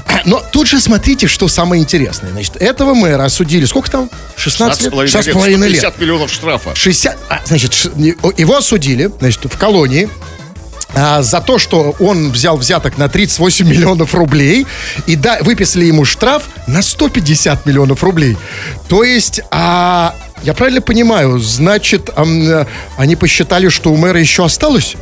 А, 0.06 0.20
Но 0.24 0.42
тут 0.52 0.66
же 0.68 0.80
смотрите, 0.80 1.26
что 1.26 1.48
самое 1.48 1.82
интересное. 1.82 2.30
Значит, 2.30 2.56
этого 2.56 2.94
мэра 2.94 3.24
осудили, 3.24 3.64
сколько 3.66 3.90
там? 3.90 4.10
16 4.36 4.82
лет? 4.82 4.92
16,5 4.92 5.48
лет, 5.48 5.58
лет. 5.70 5.80
150 5.80 5.98
миллионов 6.00 6.32
штрафа. 6.32 6.74
60, 6.74 7.16
а, 7.28 7.40
значит, 7.44 7.90
не- 7.96 8.14
его 8.38 8.56
осудили, 8.56 9.10
значит, 9.20 9.44
в 9.44 9.56
колонии 9.58 10.08
а, 10.94 11.22
за 11.22 11.40
то, 11.40 11.58
что 11.58 11.94
он 11.98 12.30
взял 12.30 12.56
взяток 12.56 12.98
на 12.98 13.08
38 13.08 13.66
миллионов 13.66 14.14
рублей 14.14 14.66
и 15.06 15.16
да, 15.16 15.38
выписали 15.40 15.84
ему 15.86 16.04
штраф 16.04 16.44
на 16.66 16.82
150 16.82 17.66
миллионов 17.66 18.02
рублей. 18.02 18.36
То 18.88 19.02
есть, 19.02 19.40
а, 19.50 20.14
я 20.42 20.54
правильно 20.54 20.80
понимаю, 20.80 21.38
значит, 21.38 22.10
э, 22.14 22.64
они 22.96 23.16
посчитали, 23.16 23.68
что 23.68 23.90
у 23.90 23.96
мэра 23.96 24.20
еще 24.20 24.44
осталось? 24.44 24.96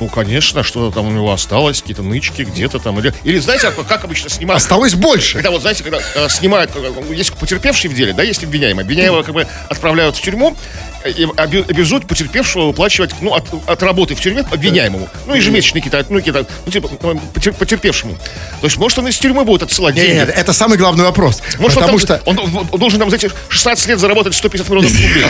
Ну, 0.00 0.08
конечно, 0.08 0.62
что 0.62 0.90
там 0.90 1.08
у 1.08 1.10
него 1.10 1.30
осталось, 1.30 1.80
какие-то 1.80 2.02
нычки 2.02 2.42
где-то 2.42 2.78
там. 2.78 2.98
Или, 2.98 3.12
или 3.22 3.38
знаете, 3.38 3.70
как, 3.86 4.02
обычно 4.02 4.30
снимают? 4.30 4.62
Осталось 4.62 4.94
больше. 4.94 5.34
Когда 5.34 5.50
вот, 5.50 5.60
знаете, 5.60 5.84
когда 5.84 5.98
э, 6.14 6.28
снимают, 6.30 6.70
э, 6.74 7.14
есть 7.14 7.34
потерпевший 7.34 7.90
в 7.90 7.94
деле, 7.94 8.14
да, 8.14 8.22
есть 8.22 8.42
обвиняемый. 8.42 8.82
Обвиняемого 8.84 9.22
как 9.22 9.34
бы 9.34 9.46
отправляют 9.68 10.16
в 10.16 10.22
тюрьму 10.22 10.56
обязуют 11.04 12.06
потерпевшего 12.06 12.66
выплачивать, 12.66 13.10
ну, 13.20 13.34
от, 13.34 13.44
от 13.66 13.82
работы 13.82 14.14
в 14.14 14.20
тюрьме 14.20 14.40
обвиняемому. 14.50 15.08
Ну, 15.26 15.34
ежемесячные 15.34 15.82
какие-то, 15.82 16.04
ну, 16.12 16.18
какие-то, 16.18 16.46
ну, 16.66 16.72
типа, 16.72 16.90
э, 17.02 17.14
потер- 17.34 17.52
потерпевшему. 17.54 18.14
То 18.60 18.66
есть, 18.66 18.76
может, 18.76 18.98
он 18.98 19.08
из 19.08 19.16
тюрьмы 19.18 19.44
будет 19.44 19.62
отсылать 19.62 19.94
деньги. 19.94 20.12
нет, 20.14 20.28
это 20.34 20.52
самый 20.52 20.78
главный 20.78 21.04
вопрос. 21.04 21.42
Может, 21.58 21.78
он, 21.78 21.82
потому 21.84 21.98
там- 22.00 22.18
что... 22.18 22.30
он, 22.30 22.38
он- 22.38 22.68
он 22.70 22.80
должен 22.80 22.98
там 22.98 23.10
за 23.10 23.16
эти 23.16 23.30
16 23.48 23.86
лет 23.88 23.98
заработать 23.98 24.34
150 24.34 24.68
миллионов 24.68 24.90
рублей. 24.92 25.24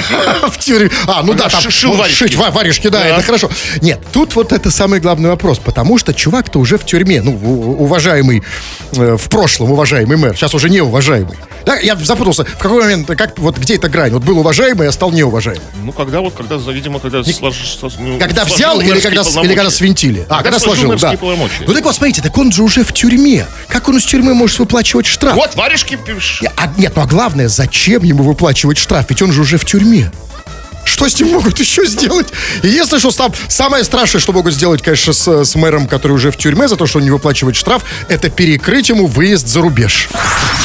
В 0.50 0.58
тюрьме. 0.58 0.90
А, 1.06 1.22
ну 1.22 1.32
Он 1.32 1.38
да, 1.38 1.48
там 1.48 1.60
шил 1.70 1.92
варежки. 1.94 2.18
шить 2.18 2.34
ва- 2.34 2.50
варежки, 2.50 2.88
да, 2.88 3.06
это 3.06 3.22
хорошо. 3.22 3.50
Нет, 3.80 4.00
тут 4.12 4.34
вот 4.34 4.52
это 4.52 4.70
самый 4.70 5.00
главный 5.00 5.30
вопрос, 5.30 5.58
потому 5.58 5.98
что 5.98 6.12
чувак-то 6.14 6.58
уже 6.58 6.78
в 6.78 6.84
тюрьме, 6.84 7.22
ну, 7.22 7.32
уважаемый, 7.78 8.42
э, 8.92 9.16
в 9.16 9.28
прошлом 9.28 9.72
уважаемый 9.72 10.16
мэр, 10.16 10.36
сейчас 10.36 10.54
уже 10.54 10.68
неуважаемый. 10.70 11.36
Да, 11.64 11.76
я 11.76 11.94
запутался, 11.96 12.44
в 12.44 12.58
какой 12.58 12.82
момент, 12.82 13.06
как, 13.16 13.38
вот 13.38 13.58
где 13.58 13.76
эта 13.76 13.88
грань? 13.88 14.12
Вот 14.12 14.22
был 14.22 14.38
уважаемый, 14.38 14.88
а 14.88 14.92
стал 14.92 15.10
неуважаемый. 15.12 15.59
Ну, 15.82 15.92
когда 15.92 16.20
вот, 16.20 16.34
когда, 16.34 16.56
видимо, 16.56 17.00
когда 17.00 17.20
слож- 17.20 17.78
со- 17.80 18.00
ну, 18.00 18.18
Когда 18.18 18.42
сложил 18.44 18.56
взял 18.56 18.80
или 18.80 19.00
когда, 19.00 19.22
или 19.42 19.54
когда 19.54 19.70
свинтили? 19.70 20.26
А, 20.28 20.42
когда 20.42 20.58
сложил 20.58 20.86
сложил, 20.86 21.10
да. 21.10 21.16
полномочия. 21.16 21.64
Ну 21.66 21.72
так 21.72 21.84
вот, 21.84 21.94
смотрите, 21.94 22.22
так 22.22 22.36
он 22.36 22.52
же 22.52 22.62
уже 22.62 22.84
в 22.84 22.92
тюрьме. 22.92 23.46
Как 23.68 23.88
он 23.88 23.96
из 23.96 24.04
тюрьмы 24.04 24.34
может 24.34 24.58
выплачивать 24.58 25.06
штраф? 25.06 25.34
Вот, 25.34 25.54
варежки 25.54 25.96
пишешь. 25.96 26.42
А, 26.56 26.72
нет, 26.76 26.92
ну 26.96 27.02
а 27.02 27.06
главное, 27.06 27.48
зачем 27.48 28.02
ему 28.02 28.22
выплачивать 28.24 28.78
штраф? 28.78 29.06
Ведь 29.08 29.22
он 29.22 29.32
же 29.32 29.40
уже 29.42 29.56
в 29.58 29.64
тюрьме. 29.64 30.10
Что 31.00 31.08
с 31.08 31.18
ним 31.18 31.32
могут 31.32 31.58
еще 31.58 31.86
сделать? 31.86 32.28
Единственное, 32.62 33.00
что 33.00 33.10
сам, 33.10 33.32
самое 33.48 33.84
страшное, 33.84 34.20
что 34.20 34.34
могут 34.34 34.52
сделать, 34.52 34.82
конечно, 34.82 35.14
с, 35.14 35.44
с 35.46 35.54
мэром, 35.54 35.88
который 35.88 36.12
уже 36.12 36.30
в 36.30 36.36
тюрьме 36.36 36.68
за 36.68 36.76
то, 36.76 36.84
что 36.84 36.98
он 36.98 37.04
не 37.04 37.10
выплачивает 37.10 37.56
штраф, 37.56 37.84
это 38.10 38.28
перекрыть 38.28 38.90
ему 38.90 39.06
выезд 39.06 39.48
за 39.48 39.62
рубеж. 39.62 40.10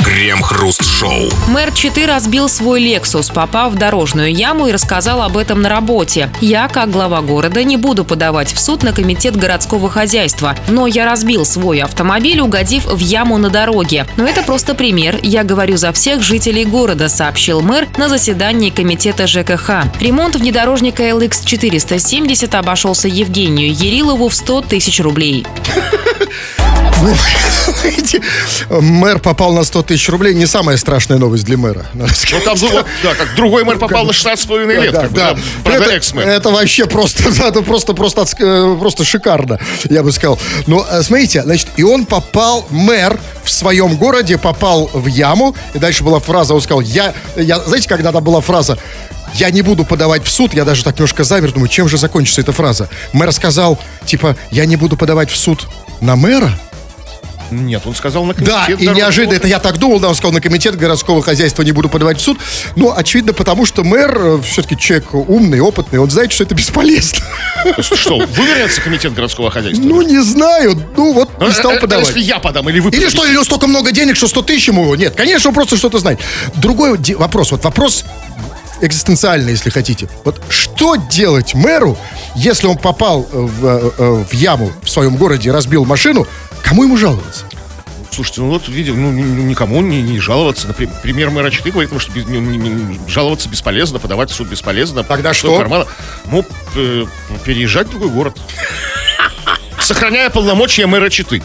Крем-хруст-шоу. 0.04 1.30
Мэр 1.48 1.72
Читы 1.72 2.06
разбил 2.06 2.50
свой 2.50 2.82
«Лексус», 2.82 3.30
попав 3.30 3.72
в 3.72 3.78
дорожную 3.78 4.36
яму 4.36 4.68
и 4.68 4.74
рассказал 4.74 5.22
об 5.22 5.38
этом 5.38 5.62
на 5.62 5.70
работе. 5.70 6.30
«Я, 6.42 6.68
как 6.68 6.92
глава 6.92 7.22
города, 7.22 7.64
не 7.64 7.78
буду 7.78 8.04
подавать 8.04 8.52
в 8.52 8.60
суд 8.60 8.84
на 8.84 8.92
комитет 8.92 9.38
городского 9.38 9.90
хозяйства, 9.90 10.58
но 10.68 10.86
я 10.86 11.06
разбил 11.06 11.46
свой 11.46 11.80
автомобиль, 11.80 12.42
угодив 12.42 12.86
в 12.88 13.00
яму 13.00 13.38
на 13.38 13.50
дороге. 13.50 14.06
Но 14.18 14.28
это 14.28 14.44
просто 14.44 14.76
пример. 14.76 15.18
Я 15.24 15.46
говорю 15.46 15.78
за 15.78 15.94
всех 15.94 16.22
жителей 16.22 16.66
города», 16.66 17.08
сообщил 17.08 17.62
мэр 17.62 17.88
на 17.96 18.10
заседании 18.10 18.72
комитета 18.72 19.28
ЖКХ. 19.28 19.86
Ремонт 20.02 20.25
внедорожника 20.34 21.04
LX 21.04 21.46
470 21.46 22.56
обошелся 22.56 23.08
Евгению 23.08 23.72
Ерилову 23.72 24.30
в 24.30 24.34
100 24.34 24.62
тысяч 24.62 25.00
рублей. 25.00 25.46
Мэр 28.70 29.20
попал 29.20 29.54
на 29.54 29.64
100 29.64 29.84
тысяч 29.84 30.10
рублей. 30.10 30.34
Не 30.34 30.46
самая 30.46 30.78
страшная 30.78 31.18
новость 31.18 31.46
для 31.46 31.58
мэра. 31.58 31.86
надо 31.94 32.12
Ну 32.32 32.40
там, 32.42 32.58
ну, 32.62 32.72
вот, 32.72 32.86
да, 33.04 33.16
как 33.16 33.36
другой 33.36 33.64
мэр 33.64 33.78
попал 33.78 34.06
на 34.06 34.12
16,5 34.12 34.82
лет. 34.82 34.94
Да, 34.94 35.02
как 35.02 35.12
бы, 35.12 35.16
да. 35.16 35.38
правда, 35.64 35.92
это, 35.92 36.20
это 36.20 36.50
вообще 36.50 36.86
просто, 36.86 37.32
да, 37.38 37.50
это 37.50 37.62
просто, 37.62 37.94
просто, 37.94 38.26
э, 38.40 38.78
просто 38.80 39.04
шикарно, 39.04 39.60
я 39.90 40.04
бы 40.04 40.12
сказал. 40.12 40.40
Но 40.68 40.86
э, 40.90 41.02
смотрите, 41.04 41.44
значит, 41.44 41.68
и 41.76 41.84
он 41.84 42.06
попал, 42.06 42.66
мэр 42.70 43.20
в 43.44 43.52
своем 43.52 43.98
городе 43.98 44.38
попал 44.38 44.90
в 44.94 45.08
яму, 45.08 45.56
и 45.74 45.80
дальше 45.80 46.04
была 46.04 46.20
фраза, 46.20 46.54
он 46.54 46.62
сказал, 46.62 46.82
я, 46.82 47.14
я 47.36 47.60
знаете, 47.60 47.88
когда 47.88 48.12
там 48.12 48.24
была 48.24 48.42
фраза, 48.42 48.78
я 49.36 49.52
не 49.52 49.62
буду 49.62 49.84
подавать 49.84 50.24
в 50.24 50.30
суд, 50.30 50.54
я 50.54 50.64
даже 50.64 50.84
так 50.84 50.96
немножко 50.96 51.24
замер, 51.24 51.52
думаю, 51.52 51.68
чем 51.68 51.90
же 51.90 51.98
закончится 51.98 52.42
эта 52.42 52.54
фраза. 52.54 52.90
Мэр 53.12 53.32
сказал, 53.34 53.80
типа, 54.06 54.36
я 54.50 54.66
не 54.66 54.78
буду 54.78 54.96
подавать 54.96 55.30
в 55.30 55.36
суд 55.36 55.68
на 56.00 56.16
мэра, 56.16 56.58
Нет, 57.56 57.82
он 57.86 57.96
сказал 57.96 58.26
на 58.26 58.34
комитет. 58.34 58.56
да, 58.56 58.74
и 58.74 58.88
неожиданно, 58.88 59.36
это 59.36 59.48
я 59.48 59.60
так 59.60 59.78
думал, 59.78 60.00
да, 60.00 60.10
он 60.10 60.16
сказал, 60.16 60.32
на 60.34 60.42
комитет 60.42 60.78
городского 60.78 61.22
хозяйства 61.22 61.64
не 61.64 61.72
буду 61.72 61.90
подавать 61.90 62.18
в 62.18 62.22
суд. 62.22 62.40
Но, 62.76 62.96
очевидно, 62.96 63.34
потому 63.34 63.66
что 63.66 63.84
мэр 63.84 64.42
все-таки 64.42 64.78
человек 64.78 65.14
умный, 65.14 65.60
опытный, 65.60 66.00
он 66.00 66.10
знает, 66.10 66.32
что 66.32 66.44
это 66.44 66.56
бесполезно. 66.56 67.20
Что, 67.80 68.18
вывернется 68.36 68.82
комитет 68.82 69.14
городского 69.14 69.50
хозяйства? 69.52 69.84
Ну, 69.84 70.02
не 70.02 70.22
знаю, 70.22 70.82
ну 70.96 71.14
вот 71.14 71.30
Ну, 71.40 71.48
не 71.48 71.54
стал 71.54 71.72
э, 71.72 71.76
э, 71.76 71.80
подавать. 71.80 72.08
Если 72.08 72.22
я 72.22 72.40
подам 72.40 72.70
или 72.70 72.80
вы 72.80 72.92
Или 72.92 73.08
что, 73.08 73.26
или 73.26 73.42
столько 73.44 73.68
много 73.68 73.92
денег, 73.92 74.16
что 74.16 74.28
100 74.28 74.42
тысяч 74.44 74.68
ему? 74.68 74.94
Нет, 74.96 75.16
конечно, 75.16 75.50
он 75.50 75.54
просто 75.54 75.78
что-то 75.78 76.00
знает. 76.00 76.20
Другой 76.56 76.98
вопрос, 77.16 77.52
вот 77.52 77.64
вопрос 77.64 78.06
экзистенциальный, 78.82 79.52
если 79.52 79.70
хотите. 79.70 80.10
Вот 80.24 80.42
что 80.50 80.96
делать 80.96 81.54
мэру, 81.54 81.98
если 82.36 82.68
он 82.68 82.78
попал 82.78 83.28
в, 83.32 83.66
э, 83.66 83.92
э, 83.98 84.24
в 84.30 84.34
яму 84.34 84.72
в 84.84 84.90
своем 84.90 85.16
городе 85.16 85.50
и 85.50 85.52
разбил 85.52 85.86
машину, 85.86 86.28
кому 86.66 86.84
ему 86.84 86.98
жаловаться? 86.98 87.46
Слушайте, 88.12 88.42
ну 88.42 88.50
вот 88.50 88.68
видим, 88.70 89.02
ну 89.02 89.12
ни- 89.12 89.22
ни- 89.24 89.42
никому 89.50 89.82
не, 89.82 90.02
не 90.02 90.20
жаловаться. 90.20 90.68
Например, 90.68 90.94
премьер 91.02 91.30
мэра 91.32 91.50
Читы 91.52 91.72
говорит, 91.72 91.92
что 92.00 92.12
без- 92.14 92.26
не- 92.26 92.40
не- 92.40 93.00
жаловаться 93.10 93.50
бесполезно, 93.50 94.00
подавать 94.00 94.32
в 94.32 94.34
суд 94.34 94.48
бесполезно. 94.48 95.04
Тогда 95.04 95.34
Что 95.34 95.58
кармана? 95.58 95.86
Ну, 96.26 96.46
переезжать 97.44 97.88
в 97.88 97.92
другой 97.92 98.10
город. 98.10 98.38
Сохраняя 99.82 100.30
полномочия 100.30 100.86
мэра 100.88 101.10
Читы. 101.10 101.44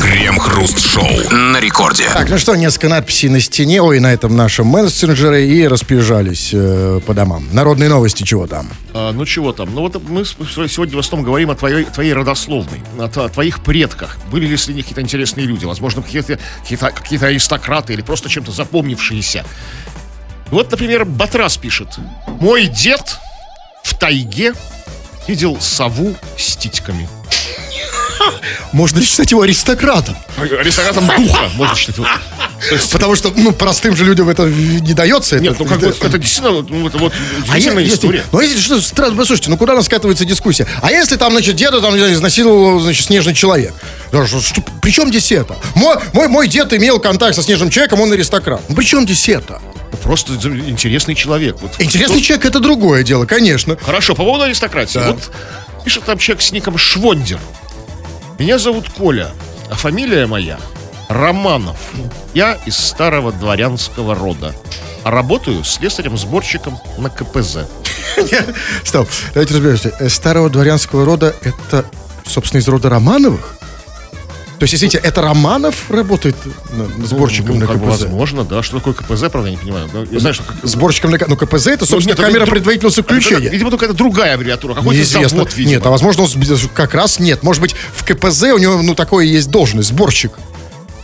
Крем-хруст-шоу 0.00 1.30
на 1.30 1.58
рекорде. 1.60 2.04
Так, 2.12 2.28
ну 2.28 2.38
что, 2.38 2.54
несколько 2.54 2.88
надписей 2.88 3.28
на 3.28 3.40
стене, 3.40 3.82
ой, 3.82 3.98
на 4.00 4.12
этом 4.12 4.36
нашем 4.36 4.66
мессенджере, 4.66 5.48
и 5.48 5.66
разбежались 5.66 6.50
э, 6.52 7.00
по 7.06 7.14
домам. 7.14 7.48
Народные 7.52 7.88
новости, 7.88 8.22
чего 8.22 8.46
там? 8.46 8.68
А, 8.94 9.12
ну 9.12 9.24
чего 9.26 9.52
там? 9.52 9.74
Ну 9.74 9.80
вот 9.82 10.02
мы 10.08 10.24
сегодня 10.24 10.96
в 10.96 11.00
основном 11.00 11.26
говорим 11.26 11.50
о 11.50 11.54
твоей, 11.54 11.84
твоей 11.84 12.12
родословной, 12.12 12.82
о, 12.98 13.04
о 13.04 13.28
твоих 13.28 13.62
предках. 13.62 14.18
Были 14.30 14.46
ли 14.46 14.56
среди 14.56 14.76
них 14.76 14.84
какие-то 14.84 15.02
интересные 15.02 15.46
люди? 15.46 15.64
Возможно, 15.64 16.02
какие-то, 16.02 16.38
какие-то, 16.62 16.90
какие-то 16.90 17.26
аристократы 17.26 17.92
или 17.92 18.02
просто 18.02 18.28
чем-то 18.28 18.52
запомнившиеся. 18.52 19.44
Вот, 20.50 20.70
например, 20.70 21.04
Батрас 21.04 21.56
пишет. 21.56 21.88
Мой 22.40 22.66
дед 22.66 23.18
в 23.82 23.98
тайге 23.98 24.52
видел 25.26 25.60
сову 25.60 26.14
с 26.38 26.56
титьками. 26.56 27.08
Можно 28.72 29.02
считать 29.02 29.30
его 29.30 29.42
аристократом? 29.42 30.16
Аристократом 30.38 31.06
духа, 31.16 31.48
можно 31.54 31.74
считать. 31.76 31.96
его. 31.98 32.06
Есть, 32.70 32.90
Потому 32.92 33.14
что, 33.16 33.32
ну, 33.36 33.52
простым 33.52 33.94
же 33.96 34.04
людям 34.04 34.28
это 34.28 34.44
не 34.46 34.94
дается. 34.94 35.38
нет, 35.38 35.54
это, 35.54 35.62
ну 35.64 35.68
как 35.68 35.78
бы 35.80 35.88
это 35.88 36.18
действительно, 36.18 36.62
ну, 36.62 36.86
это 36.88 36.96
вот 36.98 37.12
А 37.12 37.16
я- 37.16 37.52
удивительная 37.72 37.82
если- 37.84 37.94
история. 37.96 38.24
ну, 38.32 38.40
если 38.40 38.58
что, 38.58 38.80
странно, 38.80 39.24
слушайте, 39.26 39.50
ну 39.50 39.56
куда 39.58 39.74
она 39.74 39.82
скатывается 39.82 40.24
дискуссия? 40.24 40.66
А 40.82 40.90
если 40.90 41.16
там, 41.16 41.32
значит, 41.32 41.54
деда 41.56 41.80
там 41.80 41.94
изнасиловал, 41.96 42.80
значит, 42.80 43.04
снежный 43.06 43.34
человек? 43.34 43.74
Что, 44.08 44.40
что- 44.40 44.62
при 44.80 44.90
чем 44.90 45.08
здесь 45.10 45.30
это? 45.32 45.56
Мой, 45.74 45.96
мой, 46.14 46.28
мой 46.28 46.48
дед 46.48 46.72
имел 46.72 46.98
контакт 46.98 47.34
со 47.34 47.42
снежным 47.42 47.68
человеком, 47.70 48.00
он 48.00 48.10
аристократ. 48.12 48.62
Ну, 48.68 48.74
при 48.74 48.84
чем 48.84 49.04
здесь 49.04 49.28
это? 49.28 49.60
Просто 50.02 50.32
интересный 50.34 51.14
человек. 51.14 51.56
Вот. 51.60 51.72
Интересный 51.78 52.20
человек 52.22 52.46
это 52.46 52.60
другое 52.60 53.02
дело, 53.02 53.26
конечно. 53.26 53.76
Хорошо, 53.84 54.14
по 54.14 54.22
поводу 54.24 54.44
аристократии. 54.44 54.98
Да. 54.98 55.12
Вот 55.12 55.30
пишет 55.84 56.04
там 56.04 56.18
человек 56.18 56.42
с 56.42 56.52
ником 56.52 56.78
Швондер. 56.78 57.38
Меня 58.38 58.58
зовут 58.58 58.90
Коля, 58.90 59.30
а 59.70 59.74
фамилия 59.76 60.26
моя 60.26 60.58
Романов. 61.08 61.78
Я 62.34 62.58
из 62.66 62.76
старого 62.76 63.32
дворянского 63.32 64.14
рода. 64.14 64.54
А 65.04 65.10
работаю 65.10 65.62
слесарем-сборщиком 65.64 66.78
на 66.98 67.08
КПЗ. 67.08 67.66
Стоп, 68.84 69.08
давайте 69.32 69.54
разберемся. 69.54 69.94
Э, 70.00 70.08
Старого 70.08 70.50
дворянского 70.50 71.04
рода 71.06 71.34
это, 71.42 71.86
собственно, 72.26 72.60
из 72.60 72.68
рода 72.68 72.90
Романовых? 72.90 73.56
То 74.58 74.62
есть, 74.64 74.74
извините, 74.74 74.96
это 74.98 75.20
Романов 75.20 75.90
работает 75.90 76.34
на- 76.72 77.06
сборщиком 77.06 77.54
ну, 77.56 77.60
на 77.60 77.66
как 77.66 77.78
бы 77.78 77.90
КПЗ? 77.90 78.02
возможно, 78.04 78.42
да. 78.44 78.62
Что 78.62 78.78
такое 78.78 78.94
КПЗ, 78.94 79.24
правда, 79.30 79.50
я 79.50 79.50
не 79.50 79.56
понимаю. 79.58 79.88
Да, 79.92 80.04
Я 80.10 80.18
знаю, 80.18 80.34
что... 80.34 80.44
как- 80.44 80.56
Сборщиком 80.62 81.10
на 81.10 81.18
К- 81.18 81.28
ну, 81.28 81.36
КПЗ 81.36 81.66
это, 81.68 81.84
собственно, 81.84 82.12
нет, 82.12 82.18
это 82.18 82.22
камера 82.22 82.44
друг- 82.46 82.54
предварительного 82.54 82.92
это, 82.92 83.02
заключения. 83.02 83.50
видимо, 83.50 83.70
только 83.70 83.84
это 83.84 83.92
другая 83.94 84.34
аббревиатура. 84.34 84.74
Какой-то 84.74 85.04
завод, 85.04 85.54
видимо. 85.54 85.74
Нет, 85.74 85.86
а 85.86 85.90
возможно, 85.90 86.22
он 86.22 86.30
как 86.74 86.94
раз 86.94 87.18
нет. 87.18 87.42
Может 87.42 87.60
быть, 87.60 87.74
в 87.94 88.04
КПЗ 88.04 88.44
у 88.54 88.58
него, 88.58 88.80
ну, 88.80 88.94
такое 88.94 89.26
есть 89.26 89.50
должность, 89.50 89.88
сборщик. 89.90 90.32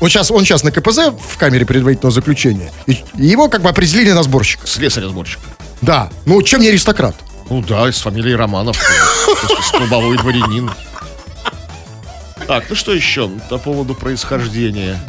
Он 0.01 0.09
сейчас, 0.09 0.31
он 0.31 0.45
сейчас 0.45 0.65
на 0.65 0.73
КПЗ 0.73 1.11
в 1.29 1.37
камере 1.37 1.67
предварительного 1.67 2.13
заключения. 2.13 2.73
И, 2.87 3.05
его 3.15 3.49
как 3.49 3.61
бы 3.63 3.69
определили 3.69 4.13
на 4.13 4.23
сборщика. 4.23 4.67
Слесаря-сборщик. 4.67 5.39
Да. 5.83 6.11
Ну, 6.25 6.41
чем 6.43 6.63
не 6.63 6.69
аристократ? 6.69 7.15
Ну 7.51 7.61
да, 7.63 7.93
с 7.93 7.99
фамилией 8.01 8.35
Романов. 8.35 8.79
Столбовой 9.69 10.17
дворянин. 10.17 10.71
Так, 12.47 12.65
ну 12.69 12.75
что 12.77 12.93
еще 12.93 13.29
по 13.49 13.59
поводу 13.59 13.95
происхождения? 13.95 15.01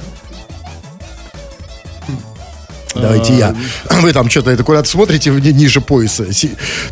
Давайте 2.95 3.33
я. 3.33 3.55
Вы 3.89 4.13
там 4.13 4.29
что-то 4.29 4.51
это 4.51 4.63
куда-то 4.63 4.87
смотрите 4.87 5.31
ниже 5.31 5.81
пояса. 5.81 6.25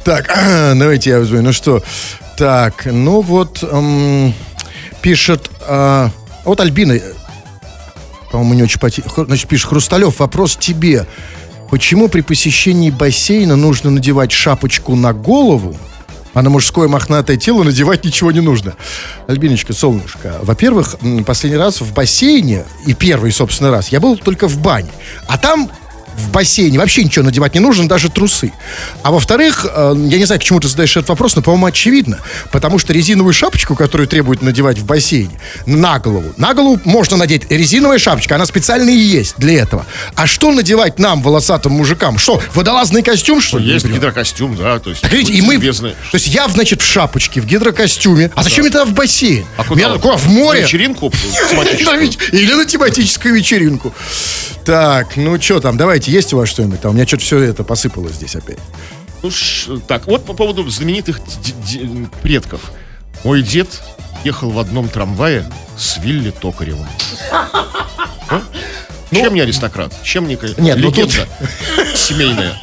Так, 0.03 0.27
давайте 0.75 1.11
я 1.11 1.19
возьму. 1.19 1.41
Ну 1.41 1.53
что? 1.53 1.83
Так, 2.37 2.87
ну 2.87 3.21
вот 3.21 3.63
м, 3.63 4.33
пишет. 5.01 5.49
а, 5.61 6.09
вот 6.43 6.59
Альбина, 6.59 6.93
э, 6.93 7.01
по-моему, 8.31 8.55
не 8.55 8.63
очень 8.63 8.79
поти... 8.79 9.01
хр- 9.03 9.25
Значит, 9.27 9.47
пишет 9.47 9.69
Хрусталев, 9.69 10.19
вопрос 10.19 10.55
тебе. 10.57 11.05
Почему 11.69 12.09
при 12.09 12.21
посещении 12.21 12.89
бассейна 12.89 13.55
нужно 13.55 13.91
надевать 13.91 14.31
шапочку 14.31 14.95
на 14.95 15.13
голову, 15.13 15.77
а 16.33 16.41
на 16.41 16.49
мужское 16.49 16.87
мохнатое 16.87 17.37
тело 17.37 17.63
надевать 17.63 18.05
ничего 18.05 18.31
не 18.31 18.41
нужно. 18.41 18.75
Альбиночка, 19.27 19.73
солнышко, 19.73 20.39
во-первых, 20.41 20.95
последний 21.25 21.57
раз 21.57 21.81
в 21.81 21.93
бассейне, 21.93 22.65
и 22.85 22.93
первый, 22.93 23.31
собственно, 23.31 23.71
раз, 23.71 23.89
я 23.89 23.99
был 23.99 24.17
только 24.17 24.47
в 24.47 24.57
бане. 24.59 24.91
А 25.27 25.37
там 25.37 25.69
в 26.17 26.29
бассейне 26.31 26.77
вообще 26.77 27.03
ничего 27.03 27.25
надевать 27.25 27.53
не 27.53 27.59
нужно, 27.59 27.87
даже 27.87 28.09
трусы. 28.09 28.51
А 29.03 29.11
во-вторых, 29.11 29.65
э, 29.69 29.93
я 30.09 30.17
не 30.17 30.25
знаю, 30.25 30.39
к 30.39 30.43
чему 30.43 30.59
ты 30.59 30.67
задаешь 30.67 30.95
этот 30.95 31.09
вопрос, 31.09 31.35
но, 31.35 31.41
по-моему, 31.41 31.65
очевидно. 31.65 32.19
Потому 32.51 32.79
что 32.79 32.93
резиновую 32.93 33.33
шапочку, 33.33 33.75
которую 33.75 34.07
требуют 34.07 34.41
надевать 34.41 34.77
в 34.77 34.85
бассейне, 34.85 35.39
на 35.65 35.99
голову. 35.99 36.33
На 36.37 36.53
голову 36.53 36.79
можно 36.83 37.17
надеть 37.17 37.49
резиновая 37.49 37.97
шапочка, 37.99 38.35
она 38.35 38.45
специально 38.45 38.89
и 38.89 38.97
есть 38.97 39.35
для 39.37 39.61
этого. 39.61 39.85
А 40.15 40.27
что 40.27 40.51
надевать 40.51 40.99
нам, 40.99 41.21
волосатым 41.21 41.73
мужикам? 41.73 42.17
Что, 42.17 42.41
водолазный 42.53 43.03
костюм, 43.03 43.41
что 43.41 43.57
ли? 43.57 43.65
Есть 43.65 43.85
например? 43.85 43.99
гидрокостюм, 44.01 44.55
да, 44.55 44.79
то 44.79 44.89
есть... 44.89 45.09
Видите, 45.11 45.33
и 45.33 45.41
мы, 45.41 45.57
то 45.59 45.93
есть 46.13 46.27
я, 46.27 46.47
значит, 46.49 46.81
в 46.81 46.85
шапочке, 46.91 47.41
в 47.41 47.45
гидрокостюме. 47.45 48.31
А 48.35 48.43
зачем 48.43 48.65
это 48.65 48.85
в 48.85 48.93
бассейн? 48.93 49.45
А 49.57 49.63
куда? 49.63 49.81
Меня- 49.89 49.97
куда? 49.99 50.17
В 50.17 50.25
На 50.27 50.31
море? 50.31 50.61
вечеринку 50.63 51.09
Да, 51.11 51.47
тематическую? 51.49 51.99
ведь- 52.01 52.17
Или 52.31 52.53
на 52.53 52.65
тематическую 52.65 53.33
вечеринку. 53.35 53.93
Так, 54.65 55.15
ну 55.17 55.41
что 55.41 55.59
там, 55.59 55.75
давайте, 56.01 56.11
есть 56.11 56.33
у 56.33 56.37
вас 56.37 56.49
что-нибудь? 56.49 56.81
Там 56.81 56.91
у 56.91 56.93
меня 56.95 57.05
что-то 57.05 57.23
все 57.23 57.39
это 57.39 57.63
посыпалось 57.63 58.13
здесь 58.13 58.35
опять. 58.35 58.57
Ну, 59.21 59.29
ш- 59.29 59.77
так, 59.87 60.07
вот 60.07 60.25
по 60.25 60.33
поводу 60.33 60.67
знаменитых 60.67 61.19
предков. 62.23 62.71
Мой 63.23 63.43
дед 63.43 63.67
ехал 64.23 64.49
в 64.49 64.57
одном 64.57 64.89
трамвае 64.89 65.45
с 65.77 65.97
Вилли 65.97 66.31
Токаревым. 66.31 66.87
А? 67.31 68.41
Чем 69.11 69.35
не 69.35 69.41
аристократ? 69.41 69.93
Чем 70.03 70.27
не 70.27 70.37
Нет, 70.57 70.77
ну 70.77 70.89
легенда 70.89 71.27
семейная? 71.95 72.59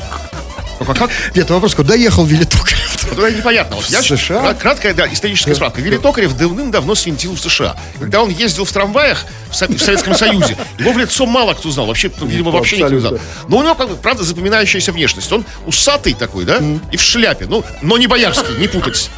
А 0.90 0.94
как? 0.94 1.10
Нет, 1.34 1.48
вопрос, 1.50 1.74
куда 1.74 1.94
ехал 1.94 2.24
Вилли 2.24 2.44
Токарев? 2.44 2.84
Ну, 3.16 3.22
это 3.24 3.36
непонятно. 3.38 3.76
Вот 3.76 3.86
я 3.86 4.02
В 4.02 4.06
США? 4.06 4.40
крат- 4.40 4.58
Краткая, 4.58 4.92
да, 4.94 5.06
историческая 5.10 5.54
справка. 5.54 5.80
Вилли 5.80 5.96
Токарев 5.96 6.36
давным-давно 6.36 6.94
свинтил 6.94 7.34
в 7.34 7.40
США. 7.40 7.74
Когда 7.98 8.22
он 8.22 8.28
ездил 8.28 8.64
в 8.66 8.70
трамваях 8.72 9.24
в, 9.50 9.54
Со- 9.56 9.66
в 9.66 9.78
Советском 9.78 10.14
Союзе, 10.14 10.56
его 10.78 10.92
в 10.92 10.98
лицо 10.98 11.24
мало 11.24 11.54
кто 11.54 11.70
знал. 11.70 11.86
Вообще, 11.86 12.12
ну, 12.20 12.26
видимо, 12.26 12.50
вообще 12.50 12.76
никто 12.76 12.92
не 12.94 13.00
знал. 13.00 13.18
Но 13.48 13.56
у 13.58 13.62
него, 13.62 13.74
как 13.74 13.88
бы, 13.88 13.96
правда, 13.96 14.24
запоминающаяся 14.24 14.92
внешность. 14.92 15.32
Он 15.32 15.44
усатый 15.66 16.12
такой, 16.14 16.44
да, 16.44 16.60
и 16.92 16.96
в 16.96 17.02
шляпе. 17.02 17.46
Ну, 17.46 17.64
но 17.80 17.96
не 17.96 18.06
боярский, 18.06 18.56
не 18.58 18.68
путать. 18.68 19.10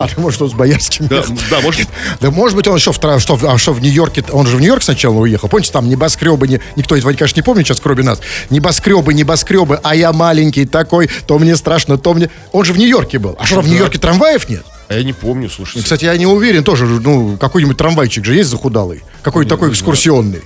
А 0.00 0.08
может, 0.16 0.40
он 0.40 0.48
с 0.48 0.54
Боярским 0.54 1.08
Да, 1.08 1.16
ехал? 1.16 1.36
да, 1.50 1.60
может. 1.60 1.86
Да 2.22 2.30
может 2.30 2.56
быть, 2.56 2.66
он 2.66 2.76
еще 2.76 2.90
в, 2.90 2.94
что, 2.96 3.38
а 3.42 3.58
что 3.58 3.72
в 3.74 3.82
Нью-Йорке, 3.82 4.24
он 4.32 4.46
же 4.46 4.56
в 4.56 4.60
Нью-Йорк 4.60 4.82
сначала 4.82 5.12
уехал. 5.18 5.48
Помните, 5.48 5.70
там 5.72 5.90
небоскребы, 5.90 6.48
не, 6.48 6.58
никто 6.74 6.96
этого, 6.96 7.12
конечно, 7.12 7.36
не 7.36 7.42
помнит 7.42 7.66
сейчас, 7.66 7.80
кроме 7.80 8.02
нас. 8.02 8.18
Небоскребы, 8.48 9.12
небоскребы, 9.12 9.78
а 9.82 9.94
я 9.94 10.14
маленький 10.14 10.64
такой, 10.64 11.10
то 11.26 11.38
мне 11.38 11.54
страшно, 11.54 11.98
то 11.98 12.14
мне... 12.14 12.30
Он 12.52 12.64
же 12.64 12.72
в 12.72 12.78
Нью-Йорке 12.78 13.18
был. 13.18 13.36
А 13.38 13.44
что, 13.44 13.60
в 13.60 13.68
Нью-Йорке 13.68 13.98
трамваев 13.98 14.48
нет? 14.48 14.64
А 14.88 14.94
я 14.94 15.04
не 15.04 15.12
помню, 15.12 15.50
слушайте. 15.50 15.82
Кстати, 15.82 16.06
я 16.06 16.16
не 16.16 16.24
уверен 16.26 16.64
тоже, 16.64 16.86
ну, 16.86 17.36
какой-нибудь 17.36 17.76
трамвайчик 17.76 18.24
же 18.24 18.34
есть 18.34 18.48
захудалый? 18.48 19.02
Какой-то 19.20 19.50
такой 19.50 19.68
экскурсионный. 19.70 20.40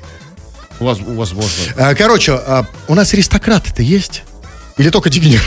Воз- 0.81 0.99
Возможно. 1.01 1.51
А, 1.77 1.95
короче, 1.95 2.33
а, 2.33 2.67
у 2.89 2.95
нас 2.97 3.15
аристократы-то 3.15 3.83
есть? 3.85 4.25
Или 4.79 4.91
только 4.91 5.11
дегенераты? 5.11 5.47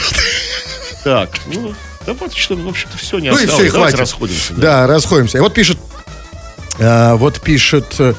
Так, 1.04 1.30
ну, 1.48 1.74
да 2.08 2.14
вот 2.14 2.34
что, 2.34 2.56
в 2.56 2.68
общем-то, 2.68 2.98
все 2.98 3.20
не 3.20 3.30
Ну 3.30 3.38
и 3.38 3.44
осталось. 3.44 3.54
все, 3.54 3.66
и 3.66 3.72
Давайте 3.72 3.98
хватит. 3.98 4.00
расходимся. 4.00 4.54
Да, 4.56 4.88
расходимся. 4.88 5.38
И 5.38 5.42
вот 5.42 5.54
пишет, 5.54 5.78
э, 6.80 7.14
вот 7.16 7.40
пишет 7.42 7.96
э, 8.00 8.14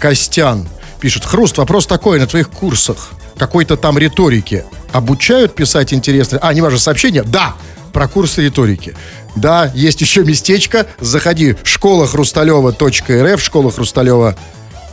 Костян, 0.00 0.66
пишет, 0.98 1.24
Хруст, 1.24 1.58
вопрос 1.58 1.86
такой, 1.86 2.18
на 2.18 2.26
твоих 2.26 2.50
курсах 2.50 3.10
какой-то 3.38 3.76
там 3.76 3.98
риторики 3.98 4.64
обучают 4.92 5.54
писать 5.54 5.92
интересно? 5.92 6.38
А, 6.40 6.54
неважно, 6.54 6.78
сообщение? 6.78 7.22
Да, 7.22 7.54
про 7.92 8.08
курсы 8.08 8.42
риторики. 8.42 8.96
Да, 9.36 9.70
есть 9.74 10.00
еще 10.00 10.24
местечко. 10.24 10.86
Заходи, 11.00 11.56
школа 11.64 12.06
хрусталева.рф, 12.06 13.42
школа 13.42 13.70
Хрусталева 13.72 14.36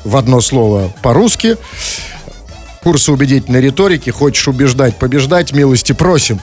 в 0.04 0.18
одно 0.18 0.41
слово 0.41 0.93
по-русски. 1.02 1.58
Курсы 2.84 3.12
убедительной 3.12 3.62
риторики. 3.62 4.10
Хочешь 4.10 4.47
убеждать, 4.47 4.97
побеждать, 4.97 5.54
милости 5.54 5.91
просим. 5.93 6.41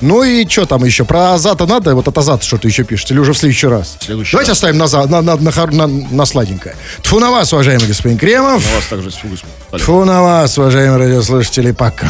Ну 0.00 0.22
и 0.22 0.46
что 0.48 0.64
там 0.66 0.84
еще? 0.84 1.04
Про 1.04 1.34
Азата 1.34 1.66
надо? 1.66 1.94
Вот 1.94 2.06
от 2.08 2.16
Азата 2.16 2.44
что-то 2.44 2.68
еще 2.68 2.84
пишете? 2.84 3.14
Или 3.14 3.20
уже 3.20 3.32
в 3.32 3.38
следующий 3.38 3.66
раз? 3.66 3.96
следующий 4.00 4.32
Давайте 4.32 4.50
раз. 4.52 4.58
оставим 4.58 4.78
на, 4.78 4.86
на, 4.86 5.22
на, 5.22 5.36
на, 5.36 5.66
на- 5.86 5.86
на 5.86 6.24
сладенькое. 6.26 6.76
Тьфу 7.02 7.18
на 7.18 7.30
вас, 7.30 7.52
уважаемый 7.52 7.86
господин 7.86 8.18
Кремов. 8.18 8.64
У 8.64 8.74
вас 8.76 8.84
также 8.88 9.10
с 9.10 9.14
фугой 9.16 9.38
с- 9.38 9.80
Тьфу 9.80 10.04
на 10.04 10.22
вас, 10.22 10.56
уважаемые 10.58 10.98
радиослушатели. 10.98 11.72
Пока. 11.72 12.08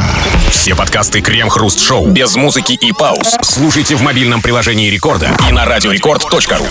Все 0.51 0.75
подкасты 0.75 1.21
Крем-Хруст 1.21 1.81
Шоу 1.81 2.09
без 2.09 2.37
музыки 2.37 2.73
и 2.73 2.93
пауз. 2.93 3.37
Слушайте 3.43 3.97
в 3.97 4.03
мобильном 4.03 4.43
приложении 4.43 4.91
Рекорда 4.91 5.31
и 5.49 5.53
на 5.53 5.65
радиорекорд.ру. 5.65 6.67